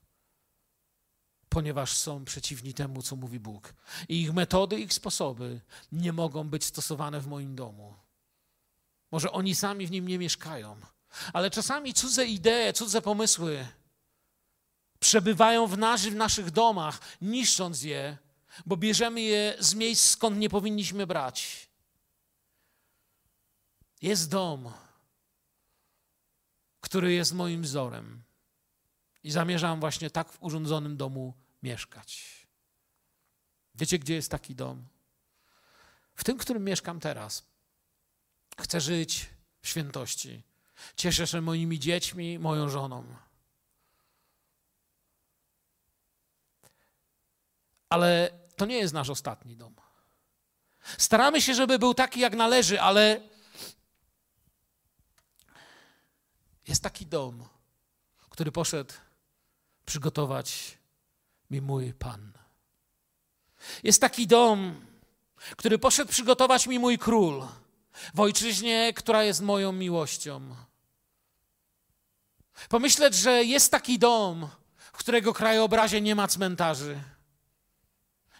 ponieważ 1.49 1.97
są 1.97 2.25
przeciwni 2.25 2.73
temu, 2.73 3.01
co 3.01 3.15
mówi 3.15 3.39
Bóg. 3.39 3.73
I 4.09 4.21
ich 4.21 4.33
metody, 4.33 4.79
ich 4.79 4.93
sposoby 4.93 5.61
nie 5.91 6.13
mogą 6.13 6.49
być 6.49 6.65
stosowane 6.65 7.21
w 7.21 7.27
moim 7.27 7.55
domu. 7.55 7.93
Może 9.11 9.31
oni 9.31 9.55
sami 9.55 9.87
w 9.87 9.91
nim 9.91 10.07
nie 10.07 10.19
mieszkają, 10.19 10.77
ale 11.33 11.51
czasami 11.51 11.93
cudze 11.93 12.25
idee, 12.25 12.73
cudze 12.73 13.01
pomysły 13.01 13.67
przebywają 14.99 15.67
w, 15.67 15.77
nas, 15.77 16.05
w 16.05 16.15
naszych 16.15 16.51
domach, 16.51 16.99
niszcząc 17.21 17.83
je, 17.83 18.17
bo 18.65 18.77
bierzemy 18.77 19.21
je 19.21 19.55
z 19.59 19.73
miejsc, 19.73 20.09
skąd 20.09 20.37
nie 20.37 20.49
powinniśmy 20.49 21.07
brać. 21.07 21.69
Jest 24.01 24.29
dom, 24.29 24.73
który 26.81 27.13
jest 27.13 27.33
moim 27.33 27.61
wzorem. 27.61 28.23
I 29.23 29.31
zamierzam 29.31 29.79
właśnie 29.79 30.09
tak 30.09 30.31
w 30.31 30.43
urządzonym 30.43 30.97
domu 30.97 31.33
mieszkać. 31.63 32.47
Wiecie, 33.75 33.99
gdzie 33.99 34.13
jest 34.13 34.31
taki 34.31 34.55
dom? 34.55 34.87
W 36.15 36.23
tym, 36.23 36.37
którym 36.37 36.63
mieszkam 36.63 36.99
teraz. 36.99 37.45
Chcę 38.59 38.81
żyć 38.81 39.29
w 39.61 39.67
świętości. 39.67 40.43
Cieszę 40.95 41.27
się 41.27 41.41
moimi 41.41 41.79
dziećmi, 41.79 42.39
moją 42.39 42.69
żoną. 42.69 43.15
Ale 47.89 48.39
to 48.55 48.65
nie 48.65 48.77
jest 48.77 48.93
nasz 48.93 49.09
ostatni 49.09 49.57
dom. 49.57 49.75
Staramy 50.97 51.41
się, 51.41 51.53
żeby 51.53 51.79
był 51.79 51.93
taki, 51.93 52.19
jak 52.19 52.35
należy, 52.35 52.81
ale 52.81 53.21
jest 53.21 53.35
taki 56.83 57.05
dom, 57.05 57.47
który 58.29 58.51
poszedł 58.51 58.93
przygotować 59.85 60.77
mi 61.49 61.61
mój 61.61 61.93
Pan. 61.93 62.31
Jest 63.83 64.01
taki 64.01 64.27
dom, 64.27 64.85
który 65.57 65.79
poszedł 65.79 66.11
przygotować 66.11 66.67
mi 66.67 66.79
mój 66.79 66.97
król 66.97 67.47
w 68.13 68.19
ojczyźnie, 68.19 68.93
która 68.95 69.23
jest 69.23 69.41
moją 69.41 69.71
miłością. 69.71 70.55
Pomyśleć, 72.69 73.15
że 73.15 73.43
jest 73.43 73.71
taki 73.71 73.99
dom, 73.99 74.49
w 74.77 74.97
którego 74.97 75.33
krajobrazie 75.33 76.01
nie 76.01 76.15
ma 76.15 76.27
cmentarzy, 76.27 77.03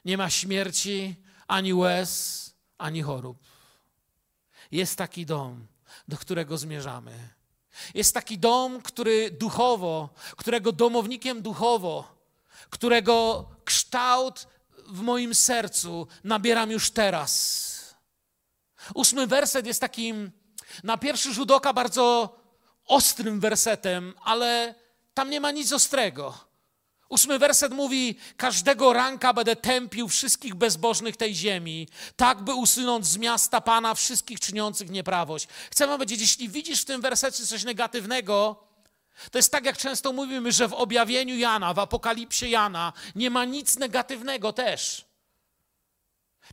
nie 0.06 0.18
ma 0.18 0.30
śmierci, 0.30 1.16
ani 1.48 1.74
łez, 1.74 2.54
ani 2.78 3.02
chorób. 3.02 3.38
Jest 4.72 4.98
taki 4.98 5.26
dom, 5.26 5.68
do 6.08 6.18
którego 6.18 6.58
zmierzamy. 6.58 7.30
Jest 7.94 8.14
taki 8.14 8.38
dom, 8.38 8.82
który 8.82 9.32
duchowo, 9.32 10.10
którego 10.38 10.72
domownikiem 10.72 11.42
duchowo, 11.42 12.16
którego 12.70 13.46
kształt 13.66 14.48
w 14.88 15.02
moim 15.02 15.36
sercu 15.36 16.08
nabieram 16.24 16.72
już 16.72 16.92
teraz. 16.92 17.96
Ósmy 18.94 19.28
werset 19.28 19.66
jest 19.66 19.82
takim 19.82 20.32
na 20.84 20.98
pierwszy 20.98 21.34
rzut 21.34 21.52
oka 21.52 21.74
bardzo 21.74 22.38
ostrym 22.86 23.40
wersetem, 23.40 24.14
ale 24.24 24.76
tam 25.14 25.30
nie 25.30 25.40
ma 25.40 25.52
nic 25.52 25.74
ostrego. 25.74 26.38
Ósmy 27.10 27.40
werset 27.40 27.74
mówi: 27.74 28.18
Każdego 28.38 28.94
ranka 28.94 29.34
będę 29.34 29.56
tępił 29.56 30.08
wszystkich 30.08 30.56
bezbożnych 30.56 31.18
tej 31.18 31.36
ziemi, 31.36 31.88
tak 32.16 32.42
by 32.42 32.54
usunąć 32.54 33.06
z 33.06 33.18
miasta 33.18 33.62
Pana 33.62 33.94
wszystkich 33.94 34.40
czyniących 34.40 34.90
nieprawość. 34.90 35.48
Chcę 35.72 35.88
wam 35.88 35.98
powiedzieć, 35.98 36.22
jeśli 36.22 36.50
widzisz 36.50 36.82
w 36.82 36.86
tym 36.86 37.02
wersecie 37.02 37.46
coś 37.46 37.64
negatywnego, 37.64 38.66
to 39.32 39.38
jest 39.38 39.52
tak, 39.52 39.66
jak 39.66 39.78
często 39.78 40.14
mówimy, 40.14 40.52
że 40.52 40.68
w 40.68 40.74
objawieniu 40.74 41.38
Jana, 41.38 41.74
w 41.74 41.80
apokalipsie 41.80 42.50
Jana 42.50 42.94
nie 43.16 43.30
ma 43.30 43.46
nic 43.46 43.78
negatywnego 43.78 44.54
też. 44.54 45.06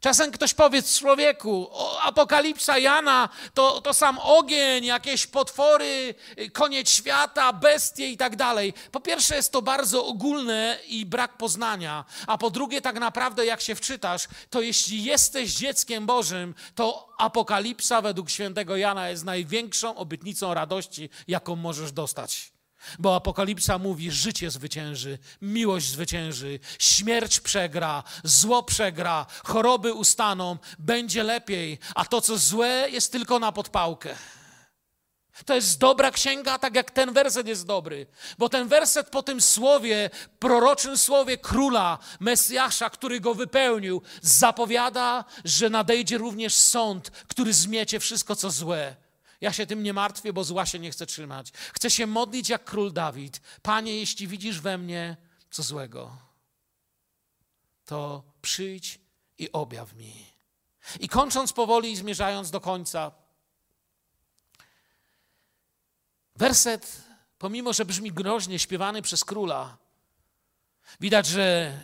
Czasem 0.03 0.31
ktoś 0.31 0.55
powie 0.55 0.83
człowieku, 0.83 1.71
apokalipsa 2.03 2.79
Jana 2.79 3.29
to, 3.55 3.81
to 3.81 3.95
sam 3.95 4.19
ogień, 4.19 4.85
jakieś 4.85 5.27
potwory, 5.27 6.15
koniec 6.53 6.91
świata, 6.91 7.53
bestie 7.53 8.09
i 8.09 8.17
tak 8.17 8.37
dalej. 8.37 8.75
Po 8.93 9.01
pierwsze 9.01 9.37
jest 9.37 9.53
to 9.53 9.63
bardzo 9.63 10.07
ogólne 10.07 10.79
i 10.89 11.07
brak 11.07 11.37
poznania, 11.37 12.05
a 12.27 12.39
po 12.39 12.51
drugie 12.51 12.81
tak 12.81 13.01
naprawdę 13.01 13.47
jak 13.47 13.61
się 13.61 13.75
wczytasz, 13.75 14.29
to 14.51 14.61
jeśli 14.61 15.05
jesteś 15.05 15.55
dzieckiem 15.55 16.07
Bożym, 16.07 16.55
to 16.75 17.09
apokalipsa 17.19 18.03
według 18.03 18.31
świętego 18.31 18.77
Jana 18.77 19.09
jest 19.09 19.25
największą 19.25 19.97
obytnicą 19.97 20.55
radości, 20.55 21.11
jaką 21.29 21.57
możesz 21.57 21.93
dostać. 21.93 22.53
Bo 22.99 23.17
Apokalipsa 23.17 23.79
mówi: 23.79 24.11
życie 24.11 24.51
zwycięży, 24.51 25.19
miłość 25.43 25.89
zwycięży, 25.89 26.61
śmierć 26.79 27.41
przegra, 27.41 28.03
zło 28.25 28.63
przegra, 28.63 29.27
choroby 29.45 29.93
ustaną, 29.93 30.57
będzie 30.79 31.23
lepiej, 31.23 31.79
a 31.95 32.05
to, 32.05 32.21
co 32.21 32.39
złe, 32.39 32.87
jest 32.91 33.13
tylko 33.13 33.39
na 33.39 33.53
podpałkę. 33.53 34.17
To 35.47 35.55
jest 35.55 35.79
dobra 35.79 36.11
księga, 36.11 36.59
tak 36.59 36.75
jak 36.75 36.91
ten 36.91 37.13
werset 37.13 37.47
jest 37.47 37.67
dobry, 37.67 38.07
bo 38.39 38.49
ten 38.49 38.69
werset 38.69 39.11
po 39.11 39.23
tym 39.23 39.41
słowie, 39.41 40.11
proroczym 40.39 40.99
słowie 40.99 41.39
króla, 41.39 41.99
Mesjasza, 42.21 42.91
który 42.91 43.21
go 43.21 43.35
wypełnił, 43.35 44.03
zapowiada, 44.23 45.25
że 45.45 45.71
nadejdzie 45.71 46.19
również 46.19 46.55
sąd, 46.55 47.11
który 47.11 47.53
zmiecie 47.53 48.01
wszystko, 48.01 48.37
co 48.37 48.51
złe. 48.51 48.97
Ja 49.43 49.53
się 49.53 49.67
tym 49.67 49.83
nie 49.83 49.93
martwię, 49.93 50.33
bo 50.33 50.45
zła 50.45 50.67
się 50.67 50.79
nie 50.79 50.91
chcę 50.91 51.07
trzymać. 51.07 51.51
Chcę 51.51 51.91
się 51.91 52.07
modlić 52.07 52.49
jak 52.49 52.65
król 52.65 52.93
Dawid. 52.93 53.41
Panie, 53.63 53.97
jeśli 53.97 54.29
widzisz 54.29 54.61
we 54.61 54.79
mnie 54.79 55.17
co 55.51 55.63
złego, 55.63 56.17
to 57.85 58.23
przyjdź 58.43 59.01
i 59.39 59.53
objaw 59.53 59.95
mi. 59.95 60.27
I 61.01 61.09
kończąc 61.09 61.53
powoli 61.53 61.93
i 61.93 61.97
zmierzając 61.97 62.51
do 62.51 62.61
końca, 62.61 63.13
werset, 66.37 67.03
pomimo 67.39 67.73
że 67.73 67.85
brzmi 67.85 68.13
groźnie, 68.13 68.59
śpiewany 68.59 69.03
przez 69.03 69.25
króla, 69.25 69.79
widać, 71.01 71.27
że 71.27 71.79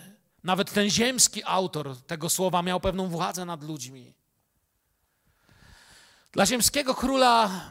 nawet 0.45 0.73
ten 0.73 0.91
ziemski 0.91 1.45
autor 1.45 1.97
tego 2.07 2.29
słowa 2.29 2.63
miał 2.63 2.81
pewną 2.81 3.09
władzę 3.09 3.45
nad 3.45 3.63
ludźmi. 3.63 4.15
Dla 6.33 6.47
ziemskiego 6.47 6.95
króla 6.95 7.71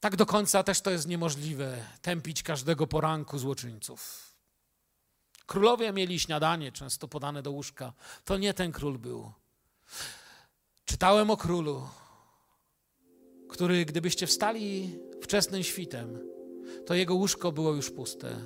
tak 0.00 0.16
do 0.16 0.26
końca 0.26 0.62
też 0.62 0.80
to 0.80 0.90
jest 0.90 1.08
niemożliwe 1.08 1.84
tępić 2.02 2.42
każdego 2.42 2.86
poranku 2.86 3.38
złoczyńców. 3.38 4.32
Królowie 5.46 5.92
mieli 5.92 6.18
śniadanie, 6.20 6.72
często 6.72 7.08
podane 7.08 7.42
do 7.42 7.50
łóżka. 7.50 7.92
To 8.24 8.38
nie 8.38 8.54
ten 8.54 8.72
król 8.72 8.98
był. 8.98 9.32
Czytałem 10.84 11.30
o 11.30 11.36
królu, 11.36 11.88
który, 13.48 13.84
gdybyście 13.84 14.26
wstali 14.26 14.98
wczesnym 15.22 15.62
świtem, 15.62 16.18
to 16.86 16.94
jego 16.94 17.14
łóżko 17.14 17.52
było 17.52 17.74
już 17.74 17.90
puste. 17.90 18.36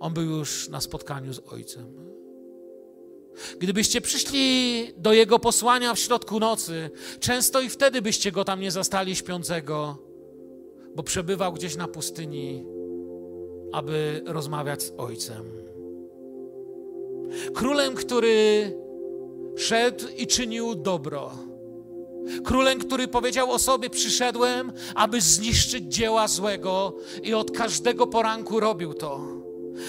On 0.00 0.14
był 0.14 0.22
już 0.22 0.68
na 0.68 0.80
spotkaniu 0.80 1.32
z 1.32 1.38
ojcem. 1.38 2.14
Gdybyście 3.58 4.00
przyszli 4.00 4.92
do 4.96 5.12
jego 5.12 5.38
posłania 5.38 5.94
w 5.94 5.98
środku 5.98 6.40
nocy, 6.40 6.90
często 7.20 7.60
i 7.60 7.68
wtedy 7.68 8.02
byście 8.02 8.32
go 8.32 8.44
tam 8.44 8.60
nie 8.60 8.70
zastali 8.70 9.16
śpiącego, 9.16 9.98
bo 10.94 11.02
przebywał 11.02 11.52
gdzieś 11.52 11.76
na 11.76 11.88
pustyni, 11.88 12.64
aby 13.72 14.22
rozmawiać 14.26 14.82
z 14.82 14.92
ojcem. 14.98 15.44
Królem, 17.54 17.94
który 17.94 18.72
szedł 19.56 20.04
i 20.16 20.26
czynił 20.26 20.74
dobro. 20.74 21.30
Królem, 22.44 22.78
który 22.78 23.08
powiedział 23.08 23.52
o 23.52 23.58
sobie: 23.58 23.90
Przyszedłem, 23.90 24.72
aby 24.94 25.20
zniszczyć 25.20 25.94
dzieła 25.94 26.28
złego, 26.28 26.96
i 27.22 27.34
od 27.34 27.50
każdego 27.50 28.06
poranku 28.06 28.60
robił 28.60 28.94
to. 28.94 29.33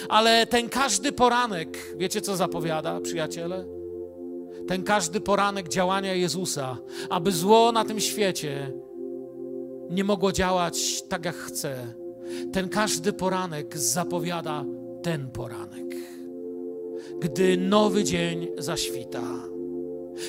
Ale 0.09 0.47
ten 0.47 0.69
każdy 0.69 1.11
poranek, 1.11 1.95
wiecie 1.97 2.21
co 2.21 2.35
zapowiada, 2.35 3.01
przyjaciele? 3.01 3.65
Ten 4.67 4.83
każdy 4.83 5.21
poranek 5.21 5.67
działania 5.69 6.13
Jezusa, 6.13 6.77
aby 7.09 7.31
zło 7.31 7.71
na 7.71 7.85
tym 7.85 7.99
świecie 7.99 8.71
nie 9.89 10.03
mogło 10.03 10.31
działać 10.31 11.03
tak, 11.09 11.25
jak 11.25 11.35
chce. 11.35 11.93
Ten 12.53 12.69
każdy 12.69 13.13
poranek 13.13 13.77
zapowiada 13.77 14.65
ten 15.03 15.31
poranek. 15.31 15.95
Gdy 17.19 17.57
nowy 17.57 18.03
dzień 18.03 18.47
zaświta, 18.57 19.23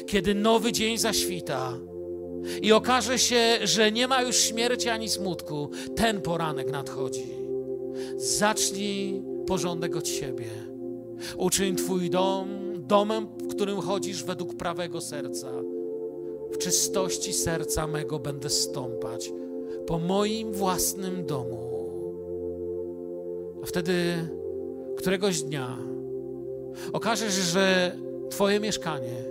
kiedy 0.06 0.34
nowy 0.34 0.72
dzień 0.72 0.98
zaświta 0.98 1.72
i 2.62 2.72
okaże 2.72 3.18
się, 3.18 3.58
że 3.62 3.92
nie 3.92 4.08
ma 4.08 4.22
już 4.22 4.36
śmierci 4.36 4.88
ani 4.88 5.08
smutku, 5.08 5.70
ten 5.96 6.22
poranek 6.22 6.70
nadchodzi. 6.70 7.26
Zacznij 8.16 9.22
porządek 9.46 9.96
od 9.96 10.08
siebie. 10.08 10.50
Uczyń 11.36 11.76
Twój 11.76 12.10
dom 12.10 12.66
domem, 12.86 13.26
w 13.26 13.48
którym 13.48 13.80
chodzisz 13.80 14.24
według 14.24 14.54
prawego 14.54 15.00
serca. 15.00 15.50
W 16.52 16.58
czystości 16.58 17.32
serca 17.32 17.86
mego 17.86 18.18
będę 18.18 18.50
stąpać 18.50 19.32
po 19.86 19.98
moim 19.98 20.52
własnym 20.52 21.26
domu. 21.26 21.76
A 23.62 23.66
wtedy 23.66 23.94
któregoś 24.96 25.42
dnia 25.42 25.78
okaże 26.92 27.26
się, 27.30 27.42
że 27.42 27.96
Twoje 28.30 28.60
mieszkanie, 28.60 29.24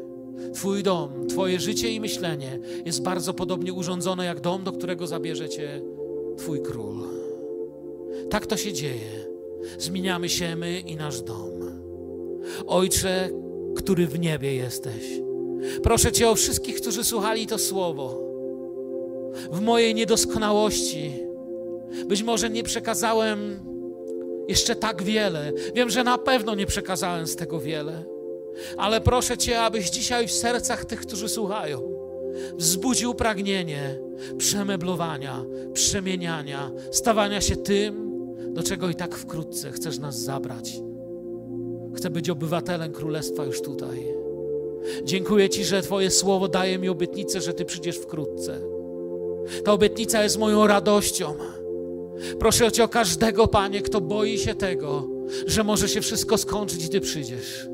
Twój 0.53 0.84
dom, 0.84 1.28
Twoje 1.28 1.59
życie 1.59 1.91
i 1.91 1.99
myślenie 1.99 2.59
jest 2.86 3.03
bardzo 3.03 3.34
podobnie 3.34 3.74
urządzone 3.74 4.26
jak 4.26 4.41
dom, 4.41 4.63
do 4.63 4.72
którego 4.72 5.07
zabierze 5.07 5.49
Cię 5.49 5.82
Twój 6.38 6.61
król. 6.61 6.95
Tak 8.30 8.45
to 8.45 8.57
się 8.57 8.74
dzieje 8.74 9.24
zmieniamy 9.78 10.30
się 10.30 10.55
my 10.55 10.80
i 10.80 10.95
nasz 10.95 11.22
dom. 11.22 11.51
Ojcze, 12.68 13.30
który 13.76 14.07
w 14.07 14.20
niebie 14.20 14.55
jesteś, 14.55 15.03
proszę 15.84 16.11
Cię 16.11 16.30
o 16.30 16.36
wszystkich, 16.36 16.82
którzy 16.82 17.03
słuchali 17.03 17.47
to 17.47 17.57
słowo. 17.57 18.22
W 19.51 19.61
mojej 19.61 19.95
niedoskonałości 19.95 21.11
być 22.07 22.24
może 22.24 22.49
nie 22.49 22.63
przekazałem 22.63 23.59
jeszcze 24.47 24.76
tak 24.76 25.03
wiele. 25.03 25.51
Wiem, 25.76 25.89
że 25.89 26.03
na 26.03 26.18
pewno 26.18 26.55
nie 26.55 26.66
przekazałem 26.66 27.28
z 27.28 27.36
tego 27.36 27.59
wiele, 27.59 28.03
ale 28.78 29.01
proszę 29.01 29.38
Cię, 29.38 29.61
abyś 29.61 29.89
dzisiaj 29.89 30.28
w 30.28 30.32
sercach 30.32 30.86
tych, 30.86 30.99
którzy 30.99 31.30
słuchają, 31.30 31.82
wzbudził 32.53 33.13
pragnienie 33.13 33.99
przemeblowania, 34.38 35.45
przemieniania, 35.74 36.72
stawania 36.91 37.41
się 37.41 37.55
tym, 37.55 38.05
do 38.56 38.64
czego 38.64 38.89
i 38.89 38.95
tak 38.95 39.16
wkrótce 39.16 39.72
chcesz 39.72 39.99
nas 39.99 40.20
zabrać. 40.20 40.82
Chcę 41.95 42.10
być 42.10 42.30
obywatelem 42.30 42.91
Królestwa 42.91 43.45
już 43.45 43.62
tutaj. 43.62 44.08
Dziękuję 45.03 45.49
Ci, 45.49 45.66
że 45.66 45.82
Twoje 45.82 46.12
słowo 46.12 46.47
daje 46.47 46.80
mi 46.80 46.89
obietnicę, 46.89 47.41
że 47.41 47.53
Ty 47.53 47.66
przyjdziesz 47.66 47.97
wkrótce. 47.97 48.60
Ta 49.66 49.72
obietnica 49.72 50.24
jest 50.24 50.38
moją 50.38 50.68
radością. 50.68 51.34
Proszę 52.39 52.72
Cię 52.72 52.84
o 52.84 52.88
każdego, 52.88 53.47
Panie, 53.47 53.82
kto 53.82 54.01
boi 54.01 54.38
się 54.38 54.56
tego, 54.56 55.08
że 55.47 55.64
może 55.64 55.89
się 55.89 56.01
wszystko 56.01 56.38
skończyć 56.38 56.86
i 56.86 56.89
Ty 56.89 57.01
przyjdziesz. 57.01 57.68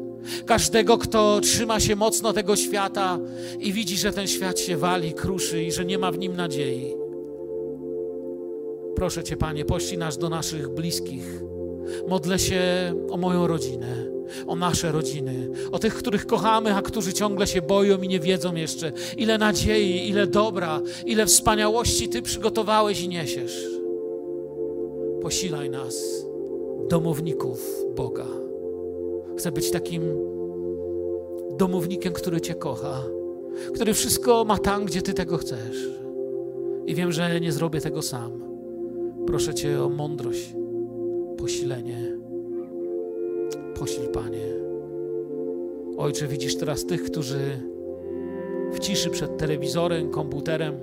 Każdego, 0.45 0.97
kto 0.97 1.39
trzyma 1.41 1.79
się 1.79 1.95
mocno 1.95 2.33
tego 2.33 2.55
świata 2.55 3.19
i 3.59 3.73
widzi, 3.73 3.97
że 3.97 4.13
ten 4.13 4.27
świat 4.27 4.59
się 4.59 4.77
wali, 4.77 5.13
kruszy 5.13 5.63
i 5.63 5.71
że 5.71 5.85
nie 5.85 5.97
ma 5.97 6.11
w 6.11 6.17
nim 6.17 6.35
nadziei. 6.35 7.00
Proszę 8.95 9.23
Cię, 9.23 9.37
Panie, 9.37 9.65
pościg 9.65 9.99
nas 9.99 10.17
do 10.17 10.29
naszych 10.29 10.69
bliskich. 10.69 11.41
Modlę 12.07 12.39
się 12.39 12.61
o 13.09 13.17
moją 13.17 13.47
rodzinę, 13.47 14.05
o 14.47 14.55
nasze 14.55 14.91
rodziny, 14.91 15.49
o 15.71 15.79
tych, 15.79 15.93
których 15.93 16.25
kochamy, 16.25 16.75
a 16.75 16.81
którzy 16.81 17.13
ciągle 17.13 17.47
się 17.47 17.61
boją 17.61 18.01
i 18.01 18.07
nie 18.07 18.19
wiedzą 18.19 18.55
jeszcze, 18.55 18.91
ile 19.17 19.37
nadziei, 19.37 20.09
ile 20.09 20.27
dobra, 20.27 20.81
ile 21.05 21.25
wspaniałości 21.25 22.09
Ty 22.09 22.21
przygotowałeś 22.21 23.01
i 23.01 23.09
niesiesz. 23.09 23.67
Posilaj 25.21 25.69
nas, 25.69 26.25
domowników 26.89 27.85
Boga. 27.95 28.27
Chcę 29.37 29.51
być 29.51 29.71
takim 29.71 30.01
domownikiem, 31.57 32.13
który 32.13 32.41
Cię 32.41 32.55
kocha, 32.55 33.03
który 33.73 33.93
wszystko 33.93 34.45
ma 34.45 34.57
tam, 34.57 34.85
gdzie 34.85 35.01
Ty 35.01 35.13
tego 35.13 35.37
chcesz. 35.37 35.89
I 36.85 36.95
wiem, 36.95 37.11
że 37.11 37.41
nie 37.41 37.51
zrobię 37.51 37.81
tego 37.81 38.01
sam 38.01 38.50
Proszę 39.27 39.53
Cię 39.53 39.83
o 39.83 39.89
mądrość, 39.89 40.55
posilenie. 41.37 42.17
Posil, 43.79 44.07
Panie. 44.07 44.53
Ojcze, 45.97 46.27
widzisz 46.27 46.55
teraz 46.55 46.85
tych, 46.85 47.03
którzy 47.03 47.39
w 48.71 48.79
ciszy 48.79 49.09
przed 49.09 49.37
telewizorem, 49.37 50.09
komputerem 50.09 50.73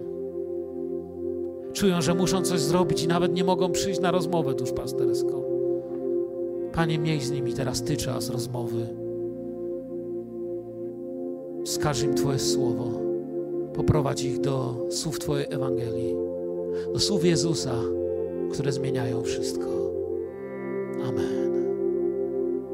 czują, 1.72 2.02
że 2.02 2.14
muszą 2.14 2.42
coś 2.42 2.60
zrobić 2.60 3.02
i 3.02 3.08
nawet 3.08 3.34
nie 3.34 3.44
mogą 3.44 3.72
przyjść 3.72 4.00
na 4.00 4.10
rozmowę 4.10 4.54
duszpasterską. 4.54 5.42
Panie, 6.72 6.98
miej 6.98 7.20
z 7.20 7.30
nimi 7.30 7.52
teraz 7.52 7.82
Ty 7.82 7.96
czas 7.96 8.30
rozmowy. 8.30 8.86
Wskaż 11.64 12.02
im 12.02 12.14
Twoje 12.14 12.38
słowo. 12.38 12.90
Poprowadź 13.74 14.22
ich 14.22 14.40
do 14.40 14.86
słów 14.90 15.18
Twojej 15.18 15.46
Ewangelii, 15.50 16.14
do 16.92 17.00
słów 17.00 17.24
Jezusa, 17.24 17.74
które 18.52 18.72
zmieniają 18.72 19.22
wszystko. 19.22 19.92
Amen. 21.08 21.47